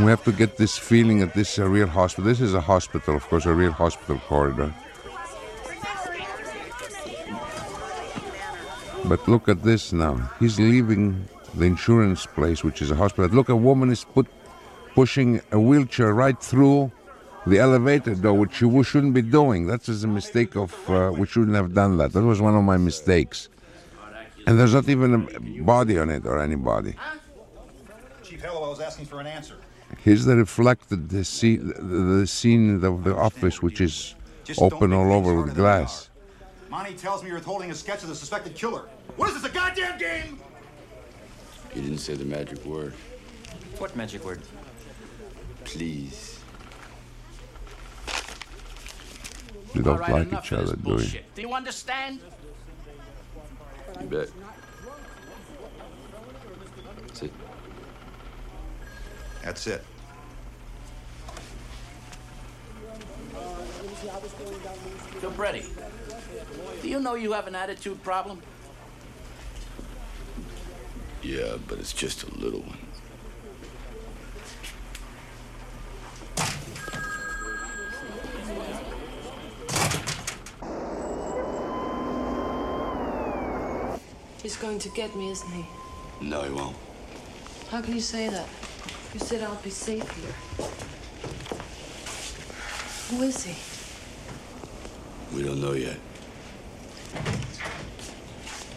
we 0.00 0.06
have 0.06 0.24
to 0.24 0.32
get 0.32 0.56
this 0.56 0.78
feeling 0.78 1.18
that 1.18 1.34
this 1.34 1.52
is 1.52 1.58
a 1.58 1.68
real 1.68 1.86
hospital. 1.86 2.24
This 2.24 2.40
is 2.40 2.54
a 2.54 2.60
hospital, 2.60 3.14
of 3.14 3.26
course, 3.28 3.46
a 3.46 3.52
real 3.52 3.72
hospital 3.72 4.18
corridor. 4.26 4.72
But 9.04 9.26
look 9.28 9.48
at 9.48 9.62
this 9.62 9.92
now. 9.92 10.30
He's 10.40 10.58
leaving 10.58 11.28
the 11.54 11.66
insurance 11.66 12.24
place, 12.24 12.64
which 12.64 12.80
is 12.80 12.90
a 12.90 12.94
hospital. 12.94 13.28
Look, 13.30 13.48
a 13.48 13.56
woman 13.56 13.90
is 13.90 14.04
put 14.04 14.26
pushing 14.94 15.40
a 15.50 15.58
wheelchair 15.58 16.14
right 16.14 16.40
through 16.40 16.90
the 17.46 17.58
elevator 17.58 18.14
door, 18.14 18.34
which 18.34 18.60
you 18.60 18.82
shouldn't 18.84 19.14
be 19.14 19.22
doing. 19.22 19.66
That 19.66 19.88
is 19.88 20.04
a 20.04 20.08
mistake 20.08 20.56
of 20.56 20.72
uh, 20.88 21.12
we 21.14 21.26
shouldn't 21.26 21.56
have 21.56 21.74
done 21.74 21.98
that. 21.98 22.12
That 22.12 22.22
was 22.22 22.40
one 22.40 22.54
of 22.54 22.64
my 22.64 22.76
mistakes. 22.76 23.48
And 24.46 24.58
there's 24.58 24.74
not 24.74 24.88
even 24.88 25.14
a 25.14 25.62
body 25.62 25.98
on 25.98 26.10
it 26.10 26.26
or 26.26 26.40
anybody. 26.40 26.94
Chief 28.22 28.40
Hello, 28.40 28.64
I 28.64 28.68
was 28.68 28.80
asking 28.80 29.06
for 29.06 29.20
an 29.20 29.26
answer. 29.26 29.56
Here's 29.98 30.24
the 30.24 30.36
reflected 30.36 31.08
the 31.08 31.24
scene, 31.24 31.68
the, 31.68 32.18
the 32.20 32.26
scene 32.26 32.82
of 32.84 33.04
the 33.04 33.14
office, 33.14 33.62
which 33.62 33.80
is 33.80 34.14
open 34.58 34.92
all 34.92 35.12
over 35.12 35.40
with 35.40 35.54
glass. 35.54 36.10
Monty 36.68 36.94
tells 36.94 37.22
me 37.22 37.28
you're 37.28 37.38
holding 37.38 37.70
a 37.70 37.74
sketch 37.74 38.02
of 38.02 38.08
the 38.08 38.14
suspected 38.14 38.54
killer. 38.54 38.88
What 39.16 39.28
is 39.28 39.34
this, 39.34 39.44
a 39.44 39.54
goddamn 39.54 39.98
game? 39.98 40.40
You 41.74 41.82
didn't 41.82 41.98
say 41.98 42.14
the 42.14 42.24
magic 42.24 42.64
word. 42.64 42.94
What 43.78 43.94
magic 43.94 44.24
word? 44.24 44.40
Please. 45.64 46.40
We 49.74 49.82
don't 49.82 49.94
All 49.94 49.98
right, 49.98 50.30
like 50.30 50.44
each 50.44 50.52
of 50.52 50.60
this 50.60 50.70
other, 50.70 50.76
do 50.76 50.96
we? 50.96 51.20
Do 51.34 51.42
you 51.42 51.52
understand? 51.52 52.20
You 54.00 54.06
bet. 54.06 54.28
That's 57.06 57.22
it. 57.22 57.32
That's 59.42 59.66
it. 59.66 59.84
Cobretti, 65.20 65.64
do 66.82 66.88
you 66.88 67.00
know 67.00 67.14
you 67.14 67.32
have 67.32 67.46
an 67.46 67.54
attitude 67.54 68.02
problem? 68.02 68.40
Yeah, 71.22 71.56
but 71.68 71.78
it's 71.78 71.92
just 71.92 72.24
a 72.24 72.34
little 72.38 72.60
one. 72.60 72.78
He's 84.42 84.56
going 84.56 84.80
to 84.80 84.88
get 84.90 85.14
me, 85.14 85.30
isn't 85.30 85.52
he? 85.52 85.64
No, 86.20 86.42
he 86.42 86.50
won't. 86.50 86.76
How 87.70 87.80
can 87.80 87.94
you 87.94 88.00
say 88.00 88.28
that? 88.28 88.48
You 89.14 89.20
said 89.20 89.42
I'll 89.42 89.54
be 89.56 89.68
safe 89.68 90.08
here. 90.16 90.32
Who 93.10 93.24
is 93.24 93.44
he? 93.44 93.54
We 95.36 95.42
don't 95.42 95.60
know 95.60 95.72
yet. 95.72 95.98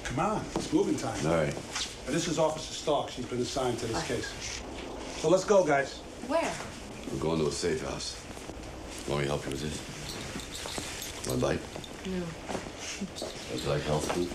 Come 0.04 0.20
on, 0.20 0.46
it's 0.56 0.74
moving 0.74 0.98
time. 0.98 1.26
All 1.26 1.36
right. 1.36 1.56
This 2.08 2.28
is 2.28 2.38
Officer 2.38 2.74
Stark. 2.74 3.12
She's 3.12 3.26
been 3.26 3.42
assigned 3.42 3.80
to 3.80 3.86
this 3.88 4.08
case. 4.08 4.62
So 5.18 5.30
let's 5.30 5.46
go, 5.46 5.64
guys. 5.64 6.00
Where? 6.28 6.52
We're 7.12 7.20
going 7.20 7.40
to 7.40 7.48
a 7.48 7.52
safe 7.52 7.82
house. 7.88 8.22
Want 9.08 9.22
me 9.22 9.28
to 9.28 9.32
help 9.32 9.46
you 9.46 9.52
with 9.52 9.62
this? 9.62 11.28
One 11.30 11.40
bite? 11.40 11.60
No. 12.08 12.24
Would 13.52 13.64
you 13.64 13.70
like 13.70 13.84
health 13.84 14.12
food? 14.12 14.30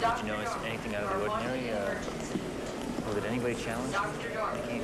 Did 0.00 0.22
you 0.22 0.28
notice 0.32 0.54
anything 0.64 0.94
out 0.94 1.02
of 1.02 1.20
the 1.20 1.28
ordinary? 1.28 1.70
Uh, 1.70 1.76
or 1.76 1.98
did 3.26 3.32
anybody 3.32 3.62
challenge? 3.62 3.92
you? 3.92 4.82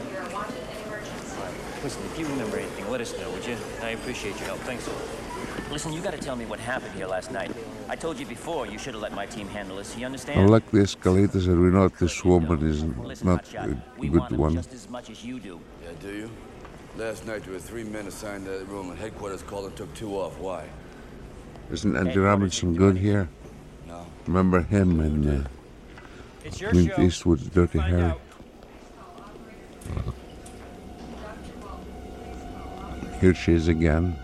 Listen, 1.82 2.03
if 2.05 2.18
you 2.18 2.26
remember 2.26 2.59
anything, 2.59 2.90
let 2.90 3.01
us 3.01 3.16
know, 3.18 3.30
would 3.30 3.47
you? 3.47 3.57
I 3.82 3.90
appreciate 3.90 4.36
your 4.38 4.47
help. 4.47 4.59
Thanks. 4.61 4.86
a 4.86 4.90
lot. 4.90 5.70
Listen, 5.70 5.93
you 5.93 6.01
got 6.01 6.12
to 6.12 6.18
tell 6.18 6.36
me 6.36 6.45
what 6.45 6.61
happened 6.61 6.93
here 6.95 7.07
last 7.07 7.32
night. 7.32 7.51
I 7.88 7.97
told 7.97 8.18
you 8.18 8.26
before 8.26 8.66
you 8.66 8.78
should 8.78 8.95
have 8.95 9.03
let 9.03 9.12
my 9.12 9.26
team 9.26 9.49
handle 9.49 9.76
this. 9.76 9.97
You 9.97 10.03
I 10.03 10.07
understand? 10.07 10.51
like 10.51 10.70
the 10.70 10.80
escalators, 10.82 11.47
and 11.47 11.61
we 11.61 11.70
know 11.70 11.88
that 11.88 11.99
this 11.99 12.24
woman 12.24 12.66
is 12.66 12.84
Listen, 12.84 13.26
not 13.26 13.45
Hotshot, 13.45 13.72
a 13.72 14.01
we 14.01 14.09
good 14.09 14.20
want 14.20 14.32
him 14.32 14.38
one. 14.38 14.55
just 14.55 14.72
as 14.72 14.88
much 14.88 15.11
as 15.11 15.24
you 15.24 15.40
do. 15.40 15.61
Yeah, 15.82 15.90
do 16.01 16.12
you? 16.14 16.30
Last 16.97 17.26
night 17.26 17.45
there 17.45 17.55
were 17.55 17.59
three 17.59 17.84
men 17.84 18.07
assigned 18.07 18.45
to 18.45 18.51
that 18.51 18.68
room, 18.68 18.90
and 18.90 18.99
headquarters 18.99 19.43
called 19.43 19.66
and 19.66 19.76
took 19.76 19.93
two 19.95 20.14
off. 20.16 20.38
Why? 20.38 20.68
Isn't 21.70 21.97
Andy 21.97 22.18
Robinson 22.18 22.74
good 22.74 22.99
here? 22.99 23.28
No. 23.88 24.07
Remember 24.26 24.62
him 24.62 25.01
in 25.01 25.28
uh, 25.28 25.49
Clint. 26.51 26.99
Eastwood's 26.99 27.47
Dirty 27.49 27.78
Find 27.78 27.95
Harry? 27.95 28.14
Here 33.22 33.34
she 33.36 33.52
is 33.52 33.68
again. 33.68 34.16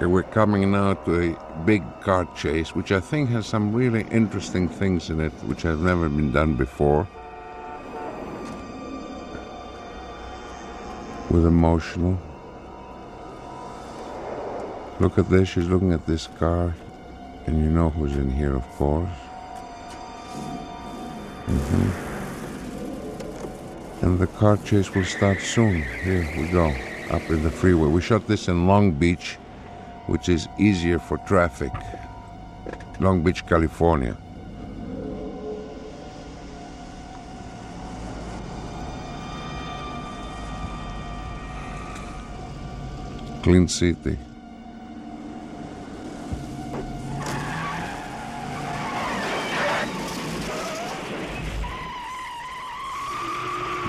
We're 0.00 0.22
coming 0.22 0.72
now 0.72 0.94
to 0.94 1.36
a 1.36 1.64
big 1.66 1.82
car 2.00 2.26
chase, 2.34 2.74
which 2.74 2.92
I 2.92 3.00
think 3.00 3.28
has 3.28 3.44
some 3.44 3.74
really 3.74 4.06
interesting 4.10 4.70
things 4.70 5.10
in 5.10 5.20
it, 5.20 5.32
which 5.44 5.60
have 5.62 5.80
never 5.80 6.08
been 6.08 6.32
done 6.32 6.54
before. 6.54 7.06
With 11.28 11.44
emotional. 11.44 12.18
Look 14.98 15.18
at 15.18 15.28
this. 15.28 15.50
She's 15.50 15.66
looking 15.66 15.92
at 15.92 16.06
this 16.06 16.26
car, 16.38 16.74
and 17.44 17.62
you 17.62 17.68
know 17.68 17.90
who's 17.90 18.16
in 18.16 18.30
here, 18.30 18.56
of 18.56 18.66
course. 18.78 19.25
Hmm 21.46 21.90
And 24.04 24.18
the 24.18 24.26
car 24.26 24.56
chase 24.58 24.94
will 24.94 25.04
start 25.04 25.40
soon. 25.40 25.82
Here 26.04 26.28
we 26.36 26.48
go, 26.48 26.74
up 27.10 27.22
in 27.30 27.42
the 27.42 27.50
freeway. 27.50 27.88
We 27.88 28.02
shot 28.02 28.26
this 28.26 28.48
in 28.48 28.66
Long 28.66 28.92
Beach, 28.92 29.36
which 30.06 30.28
is 30.28 30.48
easier 30.58 30.98
for 30.98 31.18
traffic. 31.18 31.72
Long 32.98 33.22
Beach, 33.22 33.46
California. 33.46 34.16
Clean 43.42 43.68
city. 43.68 44.18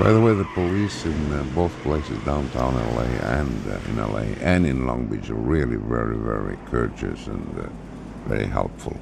By 0.07 0.13
the 0.13 0.21
way, 0.21 0.33
the 0.33 0.45
police 0.53 1.05
in 1.05 1.33
uh, 1.33 1.43
both 1.53 1.73
places, 1.83 2.17
downtown 2.23 2.75
LA 2.95 3.01
and 3.27 3.69
uh, 3.69 3.77
in 3.89 3.97
LA 3.97 4.19
and 4.39 4.65
in 4.65 4.87
Long 4.87 5.05
Beach, 5.05 5.29
are 5.29 5.33
really 5.33 5.75
very, 5.75 6.15
very 6.15 6.55
courteous 6.67 7.27
and 7.27 7.59
uh, 7.59 7.67
very 8.25 8.45
helpful. 8.45 8.93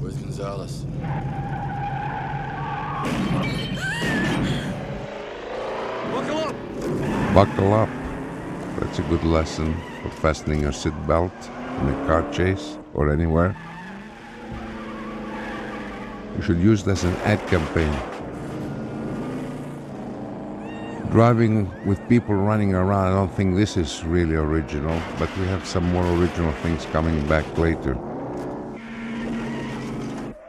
Where's 0.00 0.16
Gonzalez? 0.16 0.86
Buckle 6.14 6.38
up! 6.38 7.34
Buckle 7.34 7.74
up. 7.74 7.90
That's 8.80 9.00
a 9.00 9.02
good 9.02 9.24
lesson 9.24 9.76
for 10.02 10.08
fastening 10.08 10.62
your 10.62 10.72
seatbelt 10.72 11.30
in 11.82 11.88
a 11.90 12.06
car 12.06 12.24
chase 12.32 12.78
or 12.94 13.12
anywhere. 13.12 13.54
You 16.36 16.42
should 16.42 16.58
use 16.58 16.82
this 16.84 17.04
as 17.04 17.12
an 17.12 17.16
ad 17.26 17.46
campaign. 17.48 18.13
Driving 21.14 21.70
with 21.86 22.08
people 22.08 22.34
running 22.34 22.74
around, 22.74 23.12
I 23.12 23.14
don't 23.14 23.32
think 23.32 23.54
this 23.54 23.76
is 23.76 24.02
really 24.02 24.34
original, 24.34 25.00
but 25.16 25.30
we 25.38 25.46
have 25.46 25.64
some 25.64 25.92
more 25.92 26.04
original 26.18 26.50
things 26.54 26.86
coming 26.86 27.24
back 27.28 27.46
later. 27.56 27.96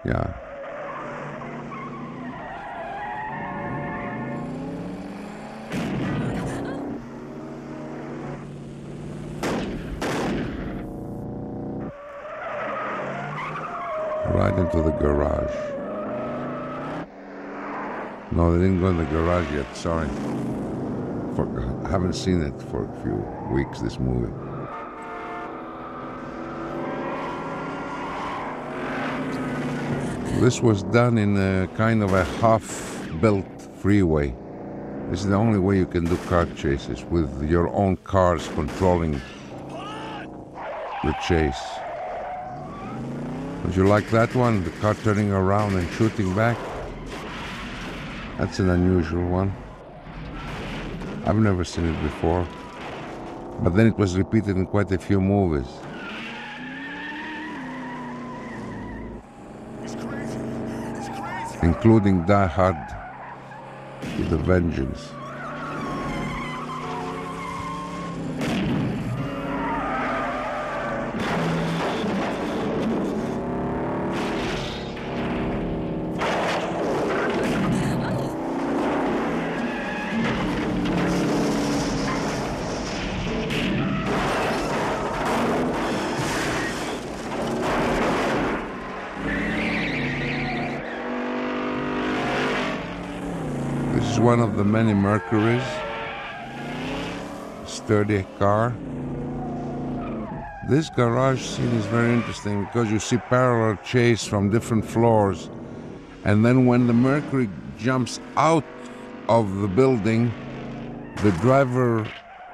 Yeah. 0.04 0.34
Right 14.34 14.58
into 14.58 14.82
the 14.82 14.98
garage. 15.00 15.75
No, 18.36 18.52
they 18.52 18.66
didn't 18.66 18.82
go 18.82 18.88
in 18.88 18.98
the 18.98 19.06
garage 19.06 19.50
yet. 19.54 19.78
Sorry. 19.78 20.10
For, 21.38 21.48
I 21.86 21.90
haven't 21.90 22.16
seen 22.16 22.42
it 22.42 22.62
for 22.64 22.84
a 22.84 23.02
few 23.02 23.16
weeks, 23.56 23.80
this 23.80 23.98
movie. 23.98 24.34
This 30.42 30.62
was 30.62 30.84
done 30.84 31.18
in 31.18 31.38
a 31.38 31.68
kind 31.78 32.04
of 32.04 32.12
a 32.12 32.26
half 32.42 33.10
built 33.22 33.46
freeway. 33.78 34.36
This 35.10 35.22
is 35.22 35.28
the 35.28 35.36
only 35.36 35.60
way 35.60 35.78
you 35.78 35.86
can 35.86 36.04
do 36.04 36.18
car 36.28 36.46
chases 36.58 37.06
with 37.06 37.50
your 37.50 37.70
own 37.70 37.96
cars 37.98 38.50
controlling 38.50 39.14
the 41.06 41.16
chase. 41.26 41.64
Would 43.64 43.78
you 43.78 43.88
like 43.88 44.10
that 44.10 44.36
one? 44.36 44.66
The 44.66 44.72
car 44.82 44.94
turning 44.94 45.32
around 45.32 45.76
and 45.76 45.90
shooting 45.94 46.36
back? 46.36 46.58
That's 48.38 48.60
an 48.60 48.70
unusual 48.70 49.26
one. 49.30 49.56
I've 51.26 51.38
never 51.38 51.64
seen 51.64 51.86
it 51.86 52.04
before. 52.04 52.46
But 53.62 53.76
then 53.76 53.88
it 53.88 53.98
was 53.98 54.18
repeated 54.18 54.58
in 54.58 54.66
quite 54.66 54.92
a 54.92 54.98
few 54.98 55.22
movies. 55.22 55.68
Including 61.64 62.26
Die 62.26 62.48
Hard 62.48 62.76
with 64.20 64.34
a 64.34 64.38
Vengeance. 64.38 65.12
The 94.56 94.64
many 94.64 94.94
Mercuries. 94.94 95.62
Sturdy 97.66 98.26
car. 98.40 98.74
This 100.70 100.90
garage 100.90 101.42
scene 101.42 101.74
is 101.74 101.86
very 101.88 102.14
interesting 102.14 102.64
because 102.64 102.90
you 102.90 103.00
see 103.00 103.18
parallel 103.18 103.78
chase 103.84 104.24
from 104.24 104.50
different 104.50 104.86
floors. 104.86 105.50
And 106.24 106.46
then 106.46 106.66
when 106.66 106.88
the 106.88 106.94
Mercury 106.94 107.50
jumps 107.78 108.22
out 108.38 108.64
of 109.28 109.58
the 109.58 109.68
building, 109.68 110.32
the 111.22 111.32
driver 111.42 112.08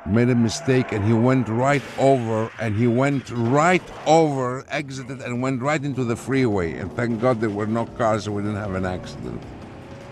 made 0.07 0.29
a 0.29 0.35
mistake 0.35 0.91
and 0.91 1.05
he 1.05 1.13
went 1.13 1.47
right 1.49 1.83
over 1.99 2.51
and 2.59 2.75
he 2.75 2.87
went 2.87 3.29
right 3.29 3.83
over, 4.07 4.65
exited 4.69 5.21
and 5.21 5.39
went 5.39 5.61
right 5.61 5.83
into 5.83 6.03
the 6.03 6.15
freeway. 6.15 6.73
And 6.73 6.91
thank 6.93 7.21
God 7.21 7.39
there 7.39 7.51
were 7.51 7.67
no 7.67 7.85
cars 7.85 8.23
so 8.23 8.31
we 8.31 8.41
didn't 8.41 8.57
have 8.57 8.73
an 8.73 8.87
accident. 8.87 9.41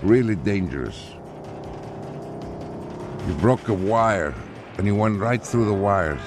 Really 0.04 0.36
dangerous. 0.36 1.19
He 3.30 3.36
broke 3.36 3.68
a 3.68 3.74
wire 3.76 4.34
and 4.80 4.88
he 4.88 4.92
went 4.92 5.20
right 5.20 5.40
through 5.40 5.66
the 5.66 5.74
wires. 5.74 6.20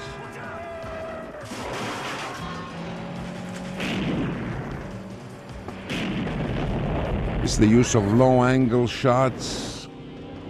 It's 7.43 7.57
the 7.57 7.67
use 7.67 7.93
of 7.93 8.13
low 8.13 8.45
angle 8.45 8.87
shots, 8.87 9.89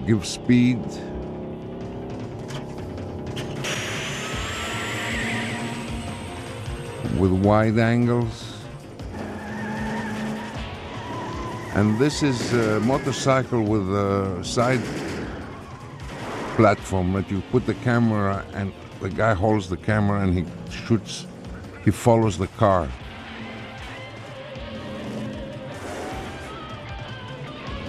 give 0.05 0.27
speed. 0.27 0.79
With 7.17 7.31
wide 7.31 7.79
angles. 7.79 8.57
And 11.73 11.97
this 11.97 12.21
is 12.21 12.53
a 12.53 12.79
motorcycle 12.81 13.63
with 13.63 13.89
a 13.89 14.43
side 14.43 14.83
platform 16.55 17.13
that 17.13 17.29
you 17.31 17.41
put 17.51 17.65
the 17.65 17.73
camera 17.75 18.45
and 18.53 18.71
the 19.01 19.09
guy 19.09 19.33
holds 19.33 19.69
the 19.69 19.77
camera 19.77 20.21
and 20.21 20.37
he 20.37 20.45
shoots, 20.71 21.25
he 21.83 21.91
follows 21.91 22.37
the 22.37 22.47
car. 22.47 22.87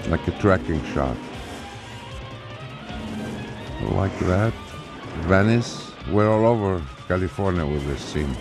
Like 0.09 0.27
a 0.29 0.33
tracking 0.33 0.83
shot. 0.93 1.17
Like 3.91 4.19
that. 4.21 4.53
Venice, 5.29 5.93
we're 6.11 6.29
all 6.29 6.47
over 6.47 6.83
California 7.07 7.65
with 7.65 7.87
this 7.87 8.01
scene. 8.01 8.37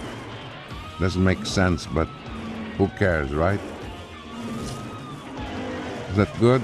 Doesn't 1.00 1.24
make 1.24 1.46
sense, 1.46 1.86
but 1.86 2.08
who 2.78 2.88
cares, 3.00 3.32
right? 3.34 3.60
Is 6.10 6.18
that 6.18 6.40
good? 6.40 6.62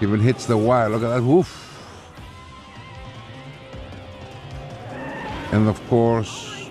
Even 0.00 0.20
hits 0.20 0.46
the 0.46 0.56
wire. 0.56 0.88
Look 0.88 1.02
at 1.02 1.08
that. 1.08 1.22
Woof. 1.22 1.65
And 5.56 5.68
of 5.72 5.80
course, 5.88 6.68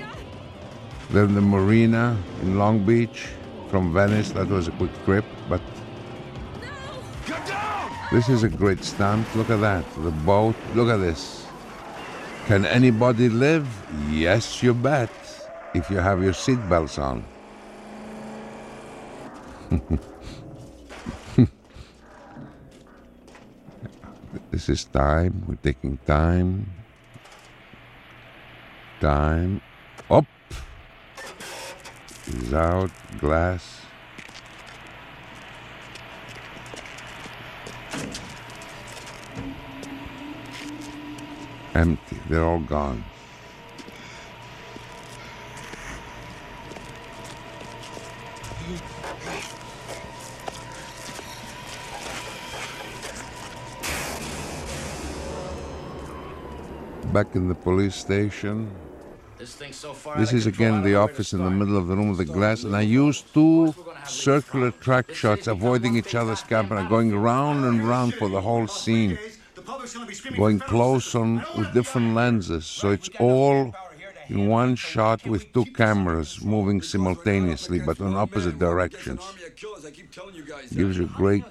then 1.09 1.33
the 1.33 1.41
marina 1.41 2.15
in 2.43 2.59
Long 2.59 2.85
Beach 2.85 3.25
from 3.71 3.91
Venice. 3.91 4.29
That 4.37 4.47
was 4.47 4.67
a 4.67 4.71
quick 4.77 4.93
trip, 5.05 5.25
but 5.49 5.59
this 8.11 8.29
is 8.29 8.43
a 8.43 8.47
great 8.47 8.83
stunt. 8.83 9.25
Look 9.35 9.49
at 9.49 9.59
that. 9.61 9.83
The 10.03 10.11
boat. 10.21 10.53
Look 10.75 10.89
at 10.89 10.97
this. 10.97 11.47
Can 12.45 12.63
anybody 12.63 13.27
live? 13.27 13.65
Yes, 14.11 14.61
you 14.61 14.75
bet. 14.75 15.09
If 15.73 15.89
you 15.89 15.97
have 15.97 16.21
your 16.21 16.33
seatbelts 16.33 17.01
on. 17.01 17.25
this 24.51 24.69
is 24.69 24.85
time. 24.85 25.43
We're 25.47 25.55
taking 25.55 25.97
time. 26.05 26.84
Time 29.01 29.61
up. 30.09 30.25
Is 32.27 32.53
out. 32.53 32.89
Glass. 33.19 33.81
Empty. 41.73 42.17
They're 42.29 42.45
all 42.45 42.59
gone. 42.59 43.03
Back 57.11 57.35
in 57.35 57.49
the 57.49 57.55
police 57.55 57.95
station. 57.95 58.71
This 59.45 59.53
thing 59.53 59.73
so 59.73 59.93
far 59.93 60.17
This 60.17 60.33
is 60.33 60.47
again 60.47 60.81
the 60.81 60.93
don't 60.93 60.93
know 60.93 60.99
where 60.99 61.07
to 61.07 61.13
office 61.13 61.33
in 61.33 61.43
the 61.43 61.51
middle 61.51 61.77
of 61.77 61.85
the 61.85 61.95
room 61.95 62.09
with 62.09 62.17
the 62.17 62.25
glass, 62.25 62.63
and 62.63 62.75
I 62.75 62.81
used 62.81 63.31
two 63.31 63.75
circular 64.07 64.71
track 64.71 65.13
shots, 65.13 65.45
avoiding 65.45 65.95
each 65.95 66.15
other's 66.15 66.41
camera, 66.41 66.83
going 66.89 67.15
round 67.15 67.63
and 67.63 67.87
round 67.87 68.15
for 68.15 68.27
the 68.27 68.41
whole 68.41 68.65
scene, 68.65 69.19
going 70.35 70.57
close 70.57 71.13
on 71.13 71.45
with 71.55 71.71
different 71.75 72.15
lenses, 72.15 72.65
so 72.65 72.89
it's 72.89 73.09
all 73.19 73.71
in 74.29 74.47
one 74.47 74.75
shot 74.75 75.23
with 75.27 75.53
two 75.53 75.65
cameras 75.65 76.41
moving 76.41 76.81
simultaneously, 76.81 77.79
but 77.87 77.99
in 77.99 78.15
opposite 78.15 78.57
directions. 78.57 79.21
Gives 80.73 80.97
you 80.97 81.05
great 81.21 81.43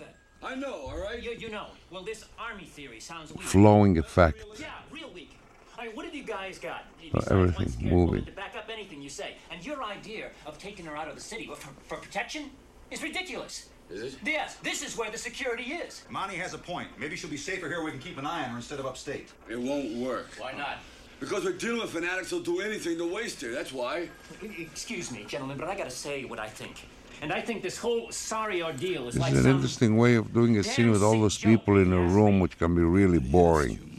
I 0.42 0.56
know, 0.56 0.74
all 0.74 0.98
right? 0.98 1.22
You, 1.22 1.30
you 1.38 1.48
know. 1.48 1.68
Well, 1.90 2.02
this 2.02 2.24
army 2.38 2.64
theory 2.64 3.00
sounds 3.00 3.32
weak. 3.32 3.40
flowing 3.40 3.96
effect. 3.98 4.44
Yeah, 4.58 4.66
real 4.90 5.10
weak. 5.14 5.30
I 5.78 5.86
mean, 5.86 5.96
what 5.96 6.04
have 6.04 6.14
you 6.14 6.22
guys 6.22 6.58
got? 6.58 6.84
So 7.20 7.36
Besides 7.36 7.54
everything 7.56 7.90
moving. 7.90 8.24
To 8.24 8.32
back 8.32 8.56
up 8.56 8.68
anything 8.72 9.00
you 9.00 9.08
say. 9.08 9.34
And 9.50 9.64
your 9.64 9.82
idea 9.84 10.30
of 10.46 10.58
taking 10.58 10.84
her 10.86 10.96
out 10.96 11.08
of 11.08 11.14
the 11.14 11.20
city 11.20 11.46
for, 11.46 11.56
for 11.86 11.96
protection 11.98 12.50
is 12.90 13.02
ridiculous. 13.02 13.68
Is 13.90 14.14
it? 14.14 14.18
Yes, 14.24 14.56
this 14.56 14.82
is 14.82 14.96
where 14.96 15.10
the 15.10 15.18
security 15.18 15.74
is. 15.74 16.04
Monty 16.10 16.36
has 16.36 16.54
a 16.54 16.58
point. 16.58 16.88
Maybe 16.98 17.16
she'll 17.16 17.30
be 17.30 17.36
safer 17.36 17.68
here. 17.68 17.84
We 17.84 17.90
can 17.90 18.00
keep 18.00 18.18
an 18.18 18.26
eye 18.26 18.44
on 18.44 18.50
her 18.50 18.56
instead 18.56 18.80
of 18.80 18.86
upstate. 18.86 19.30
It 19.48 19.60
won't 19.60 19.94
work. 19.96 20.30
Why 20.38 20.52
not? 20.52 20.78
Because 21.20 21.44
we're 21.44 21.52
dealing 21.52 21.80
with 21.80 21.90
fanatics 21.90 22.30
who'll 22.30 22.40
do 22.40 22.60
anything 22.60 22.98
to 22.98 23.14
waste 23.14 23.40
her. 23.42 23.50
That's 23.50 23.72
why. 23.72 24.08
Excuse 24.42 25.12
me, 25.12 25.24
gentlemen, 25.28 25.56
but 25.58 25.68
I 25.68 25.76
gotta 25.76 25.90
say 25.90 26.24
what 26.24 26.38
I 26.38 26.48
think. 26.48 26.86
And 27.22 27.32
I 27.32 27.40
think 27.40 27.62
this 27.62 27.78
whole 27.78 28.10
sorry 28.10 28.62
ordeal 28.62 29.06
is 29.08 29.14
This 29.14 29.22
like 29.22 29.32
is 29.32 29.38
an 29.38 29.44
some... 29.44 29.52
interesting 29.52 29.96
way 29.96 30.16
of 30.16 30.32
doing 30.32 30.58
a 30.58 30.64
scene 30.64 30.90
with 30.90 31.02
all 31.02 31.20
those 31.20 31.38
people 31.38 31.78
in 31.78 31.92
a 31.92 32.00
room, 32.00 32.40
which 32.40 32.58
can 32.58 32.74
be 32.74 32.82
really 32.82 33.20
boring. 33.20 33.93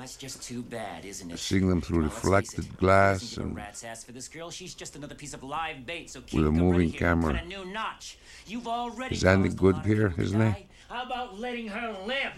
Well, 0.00 0.06
that's 0.06 0.16
just 0.16 0.42
too 0.42 0.62
bad, 0.62 1.04
isn't 1.04 1.30
it? 1.30 1.38
Seeing 1.38 1.68
them 1.68 1.82
through 1.82 1.98
Now, 1.98 2.06
it, 2.06 2.14
reflected 2.14 2.78
glass 2.78 3.36
and 3.36 3.54
rat's 3.54 3.84
ass 3.84 4.02
for 4.02 4.12
this 4.12 4.28
girl. 4.28 4.50
She's 4.50 4.72
just 4.72 4.96
another 4.96 5.14
piece 5.14 5.34
of 5.34 5.42
live 5.42 5.84
bait. 5.84 6.08
So 6.08 6.22
keep 6.22 6.38
with 6.38 6.48
a 6.48 6.50
moving 6.50 6.90
camera. 6.90 7.34
a 7.34 7.44
new 7.44 7.66
notch. 7.66 8.16
You've 8.46 8.66
already 8.66 9.16
Is 9.16 9.26
Andy 9.26 9.50
caused 9.50 9.58
a 9.58 9.60
Good 9.60 9.74
lot 9.74 9.80
of 9.80 9.86
here, 9.86 10.08
people 10.08 10.16
to 10.16 10.22
isn't 10.22 10.54
he? 10.54 10.66
How 10.88 11.02
about 11.02 11.38
letting 11.38 11.68
her 11.68 11.94
live? 12.06 12.32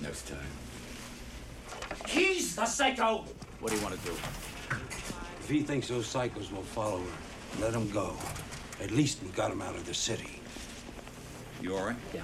Next 0.00 0.28
time. 0.28 0.38
He's 2.06 2.54
the 2.54 2.64
psycho. 2.64 3.24
What 3.60 3.70
do 3.70 3.78
you 3.78 3.82
want 3.82 3.98
to 3.98 4.06
do? 4.06 4.12
If 5.40 5.48
he 5.48 5.62
thinks 5.62 5.88
those 5.88 6.12
psychos 6.12 6.52
will 6.52 6.62
follow 6.62 6.98
her, 6.98 7.60
let 7.60 7.72
him 7.72 7.90
go. 7.90 8.14
At 8.82 8.90
least 8.90 9.22
we 9.22 9.30
got 9.30 9.50
him 9.50 9.62
out 9.62 9.74
of 9.74 9.86
the 9.86 9.94
city. 9.94 10.40
You 11.62 11.76
all 11.76 11.86
right? 11.86 11.96
Yeah. 12.12 12.20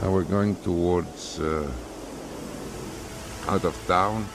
Now 0.00 0.10
we're 0.10 0.24
going 0.24 0.54
towards 0.56 1.40
uh, 1.40 1.70
out 3.48 3.64
of 3.64 3.76
town. 3.86 4.26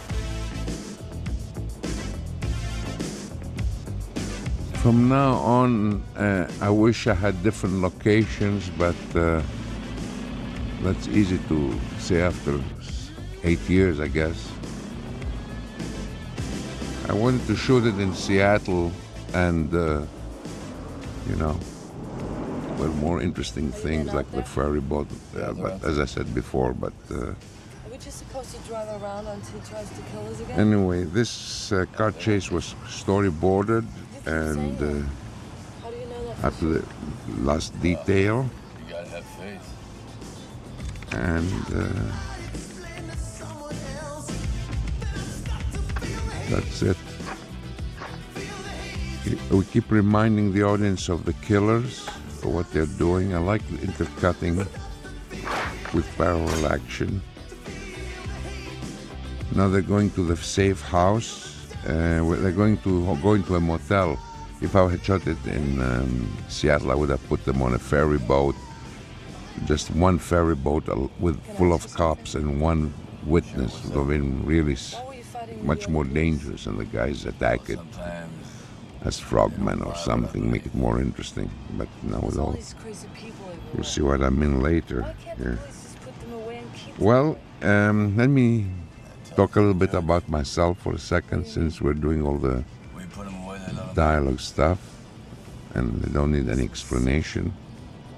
From 4.81 5.09
now 5.09 5.33
on, 5.35 6.01
uh, 6.15 6.49
I 6.61 6.69
wish 6.69 7.07
I 7.07 7.13
had 7.13 7.41
different 7.43 7.81
locations, 7.81 8.69
but 8.77 8.95
uh, 9.15 9.41
that's 10.81 11.07
easy 11.07 11.39
to 11.49 11.73
say 11.99 12.21
after 12.21 12.59
eight 13.43 13.59
years, 13.69 13.99
I 13.99 14.07
guess. 14.07 14.51
I 17.09 17.13
wanted 17.13 17.45
to 17.47 17.55
shoot 17.55 17.85
it 17.85 17.99
in 17.99 18.13
Seattle 18.13 18.91
and, 19.33 19.73
uh, 19.73 20.01
you 21.29 21.35
know, 21.37 21.57
well, 22.77 22.89
more 22.99 23.21
interesting 23.21 23.71
things 23.71 24.13
like 24.13 24.29
the 24.31 24.43
ferry 24.43 24.81
boat. 24.81 25.07
Uh, 25.35 25.53
but 25.53 25.83
as 25.83 25.99
I 25.99 26.05
said 26.05 26.33
before, 26.35 26.73
but 26.73 26.93
uh, 27.09 27.15
Are 27.15 27.35
we 27.89 27.97
just 27.97 28.19
supposed 28.19 28.51
to 28.53 28.59
drive 28.69 29.01
around 29.01 29.25
until 29.27 29.59
he 29.59 29.67
tries 29.69 29.89
to 29.89 30.01
kill 30.11 30.27
us 30.27 30.39
again? 30.41 30.59
anyway, 30.59 31.03
this 31.05 31.71
uh, 31.71 31.85
car 31.93 32.11
chase 32.11 32.51
was 32.51 32.75
storyboarded 32.87 33.85
and 34.25 34.75
uh, 34.81 35.07
How 35.81 35.89
do 35.89 35.97
you 35.97 36.05
know 36.05 36.27
that? 36.35 36.45
up 36.45 36.59
to 36.59 36.65
the 36.65 36.85
last 37.41 37.79
detail. 37.81 38.47
And 41.11 41.65
uh, 41.73 41.87
that's 46.49 46.81
it. 46.81 46.97
We 49.51 49.65
keep 49.65 49.91
reminding 49.91 50.53
the 50.53 50.63
audience 50.63 51.09
of 51.09 51.25
the 51.25 51.33
killers, 51.33 52.07
for 52.37 52.49
what 52.49 52.71
they're 52.71 52.85
doing. 52.97 53.35
I 53.35 53.39
like 53.39 53.61
intercutting 53.81 54.57
with 55.93 56.07
parallel 56.17 56.67
action. 56.67 57.21
Now 59.55 59.67
they're 59.67 59.81
going 59.81 60.11
to 60.11 60.25
the 60.25 60.37
safe 60.37 60.81
house. 60.81 61.31
Uh, 61.85 62.23
they're 62.41 62.51
going 62.51 62.77
to 62.79 63.17
go 63.21 63.33
into 63.33 63.55
a 63.55 63.59
motel. 63.59 64.19
If 64.61 64.75
I 64.75 64.89
had 64.89 65.03
shot 65.03 65.27
it 65.27 65.37
in 65.45 65.81
um, 65.81 66.37
Seattle, 66.47 66.91
I 66.91 66.95
would 66.95 67.09
have 67.09 67.25
put 67.27 67.43
them 67.45 67.61
on 67.61 67.73
a 67.73 67.79
ferry 67.79 68.17
boat 68.17 68.55
just 69.65 69.91
one 69.91 70.19
ferry 70.19 70.55
boat 70.55 70.87
with 71.19 71.41
full 71.57 71.73
of 71.73 71.91
cops 71.93 72.35
and 72.35 72.61
one 72.61 72.93
witness. 73.25 73.83
Would 73.85 73.93
have 73.95 74.07
been 74.07 74.45
really 74.45 74.77
much 75.61 75.87
more 75.87 76.03
dangerous 76.03 76.65
and 76.65 76.79
the 76.79 76.85
guys 76.85 77.25
attack 77.25 77.69
it 77.69 77.79
as 79.01 79.19
frogmen 79.19 79.81
or 79.81 79.95
something 79.95 80.49
make 80.49 80.65
it 80.65 80.75
more 80.75 80.99
interesting. 80.99 81.49
But 81.77 81.87
now 82.03 82.19
with 82.21 82.37
all. 82.37 82.57
You'll 83.73 83.83
see 83.83 84.01
what 84.01 84.21
i 84.21 84.29
mean 84.29 84.61
later 84.61 85.13
here. 85.37 85.59
Well 86.99 87.37
um, 87.61 88.15
let 88.15 88.29
me 88.29 88.67
talk 89.35 89.55
a 89.55 89.59
little 89.59 89.73
bit 89.73 89.93
about 89.93 90.29
myself 90.29 90.79
for 90.79 90.93
a 90.93 90.99
second 90.99 91.45
since 91.47 91.81
we're 91.81 91.93
doing 91.93 92.25
all 92.25 92.37
the 92.37 92.63
dialogue 93.93 94.39
stuff 94.39 94.79
and 95.73 96.01
they 96.01 96.11
don't 96.11 96.31
need 96.31 96.49
any 96.49 96.63
explanation 96.63 97.53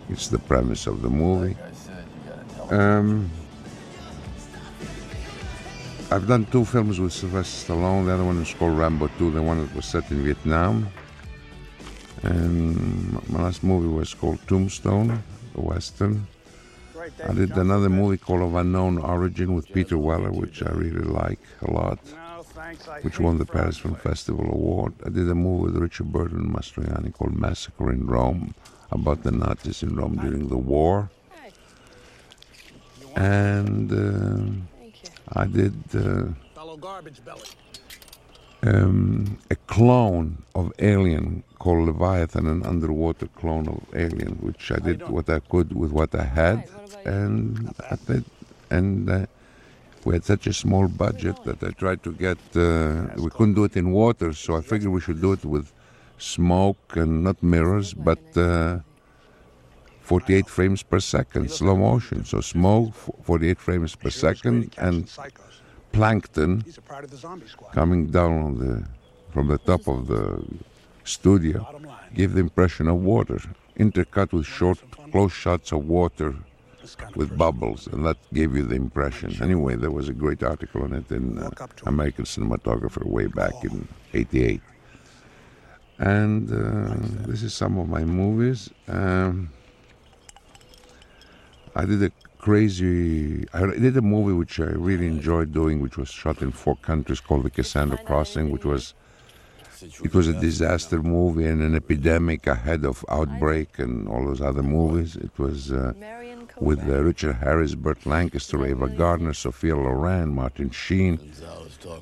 it's 0.09 0.27
the 0.27 0.39
premise 0.39 0.87
of 0.87 1.01
the 1.01 1.09
movie 1.09 1.55
um, 2.71 3.29
I've 6.11 6.27
done 6.27 6.45
two 6.45 6.65
films 6.65 6.99
with 6.99 7.13
Sylvester 7.13 7.73
Stallone. 7.73 8.05
The 8.05 8.13
other 8.13 8.23
one 8.23 8.41
is 8.41 8.51
called 8.53 8.77
Rambo 8.77 9.09
2, 9.19 9.29
the 9.29 9.43
one 9.43 9.59
that 9.59 9.75
was 9.75 9.85
set 9.85 10.09
in 10.09 10.23
Vietnam. 10.23 10.89
And 12.23 13.13
my 13.29 13.43
last 13.43 13.63
movie 13.63 13.87
was 13.87 14.13
called 14.15 14.39
Tombstone, 14.47 15.21
a 15.55 15.61
Western. 15.61 16.25
I 17.27 17.33
did 17.33 17.51
another 17.51 17.89
movie 17.89 18.17
called 18.17 18.41
Of 18.41 18.55
Unknown 18.55 18.97
Origin 18.97 19.53
with 19.53 19.71
Peter 19.71 19.99
Weller, 19.99 20.31
which 20.31 20.63
I 20.63 20.71
really 20.71 21.05
like 21.05 21.39
a 21.61 21.71
lot, 21.71 21.99
which 23.01 23.19
won 23.19 23.37
the 23.37 23.45
Paris 23.45 23.77
Film 23.77 23.95
Festival 23.95 24.45
Award. 24.45 24.93
I 25.05 25.09
did 25.09 25.29
a 25.29 25.35
movie 25.35 25.71
with 25.71 25.77
Richard 25.81 26.11
Burton 26.11 26.39
and 26.39 26.53
Mastroianni 26.53 27.13
called 27.13 27.35
Massacre 27.35 27.91
in 27.91 28.07
Rome, 28.07 28.55
about 28.91 29.23
the 29.23 29.31
Nazis 29.31 29.83
in 29.83 29.95
Rome 29.95 30.17
during 30.17 30.47
the 30.47 30.57
war. 30.57 31.09
And 33.15 33.91
uh, 33.91 35.39
I 35.41 35.45
did 35.45 35.75
uh, 35.95 36.25
um, 38.63 39.37
a 39.49 39.55
clone 39.55 40.43
of 40.55 40.71
Alien 40.79 41.43
called 41.59 41.87
Leviathan, 41.87 42.47
an 42.47 42.65
underwater 42.65 43.27
clone 43.27 43.67
of 43.67 43.83
Alien, 43.95 44.33
which 44.41 44.71
I 44.71 44.79
did 44.79 45.07
what 45.07 45.29
I 45.29 45.39
could 45.39 45.73
with 45.73 45.91
what 45.91 46.13
I 46.15 46.23
had, 46.23 46.69
and 47.05 47.73
I 47.89 47.97
did, 48.07 48.25
and 48.69 49.09
uh, 49.09 49.25
we 50.05 50.15
had 50.15 50.25
such 50.25 50.47
a 50.47 50.53
small 50.53 50.87
budget 50.87 51.43
that 51.43 51.61
I 51.63 51.71
tried 51.71 52.03
to 52.03 52.11
get. 52.13 52.37
Uh, 52.55 53.07
we 53.17 53.29
couldn't 53.29 53.55
do 53.55 53.65
it 53.65 53.75
in 53.75 53.91
water, 53.91 54.33
so 54.33 54.55
I 54.55 54.61
figured 54.61 54.91
we 54.91 55.01
should 55.01 55.21
do 55.21 55.33
it 55.33 55.43
with 55.45 55.71
smoke 56.19 56.95
and 56.95 57.23
not 57.23 57.41
mirrors, 57.41 57.93
but. 57.93 58.19
Uh, 58.37 58.79
48 60.09 60.49
frames 60.49 60.81
per 60.81 60.99
second, 60.99 61.51
slow 61.51 61.75
motion. 61.77 62.25
So 62.25 62.41
smoke, 62.41 62.95
48 62.95 63.59
frames 63.59 63.95
per 63.95 64.09
second, 64.09 64.73
and 64.79 65.07
plankton 65.91 66.63
coming 67.73 68.07
down 68.07 68.57
the 68.57 68.85
from 69.31 69.47
the 69.47 69.59
top 69.59 69.87
of 69.87 70.07
the 70.07 70.43
studio 71.03 71.57
give 72.15 72.33
the 72.33 72.39
impression 72.39 72.87
of 72.87 72.97
water, 72.97 73.39
intercut 73.77 74.31
with 74.31 74.45
short, 74.45 74.79
close 75.11 75.31
shots 75.31 75.71
of 75.71 75.87
water 75.87 76.35
with 77.15 77.37
bubbles, 77.37 77.85
and 77.87 78.03
that 78.05 78.17
gave 78.33 78.55
you 78.55 78.63
the 78.63 78.75
impression. 78.75 79.37
Anyway, 79.43 79.75
there 79.75 79.91
was 79.91 80.09
a 80.09 80.13
great 80.13 80.41
article 80.41 80.81
on 80.83 80.93
it 80.93 81.11
in 81.11 81.37
uh, 81.37 81.49
American 81.85 82.25
Cinematographer 82.25 83.05
way 83.05 83.27
back 83.27 83.53
in 83.63 83.87
'88. 84.13 84.61
And 85.99 86.49
uh, 86.49 86.95
this 87.27 87.43
is 87.43 87.53
some 87.53 87.77
of 87.77 87.89
my 87.89 88.05
movies. 88.05 88.69
Um, 88.87 89.51
I 91.75 91.85
did 91.85 92.01
a 92.03 92.11
crazy. 92.37 93.45
I 93.53 93.65
did 93.65 93.97
a 93.97 94.01
movie 94.01 94.33
which 94.33 94.59
I 94.59 94.71
really 94.89 95.07
enjoyed 95.07 95.53
doing, 95.53 95.81
which 95.81 95.97
was 95.97 96.09
shot 96.09 96.41
in 96.41 96.51
four 96.51 96.77
countries, 96.77 97.19
called 97.19 97.43
The 97.43 97.49
Cassandra 97.49 97.97
Crossing, 97.97 98.49
which 98.49 98.63
was 98.63 98.93
it 100.03 100.13
was 100.13 100.27
a 100.27 100.33
disaster 100.33 101.01
movie 101.01 101.45
and 101.45 101.61
an 101.61 101.75
epidemic 101.75 102.47
ahead 102.47 102.83
of 102.85 103.05
Outbreak 103.09 103.79
and 103.79 104.07
all 104.09 104.25
those 104.25 104.41
other 104.41 104.63
movies. 104.63 105.15
It 105.15 105.31
was 105.37 105.71
uh, 105.71 105.93
with 106.59 106.79
uh, 106.79 107.03
Richard 107.03 107.35
Harris, 107.35 107.75
Burt 107.75 108.05
Lancaster, 108.05 108.65
Ava 108.65 108.89
Gardner, 108.89 109.33
Sophia 109.33 109.75
Loren, 109.75 110.33
Martin 110.33 110.69
Sheen, 110.69 111.31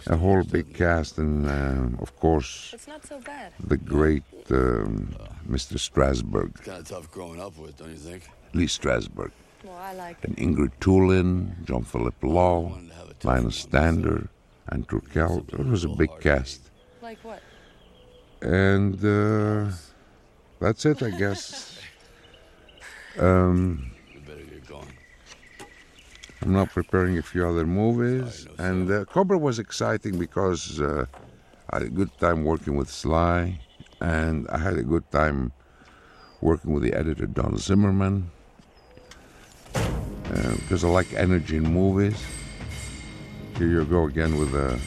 a 0.07 0.17
whole 0.17 0.43
big 0.43 0.73
cast, 0.73 1.17
and 1.17 1.45
uh, 1.45 2.01
of 2.01 2.15
course 2.19 2.73
the 3.59 3.77
great 3.77 4.23
um, 4.51 5.15
Mr. 5.49 5.77
Strasberg, 5.77 6.49
It's 6.55 6.61
kind 6.61 6.79
of 6.79 6.87
tough 6.87 7.11
growing 7.11 7.39
up 7.41 7.57
with, 7.57 7.77
don't 7.77 7.89
you 7.91 7.95
think? 7.97 8.23
Lee 8.53 8.65
Strasberg, 8.67 9.31
Well, 9.63 9.75
I 9.75 9.93
like 9.93 10.17
and 10.23 10.35
Ingrid 10.37 10.71
Thulin, 10.79 11.63
John 11.65 11.83
Philip 11.83 12.15
Law, 12.23 12.77
Lionel 13.23 13.51
Stander, 13.51 14.29
and 14.67 14.87
Turkel. 14.87 15.47
It 15.53 15.65
was 15.65 15.83
a 15.85 15.89
big 15.89 16.11
cast. 16.19 16.61
Like 17.01 17.19
what? 17.23 17.41
and 18.41 18.95
uh, 19.03 19.71
that's 20.59 20.85
it, 20.85 21.01
I 21.03 21.11
guess. 21.11 21.73
Um, 23.19 23.89
I'm 26.47 26.53
now 26.53 26.65
preparing 26.65 27.17
a 27.17 27.21
few 27.21 27.45
other 27.45 27.65
movies, 27.65 28.47
and 28.57 28.89
uh, 28.89 29.03
Cobra 29.03 29.37
was 29.37 29.59
exciting 29.59 30.17
because 30.17 30.79
uh, 30.79 31.05
I 31.71 31.75
had 31.75 31.81
a 31.81 31.89
good 31.89 32.09
time 32.19 32.45
working 32.45 32.77
with 32.77 32.89
Sly, 32.89 33.59
and 33.99 34.47
I 34.47 34.57
had 34.57 34.77
a 34.77 34.81
good 34.81 35.03
time 35.11 35.51
working 36.39 36.71
with 36.73 36.83
the 36.83 36.93
editor 36.93 37.25
Don 37.25 37.57
Zimmerman 37.57 38.31
uh, 39.75 40.55
because 40.55 40.85
I 40.85 40.87
like 40.87 41.11
energy 41.15 41.57
in 41.57 41.63
movies. 41.63 42.15
Here 43.57 43.67
you 43.67 43.83
go 43.83 44.05
again 44.05 44.37
with 44.39 44.53
the 44.53 44.79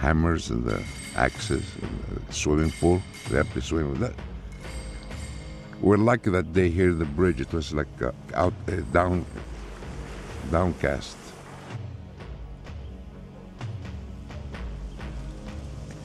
hammers 0.00 0.50
and 0.50 0.62
the 0.66 0.82
axes 1.16 1.64
and 1.80 2.26
the 2.26 2.30
swimming 2.30 2.72
pool. 2.72 3.00
They 3.30 3.38
have 3.38 3.50
to 3.54 3.62
swim 3.62 3.88
with 3.92 4.00
that. 4.00 4.14
We're 5.80 5.96
lucky 5.96 6.28
that 6.28 6.52
day 6.52 6.68
here 6.68 6.90
at 6.90 6.98
the 6.98 7.06
bridge. 7.06 7.40
It 7.40 7.54
was 7.54 7.72
like 7.72 8.02
uh, 8.02 8.12
out 8.34 8.52
uh, 8.68 8.82
down, 8.92 9.24
downcast. 10.50 11.16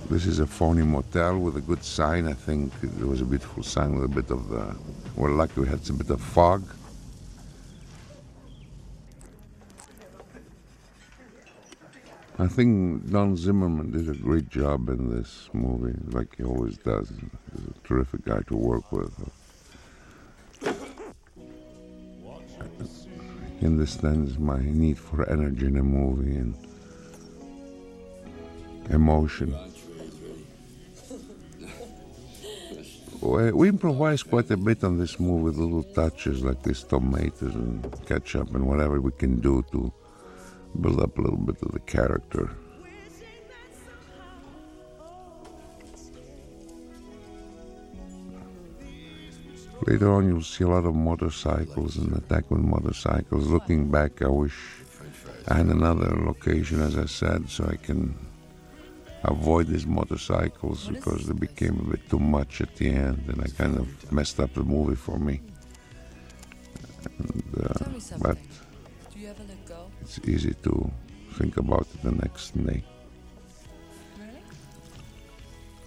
This 0.09 0.27
is 0.27 0.39
a 0.39 0.45
phony 0.45 0.83
motel 0.83 1.39
with 1.39 1.57
a 1.57 1.61
good 1.61 1.83
sign. 1.83 2.27
I 2.27 2.33
think 2.33 2.71
there 2.81 3.07
was 3.07 3.21
a 3.21 3.25
beautiful 3.25 3.63
sign 3.63 3.95
with 3.95 4.05
a 4.05 4.07
bit 4.07 4.29
of 4.29 4.49
the. 4.49 4.75
We're 5.15 5.31
lucky 5.31 5.61
we 5.61 5.67
had 5.67 5.83
some 5.83 5.97
bit 5.97 6.09
of 6.09 6.21
fog. 6.21 6.63
I 12.37 12.47
think 12.47 13.09
Don 13.09 13.37
Zimmerman 13.37 13.91
did 13.91 14.09
a 14.09 14.13
great 14.13 14.49
job 14.49 14.89
in 14.89 15.09
this 15.09 15.49
movie, 15.53 15.97
like 16.11 16.35
he 16.35 16.43
always 16.43 16.77
does. 16.77 17.09
He's 17.09 17.67
a 17.67 17.87
terrific 17.87 18.25
guy 18.25 18.41
to 18.47 18.55
work 18.55 18.91
with. 18.91 19.13
Understands 23.65 24.37
my 24.37 24.59
need 24.59 24.97
for 24.97 25.27
energy 25.27 25.65
in 25.65 25.77
a 25.77 25.83
movie 25.83 26.35
and 26.35 26.55
emotion. 28.91 29.55
We 33.21 33.67
improvise 33.69 34.21
quite 34.21 34.51
a 34.51 34.57
bit 34.57 34.83
on 34.83 34.99
this 34.99 35.19
movie 35.19 35.45
with 35.45 35.57
little 35.57 35.81
touches 35.81 36.43
like 36.43 36.61
these 36.61 36.83
tomatoes 36.83 37.55
and 37.55 37.83
ketchup 38.05 38.53
and 38.53 38.67
whatever 38.67 39.01
we 39.01 39.11
can 39.11 39.39
do 39.41 39.65
to 39.71 39.91
build 40.79 41.01
up 41.01 41.17
a 41.17 41.21
little 41.21 41.37
bit 41.37 41.59
of 41.63 41.71
the 41.71 41.79
character. 41.79 42.51
Later 49.85 50.11
on, 50.13 50.27
you'll 50.27 50.41
see 50.41 50.63
a 50.63 50.67
lot 50.67 50.85
of 50.85 50.95
motorcycles 50.95 51.97
and 51.97 52.15
attack 52.17 52.49
with 52.49 52.61
motorcycles. 52.61 53.47
Looking 53.47 53.91
back, 53.91 54.23
I 54.23 54.27
wish 54.27 54.57
I 55.47 55.57
had 55.57 55.67
another 55.67 56.09
location, 56.25 56.81
as 56.81 56.97
I 56.97 57.05
said, 57.05 57.49
so 57.49 57.65
I 57.71 57.75
can 57.75 58.15
avoid 59.23 59.67
these 59.67 59.85
motorcycles 59.85 60.87
because 60.87 61.27
they 61.27 61.33
became 61.33 61.79
a 61.79 61.91
bit 61.91 62.09
too 62.09 62.19
much 62.19 62.61
at 62.61 62.75
the 62.77 62.89
end, 62.89 63.25
and 63.27 63.39
I 63.41 63.47
kind 63.47 63.77
of 63.77 64.11
messed 64.11 64.39
up 64.39 64.53
the 64.55 64.63
movie 64.63 64.95
for 64.95 65.19
me. 65.19 65.39
And, 67.19 67.43
uh, 67.63 67.73
but 67.77 68.01
something. 68.01 68.47
Do 69.13 69.19
you 69.19 69.29
ever 69.29 69.43
let 69.47 69.65
go? 69.67 69.91
it's 70.01 70.19
easy 70.27 70.55
to 70.63 70.91
think 71.33 71.57
about 71.57 71.87
it 71.93 72.01
the 72.01 72.11
next 72.11 72.51
day. 72.65 72.83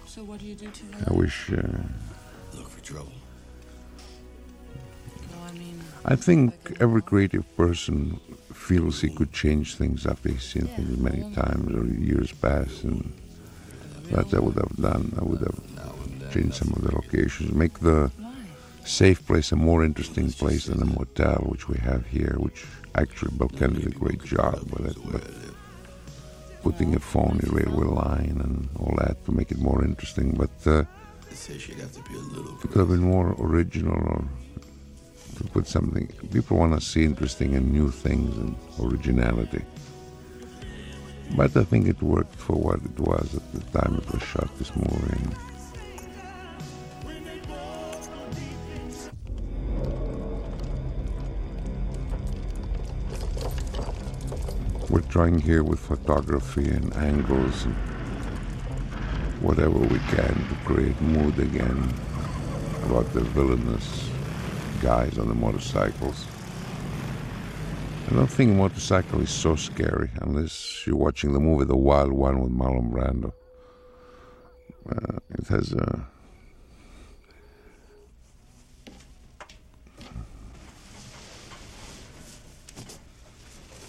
So 0.06 0.22
what 0.22 0.38
do 0.38 0.46
you 0.46 0.54
do 0.54 0.70
to 0.70 0.84
I 1.08 1.12
wish. 1.12 1.52
Uh, 1.52 1.56
Look 2.54 2.70
for 2.70 2.80
trouble. 2.80 3.12
No, 6.04 6.12
I 6.12 6.16
think 6.16 6.76
every 6.80 7.02
creative 7.02 7.44
person 7.56 8.20
feels 8.52 9.00
he 9.00 9.08
could 9.08 9.32
change 9.32 9.76
things 9.76 10.06
after 10.06 10.28
he's 10.30 10.42
seen 10.42 10.66
things 10.66 10.98
many 10.98 11.22
times 11.34 11.74
or 11.74 11.86
years 11.86 12.32
pass, 12.32 12.82
and 12.82 13.12
that 14.10 14.32
I 14.34 14.38
would 14.40 14.56
have 14.56 14.76
done. 14.76 15.12
I 15.20 15.24
would 15.24 15.40
have 15.40 16.32
changed 16.32 16.56
some 16.56 16.72
of 16.74 16.82
the 16.82 16.94
locations, 16.94 17.52
make 17.52 17.78
the 17.80 18.10
safe 18.84 19.26
place 19.26 19.52
a 19.52 19.56
more 19.56 19.84
interesting 19.84 20.30
place 20.32 20.66
than 20.66 20.78
the 20.78 20.86
motel 20.86 21.44
which 21.48 21.68
we 21.68 21.78
have 21.78 22.06
here, 22.06 22.36
which 22.38 22.64
actually 22.94 23.36
Bill 23.36 23.48
Kenney 23.48 23.82
did 23.82 23.94
a 23.94 23.98
great 23.98 24.22
job 24.24 24.60
with 24.72 24.86
it. 24.86 24.96
But 25.12 25.22
putting 26.62 26.94
a 26.94 26.98
phony 26.98 27.40
railway 27.50 27.86
line 27.86 28.40
and 28.44 28.68
all 28.80 28.94
that 28.98 29.24
to 29.26 29.32
make 29.32 29.50
it 29.50 29.58
more 29.58 29.84
interesting, 29.84 30.32
but 30.32 30.50
uh, 30.66 30.84
I'd 31.30 31.36
say 31.36 31.58
she'd 31.58 31.78
have 31.78 31.92
to 31.92 32.02
be 32.02 32.14
a 32.14 32.18
little 32.18 32.54
it 32.54 32.60
could 32.62 32.78
have 32.80 32.88
been 32.88 33.00
more 33.00 33.34
original 33.38 33.94
or 33.94 34.24
to 35.38 35.44
put 35.44 35.66
something. 35.66 36.08
People 36.32 36.58
want 36.58 36.74
to 36.74 36.80
see 36.80 37.04
interesting 37.04 37.54
and 37.54 37.72
new 37.72 37.90
things 37.90 38.36
and 38.36 38.56
originality. 38.80 39.62
But 41.36 41.56
I 41.56 41.64
think 41.64 41.86
it 41.86 42.02
worked 42.02 42.34
for 42.34 42.56
what 42.56 42.80
it 42.84 42.98
was 42.98 43.34
at 43.34 43.52
the 43.52 43.78
time 43.78 43.96
it 43.96 44.12
was 44.12 44.22
shot, 44.22 44.50
this 44.58 44.74
movie. 44.74 45.18
We're 54.90 55.00
trying 55.02 55.38
here 55.38 55.62
with 55.62 55.78
photography 55.78 56.68
and 56.68 56.92
angles 56.94 57.64
and 57.64 57.74
whatever 59.40 59.78
we 59.78 59.98
can 60.16 60.34
to 60.48 60.54
create 60.64 61.00
mood 61.00 61.38
again 61.38 61.94
about 62.84 63.12
the 63.12 63.20
villainous 63.20 64.07
guys 64.80 65.18
on 65.18 65.28
the 65.28 65.34
motorcycles. 65.34 66.26
I 68.10 68.14
don't 68.14 68.26
think 68.26 68.54
motorcycle 68.54 69.20
is 69.20 69.30
so 69.30 69.54
scary 69.56 70.10
unless 70.22 70.86
you're 70.86 70.96
watching 70.96 71.32
the 71.32 71.40
movie 71.40 71.66
The 71.66 71.76
Wild 71.76 72.12
One 72.12 72.40
with 72.40 72.52
Marlon 72.52 72.90
Brando. 72.90 73.32
Uh, 74.90 75.18
it 75.30 75.46
has 75.48 75.72
a 75.72 76.06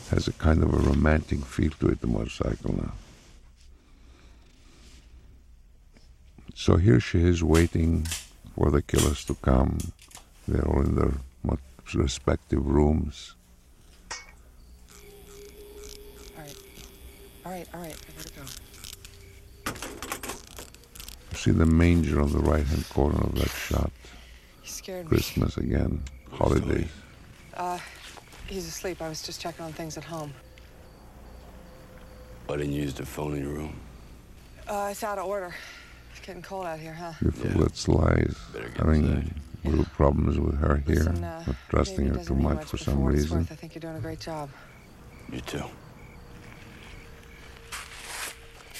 has 0.09 0.27
a 0.27 0.33
kind 0.33 0.63
of 0.63 0.73
a 0.73 0.77
romantic 0.77 1.39
feel 1.45 1.71
to 1.79 1.87
it, 1.87 2.01
the 2.01 2.07
motorcycle 2.07 2.75
now. 2.75 2.91
So 6.55 6.75
here 6.75 6.99
she 6.99 7.23
is 7.23 7.41
waiting 7.41 8.05
for 8.55 8.69
the 8.71 8.81
killers 8.81 9.23
to 9.25 9.35
come. 9.35 9.77
They're 10.49 10.67
all 10.67 10.81
in 10.81 10.95
their 10.95 11.11
respective 11.93 12.65
rooms. 12.65 13.35
All 16.35 16.43
right, 16.43 16.55
all 17.45 17.51
right, 17.51 17.67
alright, 17.73 17.95
I 17.95 18.11
gotta 18.17 18.33
go. 18.33 19.75
See 21.35 21.51
the 21.51 21.65
manger 21.65 22.19
on 22.19 22.31
the 22.31 22.39
right 22.39 22.65
hand 22.65 22.89
corner 22.89 23.19
of 23.19 23.35
that 23.35 23.49
shot. 23.49 23.91
He 24.61 24.69
scared 24.69 25.05
me. 25.05 25.09
Christmas 25.09 25.57
again, 25.57 26.01
holidays. 26.31 26.89
Uh, 27.53 27.77
he's 28.47 28.67
asleep. 28.67 29.01
I 29.01 29.09
was 29.09 29.21
just 29.21 29.39
checking 29.39 29.63
on 29.65 29.73
things 29.73 29.97
at 29.97 30.03
home. 30.03 30.33
Why 32.47 32.57
didn't 32.57 32.73
you 32.73 32.81
use 32.81 32.95
the 32.95 33.05
phone 33.05 33.35
in 33.35 33.43
your 33.43 33.53
room? 33.53 33.79
Uh, 34.67 34.89
it's 34.91 35.03
out 35.03 35.19
of 35.19 35.25
order. 35.25 35.53
It's 36.11 36.25
getting 36.25 36.41
cold 36.41 36.65
out 36.65 36.79
here, 36.79 36.93
huh? 36.93 37.13
You 37.21 37.31
feel 37.31 37.63
it's 37.63 37.87
lies. 37.87 38.35
Having 38.77 39.33
little 39.69 39.85
problems 39.85 40.39
with 40.39 40.57
her 40.59 40.77
here, 40.85 40.95
Listen, 40.95 41.23
uh, 41.23 41.43
not 41.45 41.55
trusting 41.69 42.07
her 42.07 42.23
too 42.23 42.35
mean 42.35 42.43
much 42.43 42.65
for 42.65 42.77
some 42.77 43.03
reason. 43.03 43.39
worth, 43.39 43.51
I 43.51 43.55
think 43.55 43.75
you're 43.75 43.81
doing 43.81 43.95
a 43.95 43.99
great 43.99 44.19
job. 44.19 44.49
You 45.31 45.41
too. 45.41 45.63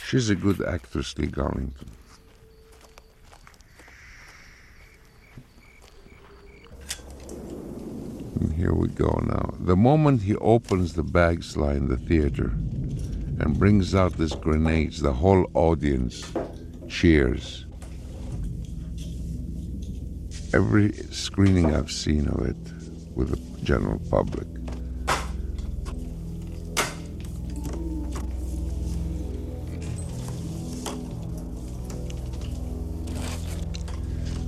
She's 0.08 0.30
a 0.30 0.36
good 0.36 0.62
actress, 0.66 1.16
Lee 1.18 1.28
Garlington. 1.28 1.88
And 8.40 8.54
here 8.54 8.74
we 8.74 8.88
go 8.88 9.22
now. 9.28 9.54
The 9.60 9.76
moment 9.76 10.24
he 10.24 10.36
opens 10.38 10.94
the 10.94 11.04
bag 11.04 11.44
slide 11.44 11.78
in 11.78 11.90
the 11.90 11.98
theater 11.98 12.48
and 13.40 13.58
brings 13.60 13.94
out 13.94 14.18
these 14.18 14.34
grenades, 14.34 15.02
the 15.02 15.14
whole 15.14 15.46
audience 15.54 16.32
cheers. 16.88 17.66
Every 20.52 20.94
screening 21.12 21.76
I've 21.76 21.92
seen 21.92 22.28
of 22.28 22.42
it 22.42 22.58
with 23.16 23.30
the 23.30 23.62
general 23.64 24.00
public. 24.10 24.48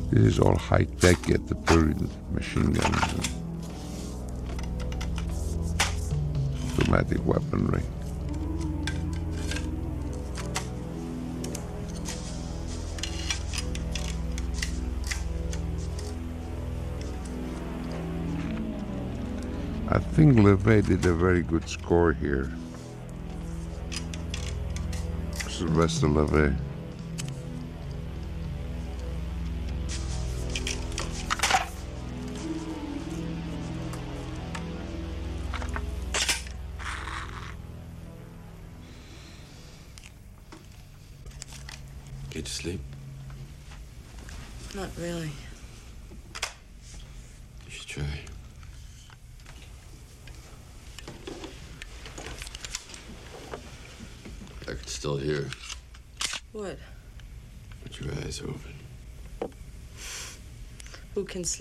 This 0.10 0.34
is 0.34 0.40
all 0.40 0.58
high 0.58 0.88
tech 1.00 1.30
at 1.30 1.48
the 1.48 1.56
period, 1.56 2.10
machine 2.34 2.72
guns 2.72 3.14
and 3.14 3.30
automatic 6.80 7.26
weaponry. 7.26 7.84
Think 20.22 20.38
LeVay 20.38 20.86
did 20.86 21.04
a 21.08 21.14
very 21.16 21.42
good 21.42 21.68
score 21.68 22.14
here. 22.14 22.52
Sylvester 25.50 26.06
LeVay. 26.06 26.56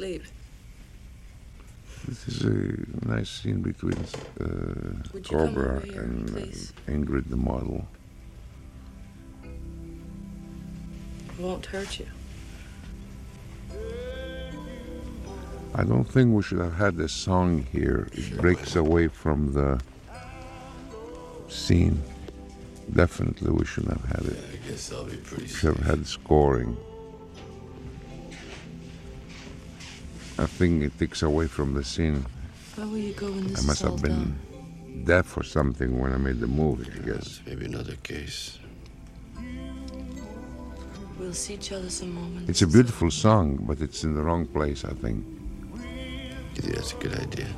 Sleep? 0.00 0.24
This 2.08 2.26
is 2.28 2.44
a 2.44 3.06
nice 3.06 3.28
scene 3.28 3.60
between 3.60 3.98
uh, 4.40 4.44
Would 5.12 5.30
you 5.30 5.36
come 5.36 5.54
Cobra 5.54 5.80
here, 5.84 6.00
and 6.00 6.30
uh, 6.30 6.32
please? 6.32 6.72
Ingrid 6.88 7.28
the 7.28 7.36
model. 7.36 7.86
It 9.44 9.50
won't 11.38 11.66
hurt 11.66 12.00
you. 12.00 12.06
I 15.74 15.84
don't 15.84 16.04
think 16.04 16.34
we 16.34 16.42
should 16.42 16.60
have 16.60 16.76
had 16.76 16.96
this 16.96 17.12
song 17.12 17.66
here. 17.70 18.08
It 18.12 18.38
breaks 18.38 18.76
away 18.76 19.08
from 19.08 19.52
the 19.52 19.80
scene. 21.48 22.02
Definitely, 22.94 23.50
we 23.52 23.66
shouldn't 23.66 24.00
have 24.00 24.08
had 24.16 24.32
it. 24.32 24.38
I 24.54 24.68
guess 24.70 24.92
I'll 24.92 25.04
be 25.04 25.16
pretty 25.18 25.42
We 25.42 25.48
Should 25.48 25.76
have 25.76 25.86
had 25.86 26.06
scoring. 26.06 26.76
I 30.40 30.46
think 30.46 30.82
it 30.82 30.98
takes 30.98 31.22
away 31.22 31.48
from 31.48 31.74
the 31.74 31.84
scene. 31.84 32.24
Where 32.74 32.86
will 32.86 32.96
you 32.96 33.12
go 33.12 33.30
when 33.30 33.48
this 33.48 33.62
I 33.62 33.66
must 33.66 33.82
have 33.82 34.00
been 34.00 34.38
done? 34.88 35.04
deaf 35.04 35.36
or 35.36 35.42
something 35.42 35.98
when 35.98 36.14
I 36.14 36.16
made 36.16 36.40
the 36.40 36.46
movie, 36.46 36.90
I 36.90 37.04
guess. 37.04 37.42
Maybe 37.46 37.66
another 37.66 37.96
case. 37.96 38.58
We'll 41.18 41.34
see 41.34 41.54
each 41.54 41.72
other 41.72 41.90
some 41.90 42.14
moments. 42.14 42.48
It's 42.48 42.62
a 42.62 42.66
beautiful 42.66 43.10
song, 43.10 43.58
but 43.68 43.82
it's 43.82 44.02
in 44.02 44.14
the 44.14 44.22
wrong 44.22 44.46
place, 44.46 44.82
I 44.82 44.94
think. 44.94 45.26
You 46.54 46.62
think 46.62 46.74
that's 46.74 46.92
a 46.94 46.96
good 46.96 47.20
idea? 47.20 47.48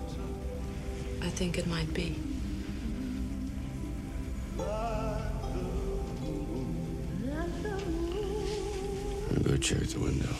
I 1.22 1.28
think 1.28 1.59
it 1.59 1.68
might 1.68 1.95
be. 1.95 2.18
I'm 4.59 4.66
gonna 9.28 9.49
go 9.51 9.57
check 9.57 9.87
the 9.87 10.01
window. 10.01 10.35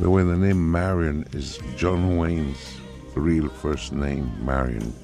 The 0.00 0.08
way, 0.08 0.22
the 0.22 0.34
name 0.34 0.72
Marion 0.72 1.26
is 1.32 1.58
John 1.76 2.16
Wayne's 2.16 2.80
real 3.14 3.50
first 3.50 3.92
name, 3.92 4.32
Marion. 4.42 4.94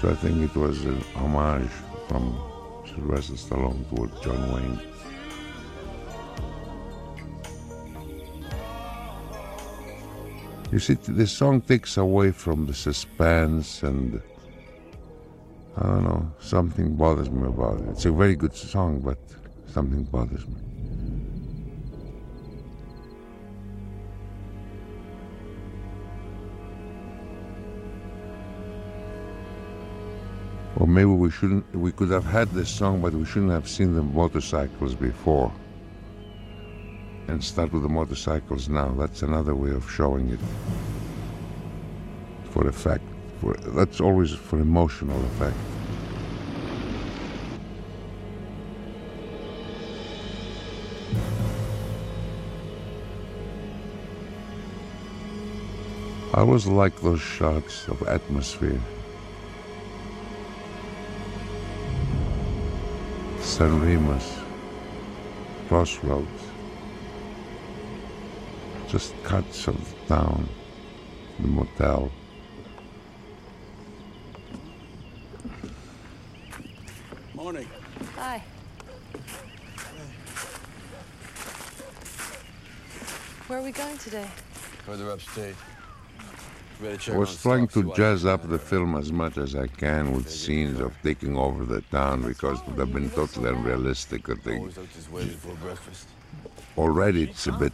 So 0.00 0.08
I 0.10 0.14
think 0.14 0.50
it 0.50 0.56
was 0.56 0.82
an 0.84 1.02
homage 1.14 1.68
from 2.08 2.40
Sylvester 2.86 3.34
Stallone 3.34 3.86
toward 3.90 4.10
John 4.22 4.52
Wayne. 4.54 4.80
You 10.72 10.78
see, 10.78 10.94
the 10.94 11.26
song 11.26 11.60
takes 11.60 11.98
away 11.98 12.30
from 12.30 12.66
the 12.66 12.74
suspense 12.74 13.82
and 13.82 14.22
I 15.76 15.82
don't 15.82 16.04
know, 16.04 16.32
something 16.40 16.96
bothers 16.96 17.30
me 17.30 17.46
about 17.46 17.80
it. 17.80 17.88
It's 17.90 18.06
a 18.06 18.12
very 18.12 18.36
good 18.36 18.54
song, 18.54 19.00
but 19.00 19.18
something 19.66 20.04
bothers 20.04 20.46
me. 20.48 20.56
Maybe 30.88 31.10
we 31.10 31.30
shouldn't. 31.30 31.64
We 31.74 31.92
could 31.92 32.10
have 32.10 32.24
had 32.24 32.48
this 32.50 32.70
song, 32.70 33.00
but 33.00 33.12
we 33.12 33.24
shouldn't 33.24 33.52
have 33.52 33.68
seen 33.68 33.94
the 33.94 34.02
motorcycles 34.02 34.94
before. 34.94 35.52
And 37.28 37.44
start 37.44 37.72
with 37.72 37.82
the 37.82 37.88
motorcycles 37.88 38.68
now. 38.68 38.88
That's 38.98 39.22
another 39.22 39.54
way 39.54 39.70
of 39.70 39.90
showing 39.90 40.30
it. 40.30 40.40
For 42.50 42.66
effect. 42.66 43.04
For 43.40 43.54
that's 43.78 44.00
always 44.00 44.32
for 44.32 44.58
emotional 44.58 45.20
effect. 45.26 45.56
I 56.34 56.40
always 56.40 56.66
like 56.66 57.00
those 57.00 57.20
shots 57.20 57.88
of 57.88 58.02
atmosphere. 58.02 58.80
San 63.58 63.80
Remus, 63.80 64.38
Crossroads, 65.66 66.42
just 68.86 69.20
cuts 69.24 69.66
of 69.66 69.76
the 69.76 70.14
town, 70.14 70.48
the 71.40 71.48
motel. 71.48 72.08
Morning. 77.34 77.66
Hi. 78.14 78.44
Where 83.48 83.58
are 83.58 83.62
we 83.62 83.72
going 83.72 83.98
today? 83.98 84.28
Further 84.86 85.10
upstate. 85.10 85.56
I 86.80 87.16
was 87.16 87.42
trying 87.42 87.66
to 87.68 87.92
jazz 87.94 88.24
up 88.24 88.48
the 88.48 88.58
film 88.58 88.96
as 88.96 89.10
much 89.10 89.36
as 89.36 89.56
I 89.56 89.66
can 89.66 90.12
with 90.12 90.30
scenes 90.30 90.78
of 90.78 90.94
taking 91.02 91.36
over 91.36 91.64
the 91.64 91.80
town 91.80 92.22
because 92.22 92.60
it 92.60 92.68
would 92.68 92.78
have 92.78 92.92
been 92.92 93.10
totally 93.10 93.50
unrealistic. 93.50 94.28
I 94.28 94.34
think 94.34 94.60
Always 94.60 94.76
like 94.78 94.92
this 94.92 95.10
way 95.10 95.24
before 95.24 95.54
breakfast. 95.56 96.06
already 96.76 97.24
it's 97.24 97.48
a 97.48 97.52
bit 97.52 97.72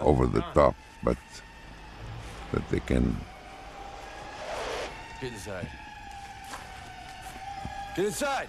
over 0.00 0.26
the 0.28 0.42
top, 0.54 0.76
but 1.02 1.18
that 2.52 2.68
they 2.70 2.80
can 2.80 3.16
Get 5.20 5.32
inside. 5.32 5.68
Get 7.96 8.04
inside. 8.04 8.48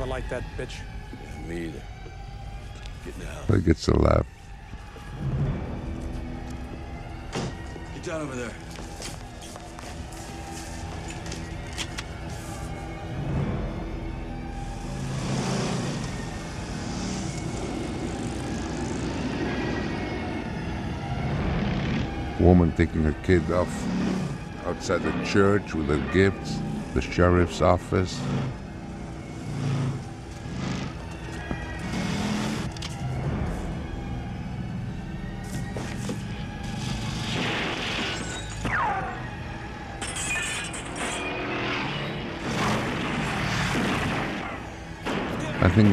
Never 0.00 0.12
liked 0.12 0.30
that 0.30 0.42
bitch. 0.56 0.78
Yeah, 1.12 1.48
me 1.48 1.66
either. 1.66 1.82
Get 3.04 3.20
down. 3.20 3.58
He 3.58 3.62
gets 3.62 3.86
a 3.88 3.96
laugh. 3.98 4.26
Get 7.94 8.04
down 8.04 8.22
over 8.22 8.34
there. 8.34 8.54
Woman 22.40 22.72
taking 22.72 23.02
her 23.02 23.14
kid 23.22 23.52
off 23.52 23.68
outside 24.64 25.02
the 25.02 25.12
church 25.26 25.74
with 25.74 25.88
her 25.88 26.12
gifts, 26.14 26.58
the 26.94 27.02
sheriff's 27.02 27.60
office. 27.60 28.18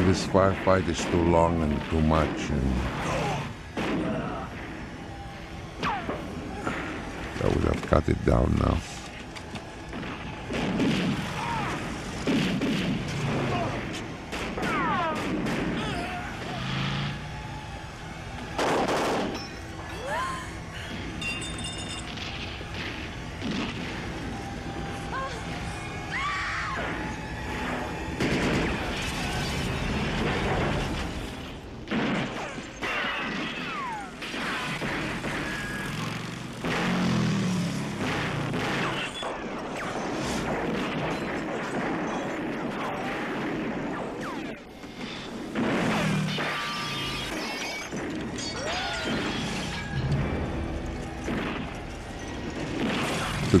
This 0.08 0.26
firefight 0.28 0.88
is 0.88 1.04
too 1.04 1.22
long 1.24 1.62
and 1.62 1.78
too 1.90 2.00
much. 2.00 2.48
And 2.48 2.74
I 7.44 7.48
would 7.48 7.64
have 7.64 7.82
cut 7.82 8.08
it 8.08 8.24
down 8.24 8.56
now. 8.58 8.78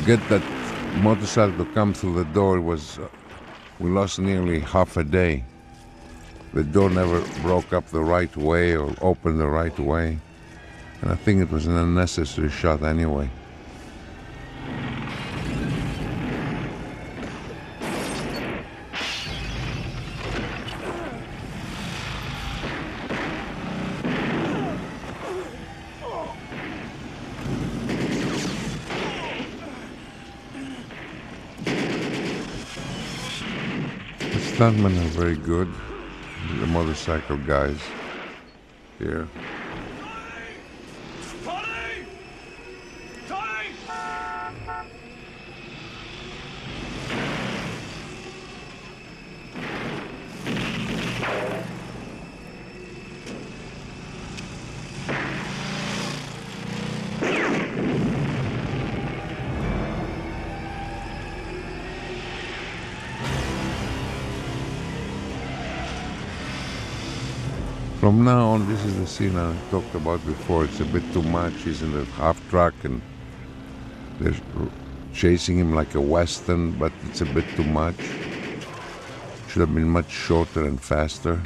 Get 0.08 0.26
that 0.30 0.42
motorcycle 1.02 1.62
to 1.62 1.70
come 1.74 1.92
through 1.92 2.14
the 2.14 2.24
door 2.32 2.62
was 2.62 2.98
uh, 2.98 3.06
we 3.78 3.90
lost 3.90 4.18
nearly 4.18 4.58
half 4.58 4.96
a 4.96 5.04
day. 5.04 5.44
The 6.54 6.64
door 6.64 6.88
never 6.88 7.20
broke 7.42 7.74
up 7.74 7.86
the 7.88 8.02
right 8.02 8.34
way 8.34 8.74
or 8.74 8.94
opened 9.02 9.38
the 9.38 9.48
right 9.48 9.78
way. 9.78 10.18
And 11.02 11.10
i 11.12 11.14
think 11.14 11.42
it 11.42 11.50
was 11.50 11.66
an 11.66 11.76
unnecessary 11.76 12.48
shot 12.48 12.82
anyway 12.82 13.28
stuntmen 34.58 34.98
are 34.98 35.08
very 35.08 35.36
good. 35.36 35.72
The 36.36 36.66
motorcycle 36.66 37.38
guys 37.38 37.94
here. 38.98 39.28
From 68.08 68.24
now 68.24 68.52
on, 68.52 68.66
this 68.66 68.82
is 68.86 68.96
the 68.96 69.06
scene 69.06 69.36
I 69.36 69.54
talked 69.70 69.94
about 69.94 70.24
before. 70.24 70.64
It's 70.64 70.80
a 70.80 70.86
bit 70.86 71.02
too 71.12 71.20
much. 71.20 71.52
He's 71.56 71.82
in 71.82 71.92
the 71.92 72.06
half 72.16 72.40
track 72.48 72.72
and 72.82 73.02
they're 74.18 74.32
chasing 75.12 75.58
him 75.58 75.74
like 75.74 75.94
a 75.94 76.00
western, 76.00 76.72
but 76.78 76.90
it's 77.04 77.20
a 77.20 77.26
bit 77.26 77.44
too 77.54 77.64
much. 77.64 78.00
Should 79.48 79.60
have 79.60 79.74
been 79.74 79.90
much 79.90 80.10
shorter 80.10 80.64
and 80.64 80.80
faster. 80.80 81.38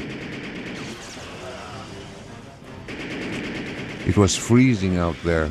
It 4.06 4.16
was 4.16 4.36
freezing 4.36 4.98
out 4.98 5.16
there. 5.24 5.50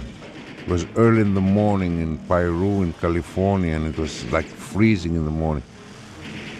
It 0.60 0.70
was 0.70 0.86
early 0.96 1.20
in 1.20 1.34
the 1.34 1.42
morning 1.42 2.00
in 2.00 2.20
Piru 2.20 2.84
in 2.84 2.94
California, 2.94 3.76
and 3.76 3.86
it 3.86 3.98
was 3.98 4.24
like 4.32 4.46
freezing 4.46 5.16
in 5.16 5.26
the 5.26 5.32
morning. 5.32 5.64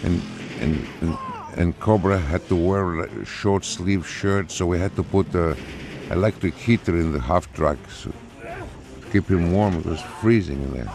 And 0.02 0.20
and 0.60 0.86
and, 1.00 1.16
and 1.56 1.78
Cobra 1.80 2.18
had 2.18 2.46
to 2.48 2.56
wear 2.56 3.00
a 3.00 3.24
short 3.24 3.64
sleeve 3.64 4.06
shirt, 4.06 4.50
so 4.50 4.66
we 4.66 4.78
had 4.78 4.94
to 4.96 5.02
put 5.02 5.34
a 5.34 5.56
electric 6.10 6.54
heater 6.54 6.98
in 6.98 7.12
the 7.12 7.20
half 7.20 7.52
track 7.54 7.78
so 7.90 8.10
to 8.10 9.06
keep 9.10 9.28
him 9.28 9.52
warm. 9.52 9.74
It 9.74 9.86
was 9.86 10.00
freezing 10.20 10.62
in 10.62 10.72
there. 10.72 10.92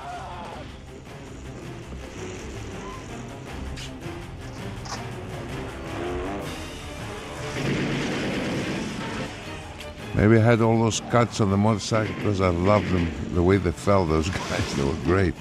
Maybe 10.15 10.37
I 10.37 10.43
had 10.43 10.61
all 10.61 10.79
those 10.79 10.99
cuts 11.11 11.41
on 11.41 11.51
the 11.51 11.57
motorcycle 11.57 12.15
because 12.15 12.41
I 12.41 12.49
loved 12.49 12.89
them, 12.89 13.07
the 13.35 13.43
way 13.43 13.57
they 13.57 13.71
fell, 13.71 14.03
those 14.07 14.29
guys. 14.49 14.75
They 14.75 14.83
were 14.83 14.93
great. 15.05 15.35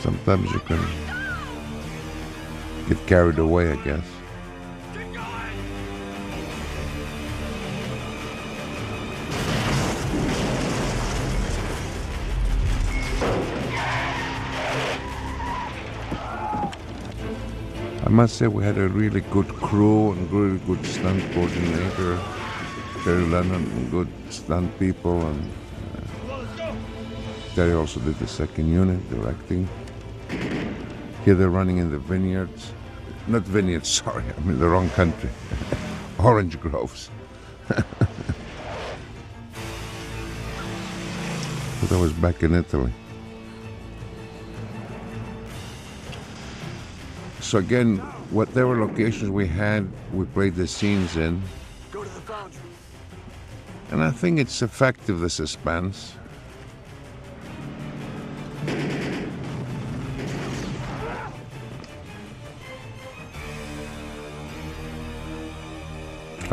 Sometimes 0.00 0.50
you 0.50 0.58
can 0.58 1.09
get 2.90 3.06
carried 3.06 3.38
away, 3.38 3.70
I 3.70 3.76
guess. 3.76 4.04
I 18.02 18.08
must 18.08 18.36
say 18.38 18.48
we 18.48 18.64
had 18.64 18.76
a 18.76 18.88
really 18.88 19.20
good 19.20 19.46
crew 19.46 20.10
and 20.10 20.32
really 20.32 20.58
good 20.66 20.84
stunt 20.84 21.22
coordinator, 21.32 22.18
Terry 23.04 23.22
Leonard, 23.22 23.60
and 23.60 23.90
good 23.92 24.08
stunt 24.30 24.76
people, 24.80 25.24
and 25.28 25.50
uh, 26.28 26.74
Terry 27.54 27.74
also 27.74 28.00
did 28.00 28.18
the 28.18 28.26
second 28.26 28.68
unit, 28.68 28.98
directing. 29.10 29.68
Here 31.24 31.36
they're 31.36 31.50
running 31.50 31.78
in 31.78 31.92
the 31.92 31.98
vineyards. 31.98 32.72
Not 33.30 33.42
vineyards, 33.42 33.88
sorry, 34.02 34.24
I'm 34.36 34.50
in 34.50 34.58
the 34.58 34.68
wrong 34.68 34.90
country. 34.90 35.30
Orange 36.18 36.58
groves. 36.60 37.10
but 37.68 37.86
I 41.92 41.96
was 41.96 42.12
back 42.14 42.42
in 42.42 42.56
Italy. 42.56 42.92
So 47.38 47.58
again, 47.58 47.98
whatever 48.30 48.84
locations 48.84 49.30
we 49.30 49.46
had, 49.46 49.88
we 50.12 50.24
played 50.24 50.56
the 50.56 50.66
scenes 50.66 51.16
in. 51.16 51.40
Go 51.92 52.02
to 52.02 52.10
the 52.10 52.20
foundry. 52.22 52.60
And 53.92 54.02
I 54.02 54.10
think 54.10 54.40
it's 54.40 54.60
effective, 54.60 55.20
the 55.20 55.30
suspense. 55.30 56.14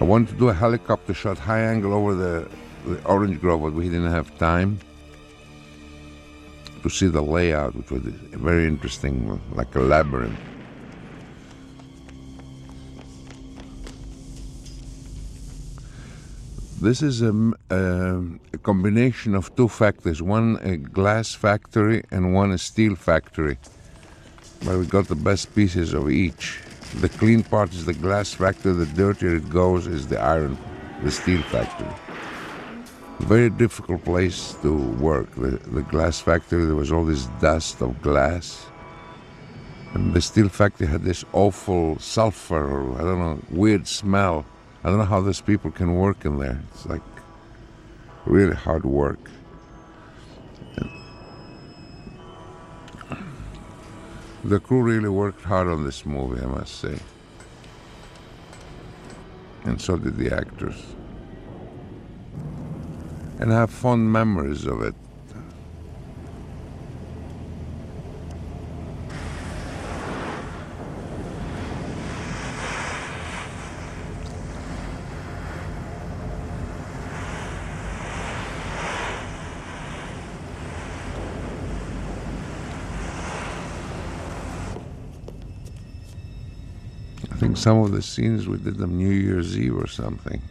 Wanted 0.07 0.29
to 0.29 0.35
do 0.35 0.47
a 0.47 0.53
helicopter 0.53 1.13
shot 1.13 1.37
high 1.37 1.61
angle 1.61 1.93
over 1.93 2.15
the, 2.15 2.49
the 2.85 3.03
orange 3.03 3.41
grove, 3.41 3.61
but 3.61 3.73
we 3.73 3.85
didn't 3.85 4.09
have 4.09 4.35
time 4.37 4.79
to 6.81 6.89
see 6.89 7.07
the 7.07 7.21
layout, 7.21 7.75
which 7.75 7.91
was 7.91 8.01
very 8.03 8.65
interesting, 8.65 9.39
like 9.53 9.75
a 9.75 9.79
labyrinth. 9.79 10.39
This 16.79 17.01
is 17.01 17.23
um, 17.23 17.55
um, 17.71 18.39
a 18.53 18.57
combination 18.59 19.33
of 19.33 19.53
two 19.55 19.67
factories 19.67 20.21
one 20.21 20.57
a 20.61 20.77
glass 20.77 21.33
factory 21.33 22.03
and 22.11 22.33
one 22.35 22.51
a 22.51 22.57
steel 22.57 22.95
factory. 22.95 23.57
But 24.63 24.77
we 24.77 24.85
got 24.85 25.07
the 25.07 25.15
best 25.15 25.53
pieces 25.55 25.93
of 25.93 26.09
each. 26.09 26.59
The 27.01 27.09
clean 27.09 27.43
part 27.43 27.73
is 27.73 27.85
the 27.85 27.93
glass 27.93 28.33
factory, 28.33 28.73
the 28.73 28.87
dirtier 28.87 29.35
it 29.35 29.49
goes 29.51 29.85
is 29.85 30.07
the 30.07 30.19
iron, 30.19 30.57
the 31.03 31.11
steel 31.11 31.43
factory. 31.43 31.93
Very 33.19 33.51
difficult 33.51 34.03
place 34.03 34.55
to 34.63 34.75
work. 34.75 35.29
The, 35.35 35.59
the 35.71 35.83
glass 35.83 36.19
factory, 36.19 36.65
there 36.65 36.75
was 36.75 36.91
all 36.91 37.05
this 37.05 37.27
dust 37.39 37.81
of 37.81 38.01
glass. 38.01 38.65
And 39.93 40.15
the 40.15 40.21
steel 40.21 40.49
factory 40.49 40.87
had 40.87 41.03
this 41.03 41.23
awful 41.33 41.99
sulfur, 41.99 42.91
I 42.95 43.03
don't 43.03 43.19
know, 43.19 43.39
weird 43.51 43.87
smell. 43.87 44.45
I 44.83 44.89
don't 44.89 44.97
know 44.97 45.05
how 45.05 45.21
these 45.21 45.41
people 45.41 45.69
can 45.69 45.93
work 45.93 46.25
in 46.25 46.39
there. 46.39 46.59
It's 46.73 46.87
like 46.87 47.03
really 48.25 48.55
hard 48.55 48.85
work. 48.85 49.19
The 54.43 54.59
crew 54.61 54.81
really 54.81 55.09
worked 55.09 55.41
hard 55.41 55.67
on 55.67 55.83
this 55.83 56.05
movie, 56.05 56.41
I 56.41 56.45
must 56.45 56.79
say. 56.79 56.99
And 59.65 59.81
so 59.81 59.97
did 59.97 60.15
the 60.15 60.33
actors. 60.33 60.81
And 63.39 63.51
I 63.51 63.59
have 63.59 63.71
fond 63.71 64.11
memories 64.11 64.65
of 64.65 64.81
it. 64.81 64.95
I 87.29 87.39
think 87.39 87.56
some 87.67 87.79
of 87.79 87.91
the 87.91 88.01
scenes 88.01 88.47
we 88.47 88.55
did 88.55 88.77
them 88.77 88.95
New 88.95 89.09
Year's 89.09 89.59
Eve 89.59 89.75
or 89.75 89.87
something. 89.87 90.41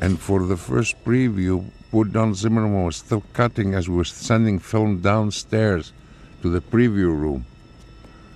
And 0.00 0.20
for 0.20 0.46
the 0.46 0.56
first 0.56 1.04
preview, 1.04 1.68
poor 1.90 2.04
Don 2.04 2.32
Zimmerman 2.36 2.84
was 2.84 2.94
still 2.94 3.24
cutting 3.32 3.74
as 3.74 3.88
we 3.88 3.96
were 3.96 4.04
sending 4.04 4.60
film 4.60 5.00
downstairs 5.00 5.92
to 6.42 6.48
the 6.48 6.60
preview 6.60 7.10
room. 7.22 7.44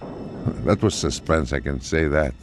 That 0.66 0.82
was 0.82 0.96
suspense, 0.96 1.52
I 1.52 1.60
can 1.60 1.80
say 1.80 2.08
that. 2.08 2.34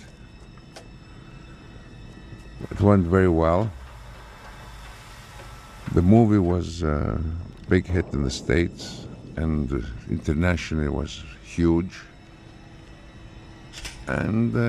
It 2.71 2.79
went 2.79 3.05
very 3.05 3.33
well. 3.43 3.69
The 5.93 6.01
movie 6.01 6.43
was 6.53 6.83
a 6.83 7.19
big 7.67 7.85
hit 7.85 8.05
in 8.13 8.23
the 8.23 8.31
States 8.31 9.05
and 9.35 9.69
uh, 9.73 9.85
internationally 10.09 10.87
was 10.87 11.21
huge. 11.43 11.99
And 14.11 14.53
uh, 14.55 14.59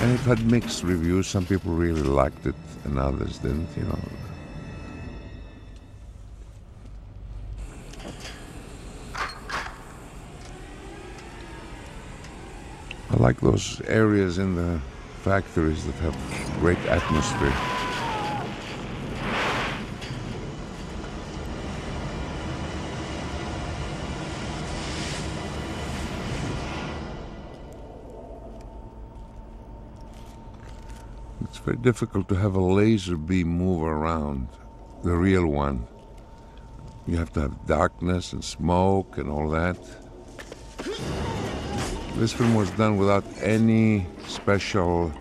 and 0.00 0.12
it 0.12 0.20
had 0.20 0.50
mixed 0.50 0.82
reviews. 0.84 1.26
Some 1.26 1.44
people 1.44 1.72
really 1.72 2.02
liked 2.02 2.46
it, 2.46 2.54
and 2.84 2.98
others 2.98 3.38
didn't. 3.38 3.68
You 3.76 3.82
know. 3.84 3.98
I 13.10 13.16
like 13.16 13.38
those 13.42 13.82
areas 13.86 14.38
in 14.38 14.54
the 14.56 14.80
factories 15.22 15.84
that 15.84 15.94
have 15.96 16.16
great 16.58 16.78
atmosphere. 16.86 17.91
Very 31.64 31.76
difficult 31.76 32.28
to 32.28 32.34
have 32.34 32.54
a 32.56 32.60
laser 32.60 33.16
beam 33.16 33.48
move 33.48 33.82
around, 33.82 34.48
the 35.04 35.12
real 35.12 35.46
one. 35.46 35.86
You 37.06 37.16
have 37.16 37.32
to 37.34 37.40
have 37.40 37.66
darkness 37.66 38.32
and 38.32 38.42
smoke 38.42 39.18
and 39.18 39.30
all 39.30 39.48
that. 39.50 39.76
This 42.16 42.32
film 42.32 42.54
was 42.54 42.70
done 42.72 42.96
without 42.96 43.24
any 43.40 44.06
special 44.26 45.12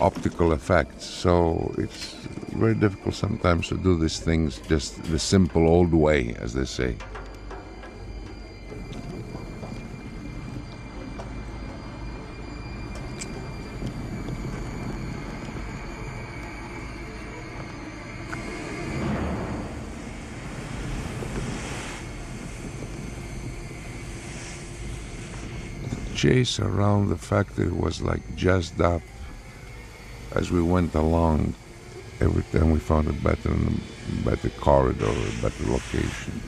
optical 0.00 0.52
effects, 0.52 1.04
so 1.04 1.74
it's 1.78 2.14
very 2.54 2.74
difficult 2.74 3.14
sometimes 3.14 3.68
to 3.68 3.76
do 3.76 3.98
these 3.98 4.18
things 4.18 4.58
just 4.68 5.02
the 5.04 5.18
simple 5.18 5.68
old 5.68 5.92
way, 5.92 6.34
as 6.40 6.54
they 6.54 6.64
say. 6.64 6.96
Chase 26.22 26.60
around 26.60 27.08
the 27.08 27.16
factory 27.16 27.68
was 27.68 28.00
like 28.00 28.22
jazzed 28.36 28.80
up 28.80 29.02
as 30.36 30.52
we 30.52 30.62
went 30.62 30.94
along. 30.94 31.52
Every 32.20 32.44
time 32.52 32.70
we 32.70 32.78
found 32.78 33.08
a 33.08 33.12
better, 33.12 33.52
better 34.24 34.50
corridor, 34.50 35.10
a 35.10 35.42
better 35.42 35.64
location 35.66 36.40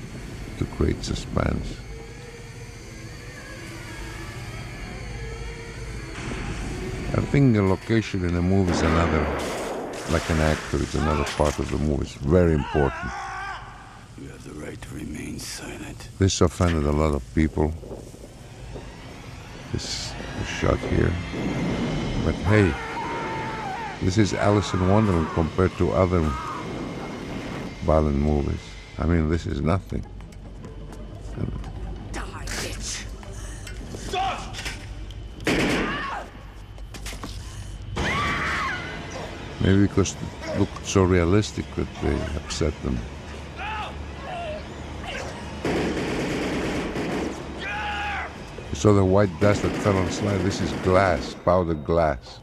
to 0.59 0.65
create 0.77 1.03
suspense. 1.03 1.67
I 7.19 7.23
think 7.33 7.57
the 7.57 7.63
location 7.63 8.25
in 8.29 8.37
a 8.37 8.43
movie 8.43 8.71
is 8.71 8.83
another, 8.83 9.23
like 10.13 10.29
an 10.31 10.39
actor, 10.39 10.77
it's 10.85 10.95
another 10.95 11.25
part 11.37 11.59
of 11.59 11.69
the 11.73 11.79
movie. 11.79 12.03
It's 12.03 12.15
very 12.15 12.55
important. 12.55 13.11
You 14.23 14.29
have 14.29 14.45
the 14.45 14.55
right 14.55 14.81
to 14.81 14.95
remain 14.95 15.41
silent. 15.41 16.11
This 16.21 16.41
offended 16.41 16.85
a 16.85 16.93
lot 16.93 17.13
of 17.13 17.23
people. 17.35 17.75
This 19.75 20.15
shot 20.61 20.79
here. 20.79 21.13
But 22.25 22.37
hey, 22.47 22.73
this 24.01 24.19
is 24.19 24.33
Alice 24.33 24.73
in 24.73 24.89
Wonderland 24.89 25.27
compared 25.35 25.77
to 25.79 25.91
other 25.91 26.21
violent 27.83 28.19
movies. 28.19 28.61
I 28.99 29.07
mean, 29.07 29.29
this 29.29 29.47
is 29.47 29.61
nothing. 29.63 30.07
Die, 32.13 32.23
bitch! 32.23 33.05
Maybe 39.61 39.89
because 39.89 40.15
it 40.15 40.61
looked 40.61 40.87
so 40.87 41.03
realistic 41.03 41.67
that 41.75 41.89
they 42.01 42.15
upset 42.37 42.81
them. 42.85 42.97
Saw 48.85 48.93
the 48.93 49.03
white 49.03 49.31
dust 49.41 49.63
that 49.63 49.73
fell 49.77 49.97
on 49.97 50.11
slide. 50.11 50.43
This 50.43 50.61
is 50.61 50.71
glass, 50.83 51.35
powdered 51.43 51.87
glass. 51.87 52.41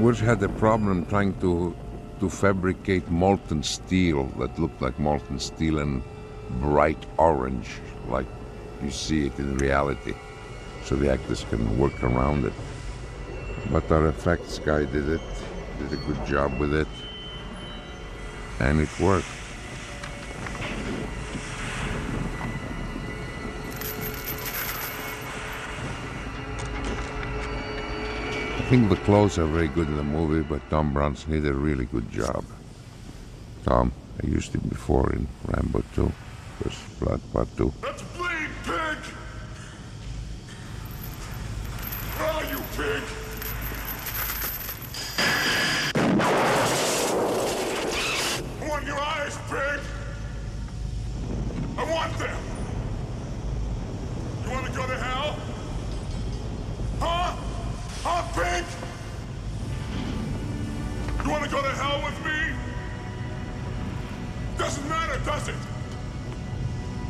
We 0.00 0.16
had 0.16 0.42
a 0.42 0.48
problem 0.48 1.04
trying 1.04 1.38
to 1.40 1.76
to 2.20 2.30
fabricate 2.30 3.10
molten 3.10 3.62
steel 3.62 4.24
that 4.38 4.58
looked 4.58 4.80
like 4.80 4.98
molten 4.98 5.38
steel 5.38 5.80
and 5.80 6.02
bright 6.62 7.04
orange, 7.18 7.68
like 8.08 8.37
you 8.82 8.90
see 8.90 9.26
it 9.26 9.38
in 9.38 9.56
reality. 9.58 10.14
So 10.84 10.96
the 10.96 11.12
actors 11.12 11.44
can 11.50 11.78
work 11.78 12.02
around 12.02 12.44
it. 12.44 12.52
But 13.70 13.90
our 13.90 14.08
effects 14.08 14.58
guy 14.58 14.84
did 14.84 15.08
it, 15.08 15.20
did 15.78 15.92
a 15.92 16.02
good 16.06 16.26
job 16.26 16.58
with 16.58 16.74
it, 16.74 16.88
and 18.60 18.80
it 18.80 18.88
worked. 19.00 19.26
I 28.56 28.70
think 28.70 28.90
the 28.90 28.96
clothes 28.96 29.38
are 29.38 29.46
very 29.46 29.68
good 29.68 29.88
in 29.88 29.96
the 29.96 30.02
movie, 30.02 30.42
but 30.42 30.60
Tom 30.68 30.92
Bronson 30.92 31.32
did 31.32 31.46
a 31.46 31.54
really 31.54 31.86
good 31.86 32.10
job. 32.10 32.44
Tom, 33.64 33.92
I 34.22 34.26
used 34.26 34.54
it 34.54 34.68
before 34.68 35.10
in 35.12 35.26
Rambo 35.46 35.82
2, 35.94 36.12
First 36.62 37.00
Blood 37.00 37.20
Part 37.32 37.48
2. 37.56 37.72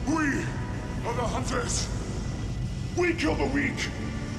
We 0.09 0.43
are 1.05 1.12
the 1.12 1.22
hunters. 1.22 1.86
We 2.97 3.12
kill 3.12 3.35
the 3.35 3.44
weak, 3.44 3.90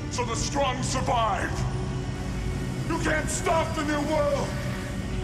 so 0.10 0.26
the 0.26 0.36
strong 0.36 0.82
survive. 0.82 1.52
You 2.88 2.98
can't 3.00 3.30
stop 3.30 3.76
the 3.76 3.84
new 3.84 4.02
world. 4.12 4.48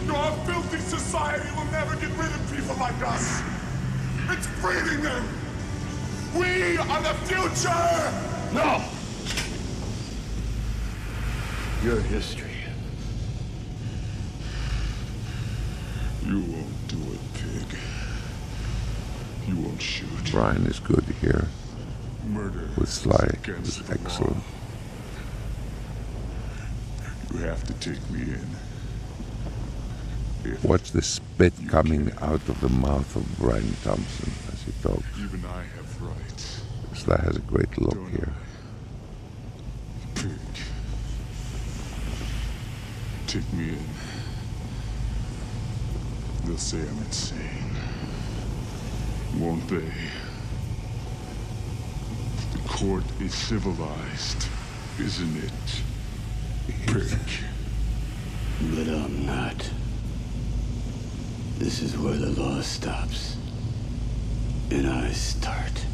Your 0.06 0.32
filthy 0.46 0.78
society 0.78 1.50
will 1.56 1.66
never 1.72 1.96
get 1.96 2.12
rid 2.12 2.30
of 2.30 2.56
people 2.56 2.76
like 2.76 3.02
us. 3.02 3.42
It's 4.30 4.46
breeding 4.62 5.02
them. 5.02 5.28
We 6.36 6.78
are 6.78 7.02
the 7.02 7.16
future. 7.26 8.14
No! 8.54 8.84
Your 11.84 12.02
history. 12.02 12.52
You 16.24 16.40
won't 16.40 16.88
do 16.88 16.98
it, 17.14 17.20
pig. 17.34 17.80
Won't 19.76 19.82
shoot. 19.82 20.32
Brian 20.32 20.66
is 20.68 20.80
good 20.80 21.04
here. 21.20 21.50
Murder 22.26 22.70
With 22.78 22.88
Sly, 22.88 23.28
is 23.46 23.84
excellent. 23.90 24.42
You 27.34 27.40
have 27.40 27.62
to 27.66 27.74
take 27.74 28.10
me 28.10 28.22
in. 28.22 28.48
If 30.46 30.64
Watch 30.64 30.92
the 30.92 31.02
spit 31.02 31.52
coming 31.68 32.14
out 32.22 32.48
of 32.48 32.62
the 32.62 32.70
mouth 32.70 33.18
of 33.18 33.38
Brian 33.38 33.76
Thompson 33.84 34.32
as 34.54 34.62
he 34.62 34.72
talks. 34.82 35.04
even 35.20 35.44
I 35.44 35.64
have 35.64 36.02
rights. 36.02 36.62
Sly 36.94 37.18
has 37.18 37.36
a 37.36 37.42
great 37.42 37.78
look 37.78 38.10
here. 38.12 38.34
Pig. 40.16 40.32
Take 43.28 43.52
me 43.52 43.70
in. 43.70 43.86
They'll 46.46 46.58
say 46.58 46.80
I'm 46.80 46.98
insane. 47.00 47.65
Won't 49.40 49.68
they? 49.68 49.92
The 52.54 52.70
court 52.70 53.04
is 53.20 53.34
civilized, 53.34 54.48
isn't 55.00 55.44
it? 55.44 55.82
Pig. 56.88 57.20
But 58.74 58.88
I'm 58.88 59.26
not. 59.26 59.70
This 61.58 61.82
is 61.82 61.98
where 61.98 62.16
the 62.16 62.32
law 62.42 62.62
stops. 62.62 63.36
And 64.72 64.88
I 64.88 65.12
start. 65.12 65.86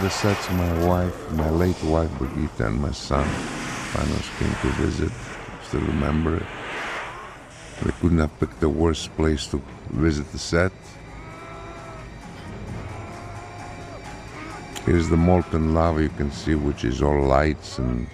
The 0.00 0.08
sets 0.08 0.50
my 0.52 0.86
wife, 0.86 1.30
my 1.32 1.50
late 1.50 1.82
wife 1.84 2.10
Brigitte, 2.16 2.60
and 2.60 2.80
my 2.80 2.90
son 2.90 3.26
Panos 3.92 4.38
came 4.38 4.54
to 4.62 4.68
visit. 4.80 5.12
Still 5.62 5.80
remember 5.80 6.36
it. 6.36 6.46
They 7.82 7.90
couldn't 8.00 8.18
have 8.18 8.38
picked 8.40 8.60
the 8.60 8.68
worst 8.70 9.14
place 9.16 9.46
to 9.48 9.62
visit 9.90 10.30
the 10.32 10.38
set. 10.38 10.72
Here's 14.86 15.10
the 15.10 15.18
molten 15.18 15.74
lava 15.74 16.02
you 16.02 16.08
can 16.08 16.30
see, 16.32 16.54
which 16.54 16.84
is 16.84 17.02
all 17.02 17.22
lights 17.22 17.78
and 17.78 18.06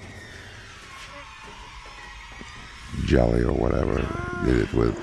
jelly 3.04 3.44
or 3.44 3.52
whatever 3.52 3.96
did 4.44 4.58
it 4.58 4.72
with. 4.74 4.96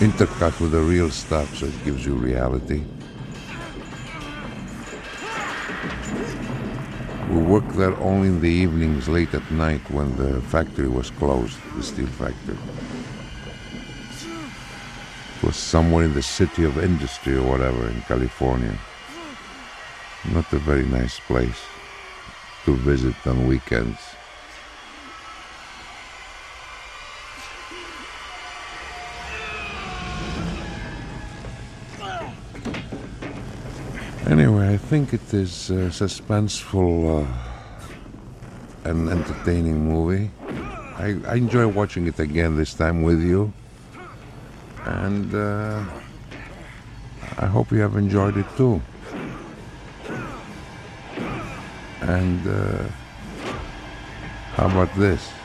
Intercut 0.00 0.58
with 0.58 0.72
the 0.72 0.80
real 0.80 1.10
stuff, 1.10 1.54
so 1.54 1.66
it 1.66 1.84
gives 1.84 2.06
you 2.06 2.14
reality. 2.14 2.82
We 7.32 7.40
worked 7.40 7.72
there 7.76 7.98
only 7.98 8.28
in 8.28 8.40
the 8.42 8.50
evenings, 8.50 9.08
late 9.08 9.32
at 9.32 9.50
night, 9.50 9.90
when 9.90 10.14
the 10.16 10.42
factory 10.42 10.88
was 10.88 11.08
closed, 11.08 11.56
the 11.74 11.82
steel 11.82 12.06
factory. 12.06 12.58
It 15.36 15.42
was 15.42 15.56
somewhere 15.56 16.04
in 16.04 16.12
the 16.12 16.22
city 16.22 16.64
of 16.64 16.76
industry 16.76 17.36
or 17.36 17.42
whatever 17.42 17.88
in 17.88 18.02
California. 18.02 18.78
Not 20.30 20.52
a 20.52 20.58
very 20.58 20.84
nice 20.84 21.20
place 21.20 21.62
to 22.66 22.76
visit 22.76 23.14
on 23.26 23.46
weekends. 23.46 23.98
Anyway, 34.26 34.66
I 34.66 34.70
think 34.88 35.12
it 35.14 35.32
is 35.32 35.70
a 35.70 35.88
suspenseful 35.88 37.22
uh, 37.22 38.88
and 38.88 39.08
entertaining 39.08 39.88
movie. 39.88 40.30
I, 40.98 41.16
I 41.26 41.36
enjoy 41.36 41.66
watching 41.66 42.06
it 42.06 42.18
again 42.18 42.56
this 42.56 42.74
time 42.74 43.02
with 43.02 43.22
you. 43.22 43.52
And 44.84 45.34
uh, 45.34 45.84
I 47.38 47.46
hope 47.46 47.70
you 47.70 47.78
have 47.78 47.96
enjoyed 47.96 48.36
it 48.36 48.46
too. 48.56 48.82
And 52.02 52.46
uh, 52.46 52.88
how 54.56 54.66
about 54.66 54.94
this? 54.96 55.41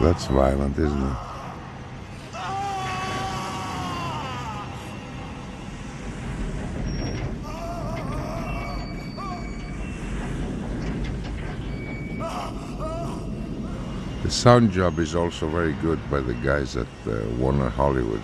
That's 0.00 0.26
violent, 0.28 0.78
isn't 0.78 1.02
it? 1.02 1.16
The 14.22 14.30
sound 14.30 14.72
job 14.72 14.98
is 14.98 15.14
also 15.14 15.46
very 15.48 15.74
good 15.74 15.98
by 16.10 16.20
the 16.20 16.32
guys 16.32 16.78
at 16.78 16.86
uh, 17.06 17.20
Warner 17.36 17.68
Hollywood. 17.68 18.22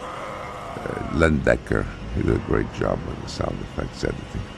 Uh, 0.00 1.10
Len 1.14 1.40
Decker, 1.40 1.86
he 2.14 2.22
did 2.22 2.36
a 2.36 2.38
great 2.46 2.72
job 2.72 2.98
with 3.06 3.20
the 3.22 3.28
sound 3.28 3.58
effects 3.60 4.02
editing. 4.04 4.55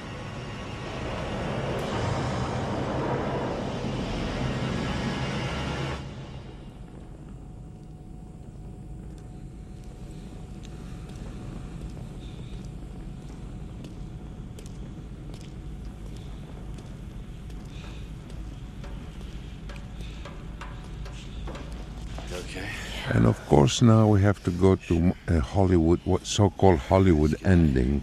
Course, 23.79 23.89
now 23.89 24.09
we 24.09 24.21
have 24.23 24.43
to 24.45 24.51
go 24.51 24.77
to 24.77 25.15
a 25.29 25.41
Hollywood, 25.41 26.01
what 26.05 26.27
so-called 26.27 26.79
Hollywood 26.79 27.37
ending 27.45 28.03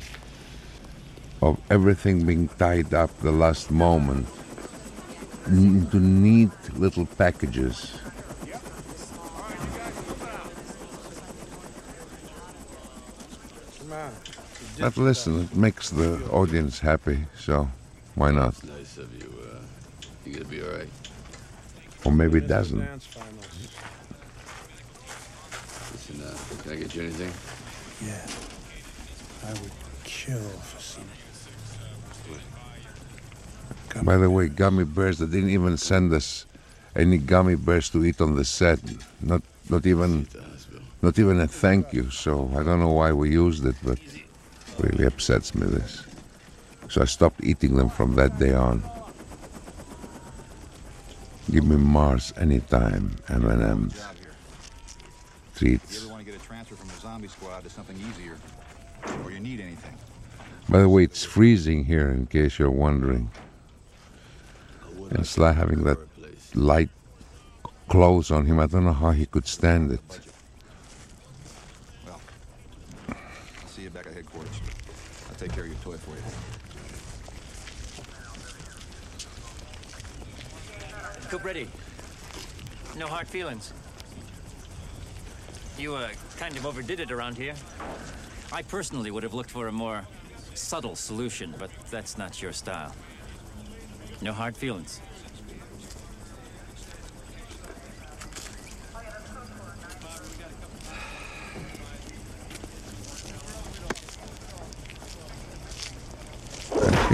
of 1.42 1.60
everything 1.70 2.26
being 2.26 2.48
tied 2.48 2.94
up 2.94 3.10
the 3.20 3.32
last 3.32 3.72
moment 3.72 4.28
into 5.48 6.00
neat 6.00 6.52
little 6.78 7.06
packages. 7.06 8.00
But 14.80 14.98
listen, 14.98 15.42
it 15.42 15.56
makes 15.56 15.90
the 15.90 16.22
audience 16.32 16.80
happy, 16.80 17.20
so 17.38 17.68
why 18.16 18.32
not? 18.32 18.62
Nice 18.64 18.98
of 18.98 19.14
you. 19.14 19.32
Uh, 19.42 19.62
you 20.26 20.34
gonna 20.34 20.46
be 20.46 20.62
all 20.62 20.70
right? 20.70 20.90
Or 22.04 22.12
maybe 22.12 22.40
it 22.40 22.48
doesn't. 22.48 22.86
Listen, 25.96 26.22
uh, 26.22 26.62
can 26.62 26.72
I 26.72 26.76
get 26.76 26.84
you 26.96 27.02
anything? 27.04 27.34
Yeah. 28.08 28.26
I 29.50 29.54
would 29.62 29.72
kill 30.04 30.40
for 30.40 30.82
some. 30.82 31.04
By 34.04 34.18
the 34.18 34.30
way, 34.30 34.50
gummy 34.50 34.84
bears, 34.84 35.20
they 35.20 35.26
didn't 35.26 35.52
even 35.52 35.78
send 35.78 36.12
us 36.14 36.46
any 36.96 37.18
gummy 37.18 37.56
bears 37.56 37.90
to 37.92 38.04
eat 38.04 38.20
on 38.20 38.36
the 38.36 38.44
set. 38.44 38.80
Not 39.22 39.42
not 39.70 39.86
even 39.86 40.28
not 41.02 41.18
even 41.20 41.40
a 41.40 41.48
thank 41.48 41.94
you. 41.94 42.10
So 42.12 42.50
I 42.54 42.64
don't 42.64 42.80
know 42.80 42.92
why 42.92 43.12
we 43.14 43.32
used 43.32 43.66
it, 43.66 43.76
but 43.84 44.00
really 44.80 45.06
upsets 45.06 45.56
me 45.56 45.68
this. 45.68 46.04
So 46.90 47.02
I 47.02 47.06
stopped 47.06 47.44
eating 47.44 47.76
them 47.76 47.90
from 47.90 48.16
that 48.16 48.38
day 48.38 48.54
on. 48.54 48.84
Give 51.52 51.66
me 51.66 51.78
Mars 51.78 52.34
anytime, 52.38 53.16
M&M's. 53.30 53.96
You 55.62 55.70
Treats. 55.78 56.04
ever 56.04 56.12
want 56.12 56.26
to 56.26 56.32
get 56.32 56.40
a 56.40 56.44
transfer 56.44 56.76
from 56.76 56.90
the 56.90 56.96
zombie 57.56 57.70
to 57.70 57.74
something 57.74 57.98
easier? 57.98 58.38
Or 59.24 59.32
you 59.32 59.40
need 59.40 59.60
anything? 59.60 59.96
By 60.68 60.80
the 60.80 60.90
way, 60.90 61.04
it's 61.04 61.24
freezing 61.24 61.86
here, 61.86 62.10
in 62.10 62.26
case 62.28 62.60
you're 62.60 62.72
wondering. 62.72 63.30
And 65.10 65.20
it's 65.20 65.38
like 65.38 65.56
having 65.56 65.84
that 65.84 66.00
light 66.56 66.90
clothes 67.88 68.32
on 68.32 68.46
him. 68.46 68.60
I 68.60 68.66
don't 68.66 68.84
know 68.84 68.94
how 68.94 69.12
he 69.12 69.26
could 69.28 69.48
stand 69.48 69.92
it. 69.92 70.20
I'll 72.08 73.68
see 73.68 73.84
you 73.84 73.90
back 73.92 74.08
at 74.08 74.14
headquarters. 74.14 74.60
I'll 75.30 75.36
take 75.36 75.52
care 75.54 75.64
of 75.64 75.70
your 75.70 75.78
toy 75.78 75.98
for 75.98 76.12
you. 76.12 76.24
Cobretti. 81.30 81.68
No 82.98 83.08
hard 83.08 83.28
feelings. 83.28 83.72
You, 85.78 85.96
uh, 85.96 86.10
kind 86.38 86.56
of 86.56 86.66
overdid 86.66 87.02
it 87.02 87.12
around 87.12 87.38
here. 87.38 87.54
I 88.52 88.62
personally 88.62 89.12
would 89.12 89.24
have 89.24 89.34
looked 89.34 89.52
for 89.52 89.68
a 89.68 89.72
more 89.72 90.04
subtle 90.54 90.96
solution, 90.96 91.54
but 91.60 91.70
that's 91.92 92.18
not 92.18 92.42
your 92.42 92.54
style. 92.54 92.96
No 94.22 94.32
hard 94.32 94.56
feelings. 94.56 95.02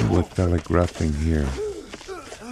We're 0.10 0.24
telegraphing 0.24 1.14
here 1.14 1.48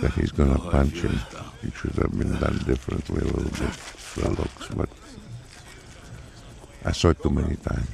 that 0.02 0.14
he's 0.16 0.32
gonna 0.32 0.58
punch 0.58 1.02
him. 1.02 1.20
It 1.62 1.74
should 1.76 1.96
have 1.96 2.18
been 2.18 2.40
done 2.40 2.58
differently 2.66 3.22
a 3.22 3.26
little 3.26 3.44
bit 3.44 3.76
for 3.76 4.30
looks, 4.30 4.68
but 4.70 4.90
I 6.86 6.92
saw 6.92 7.10
it 7.10 7.22
too 7.22 7.30
many 7.30 7.56
times. 7.58 7.88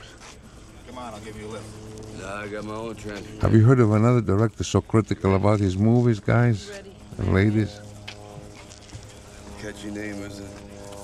Come 0.87 0.97
on, 0.99 1.13
I'll 1.13 1.19
give 1.21 1.39
you 1.39 1.47
a 1.47 1.53
lift. 1.57 2.21
Nah, 2.21 2.41
I 2.41 2.47
got 2.47 2.63
my 2.63 2.75
own 2.75 2.95
transport. 2.95 3.41
Have 3.41 3.53
you 3.53 3.63
heard 3.65 3.79
of 3.79 3.91
another 3.91 4.21
director 4.21 4.63
so 4.63 4.81
critical 4.81 5.35
about 5.35 5.59
his 5.59 5.77
movies, 5.77 6.19
guys 6.19 6.71
and 7.17 7.33
ladies? 7.33 7.79
Catchy 9.61 9.89
name, 9.89 10.21
is 10.23 10.39
it? 10.39 10.49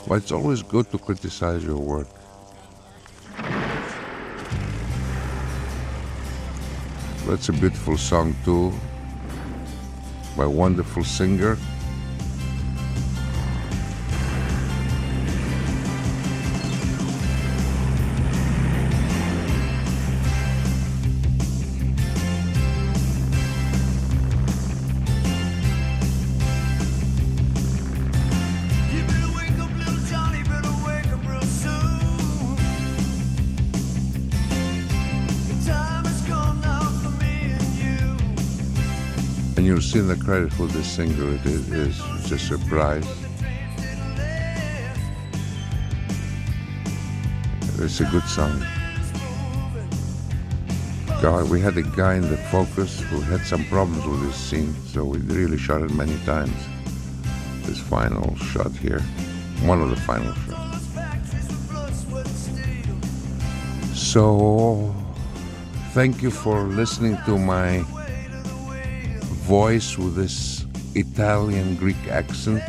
Well, 0.08 0.18
it's 0.18 0.32
always 0.32 0.62
good 0.64 0.90
to 0.92 0.98
criticize 0.98 1.64
your 1.64 1.78
work. 1.78 2.08
That's 7.26 7.50
a 7.50 7.54
beautiful 7.54 7.98
song 7.98 8.36
too, 8.44 8.74
by 10.36 10.44
a 10.44 10.50
wonderful 10.50 11.04
singer. 11.04 11.58
You'll 39.94 40.08
the 40.08 40.16
credit 40.16 40.54
for 40.54 40.68
this 40.68 40.90
singer 40.90 41.34
it 41.34 41.46
is. 41.46 42.00
It's 42.20 42.32
a 42.32 42.40
surprise. 42.40 43.06
It's 47.78 48.00
a 48.00 48.06
good 48.06 48.24
song. 48.24 48.66
God, 51.22 51.50
we 51.50 51.60
had 51.60 51.76
a 51.78 51.82
guy 51.82 52.16
in 52.16 52.22
the 52.22 52.38
focus 52.38 53.02
who 53.02 53.20
had 53.20 53.42
some 53.42 53.66
problems 53.66 54.06
with 54.06 54.22
this 54.24 54.38
scene, 54.38 54.74
so 54.86 55.04
we 55.04 55.18
really 55.18 55.58
shot 55.58 55.82
it 55.82 55.92
many 55.92 56.18
times. 56.26 56.56
This 57.64 57.80
final 57.80 58.38
shot 58.38 58.72
here, 58.72 59.02
one 59.64 59.82
of 59.82 59.90
the 59.90 59.98
final 59.98 60.34
shots. 60.46 60.88
So, 63.94 64.96
thank 65.92 66.22
you 66.22 66.32
for 66.32 66.62
listening 66.64 67.18
to 67.26 67.38
my 67.38 67.84
voice 69.52 69.98
with 69.98 70.16
this 70.16 70.66
Italian 70.96 71.76
Greek 71.76 72.08
accent. 72.08 72.64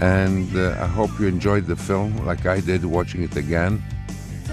And 0.00 0.46
uh, 0.56 0.78
I 0.80 0.86
hope 0.86 1.10
you 1.18 1.26
enjoyed 1.26 1.66
the 1.66 1.74
film 1.74 2.24
like 2.24 2.46
I 2.46 2.60
did 2.60 2.84
watching 2.84 3.24
it 3.24 3.34
again, 3.34 3.82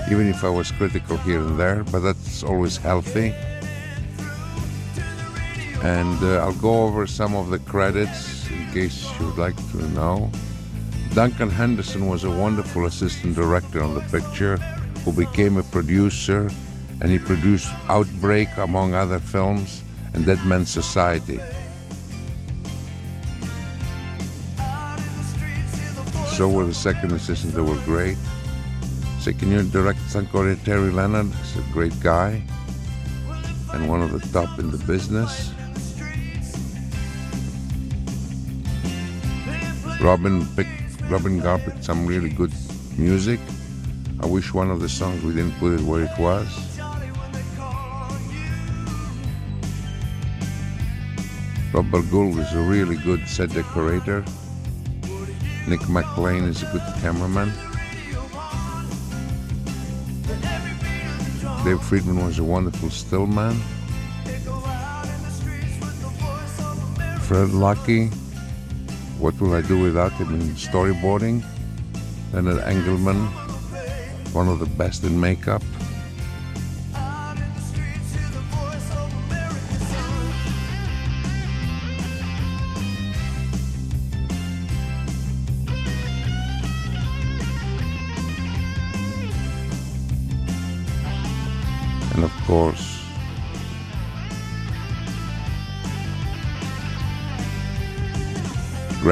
even 0.09 0.27
if 0.27 0.43
I 0.43 0.49
was 0.49 0.71
critical 0.71 1.17
here 1.17 1.39
and 1.39 1.59
there, 1.59 1.83
but 1.91 1.99
that's 1.99 2.41
always 2.41 2.77
healthy. 2.77 3.29
And 5.83 6.17
uh, 6.23 6.43
I'll 6.43 6.61
go 6.69 6.85
over 6.85 7.05
some 7.05 7.35
of 7.35 7.51
the 7.51 7.59
credits 7.59 8.49
in 8.49 8.65
case 8.73 8.97
you'd 9.19 9.37
like 9.37 9.57
to 9.73 9.77
know. 9.89 10.31
Duncan 11.13 11.51
Henderson 11.51 12.07
was 12.07 12.23
a 12.23 12.31
wonderful 12.31 12.87
assistant 12.87 13.35
director 13.35 13.83
on 13.83 13.93
the 13.93 14.05
picture 14.17 14.57
who 15.03 15.11
became 15.13 15.57
a 15.57 15.63
producer 15.77 16.49
and 17.01 17.11
he 17.11 17.19
produced 17.19 17.69
Outbreak, 17.87 18.49
among 18.57 18.95
other 18.95 19.19
films, 19.19 19.83
and 20.15 20.25
that 20.25 20.43
meant 20.45 20.67
Society. 20.67 21.39
So 26.35 26.49
were 26.49 26.65
the 26.65 26.73
second 26.73 27.11
assistant, 27.11 27.53
they 27.53 27.61
were 27.61 27.79
great. 27.83 28.17
Second 29.19 29.51
year 29.51 29.63
director, 29.63 30.01
Sankoria 30.07 30.61
Terry 30.63 30.91
Leonard 30.91 31.31
is 31.43 31.57
a 31.57 31.61
great 31.73 31.97
guy 31.99 32.41
and 33.73 33.89
one 33.89 34.01
of 34.01 34.11
the 34.11 34.19
top 34.31 34.57
in 34.59 34.71
the 34.71 34.77
business. 34.85 35.51
Robin 40.01 40.45
picked, 40.55 41.01
Robin 41.09 41.39
Gar 41.39 41.59
picked 41.59 41.83
some 41.83 42.05
really 42.05 42.29
good 42.29 42.53
music. 42.97 43.39
I 44.21 44.27
wish 44.27 44.53
one 44.53 44.71
of 44.71 44.79
the 44.79 44.89
songs 44.89 45.23
we 45.23 45.33
didn't 45.33 45.59
put 45.59 45.73
it 45.73 45.81
where 45.81 46.03
it 46.03 46.19
was. 46.19 46.74
Robert 51.75 52.09
Gould 52.09 52.39
is 52.39 52.53
a 52.53 52.61
really 52.61 52.95
good 52.95 53.27
set 53.27 53.49
decorator. 53.49 54.23
Nick 55.67 55.89
McLean 55.89 56.45
is 56.45 56.63
a 56.63 56.67
good 56.67 56.81
cameraman. 57.01 57.51
Dave 61.65 61.81
Friedman 61.81 62.25
was 62.25 62.39
a 62.39 62.45
wonderful 62.45 62.89
still 62.89 63.27
man. 63.27 63.55
Fred 67.23 67.49
Lucky, 67.49 68.07
what 69.19 69.37
will 69.41 69.53
I 69.53 69.61
do 69.61 69.77
without 69.77 70.13
him 70.13 70.33
in 70.33 70.55
storyboarding? 70.55 71.43
Leonard 72.31 72.63
Engelman, 72.63 73.17
one 74.31 74.47
of 74.47 74.59
the 74.59 74.71
best 74.77 75.03
in 75.03 75.19
makeup. 75.19 75.61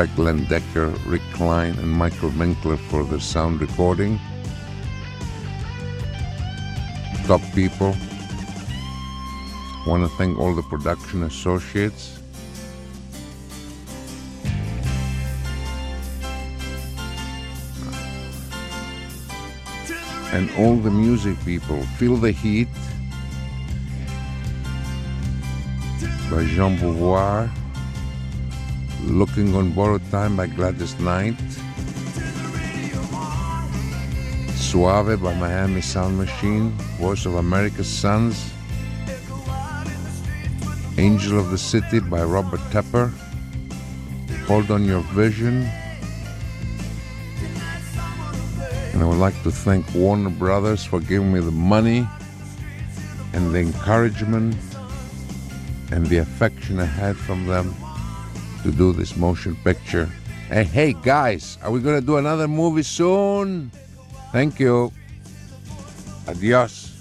Greg 0.03 0.17
Landaker, 0.17 0.93
Rick 1.05 1.21
Kline, 1.31 1.77
and 1.79 1.89
Michael 1.89 2.29
Minkler 2.31 2.77
for 2.77 3.05
the 3.05 3.21
sound 3.21 3.61
recording. 3.61 4.19
Top 7.25 7.39
people. 7.55 7.95
Want 9.87 10.03
to 10.03 10.09
thank 10.17 10.37
all 10.37 10.53
the 10.53 10.61
production 10.63 11.23
associates. 11.23 12.19
And 20.33 20.51
all 20.57 20.75
the 20.75 20.91
music 20.91 21.37
people. 21.45 21.81
Feel 21.97 22.17
the 22.17 22.33
Heat 22.33 22.67
by 26.29 26.43
Jean 26.43 26.77
Beauvoir. 26.77 27.49
Loving 29.05 29.53
on 29.53 29.73
Borrowed 29.73 30.09
Time 30.11 30.37
by 30.37 30.47
Gladys 30.47 30.97
Knight. 30.99 31.35
Suave 34.55 35.21
by 35.21 35.33
Miami 35.35 35.81
Sound 35.81 36.17
Machine. 36.17 36.71
Voice 36.99 37.25
of 37.25 37.35
America's 37.35 37.87
Sons. 37.87 38.49
Angel 40.97 41.37
of 41.37 41.51
the 41.51 41.57
City 41.57 41.99
by 41.99 42.23
Robert 42.23 42.61
Tepper. 42.71 43.11
Hold 44.47 44.71
on 44.71 44.85
Your 44.85 45.01
Vision. 45.11 45.69
And 48.93 49.03
I 49.03 49.05
would 49.05 49.17
like 49.17 49.41
to 49.43 49.51
thank 49.51 49.85
Warner 49.93 50.29
Brothers 50.29 50.85
for 50.85 51.01
giving 51.01 51.33
me 51.33 51.41
the 51.41 51.51
money 51.51 52.07
and 53.33 53.53
the 53.53 53.59
encouragement 53.59 54.55
and 55.91 56.07
the 56.07 56.17
affection 56.17 56.79
I 56.79 56.85
had 56.85 57.17
from 57.17 57.45
them 57.47 57.75
to 58.63 58.71
do 58.71 58.93
this 58.93 59.15
motion 59.15 59.55
picture. 59.63 60.09
And 60.49 60.67
hey 60.67 60.93
guys, 60.93 61.57
are 61.61 61.71
we 61.71 61.79
going 61.79 61.99
to 61.99 62.05
do 62.05 62.17
another 62.17 62.47
movie 62.47 62.83
soon? 62.83 63.71
Thank 64.31 64.59
you. 64.59 64.91
Adios. 66.27 66.92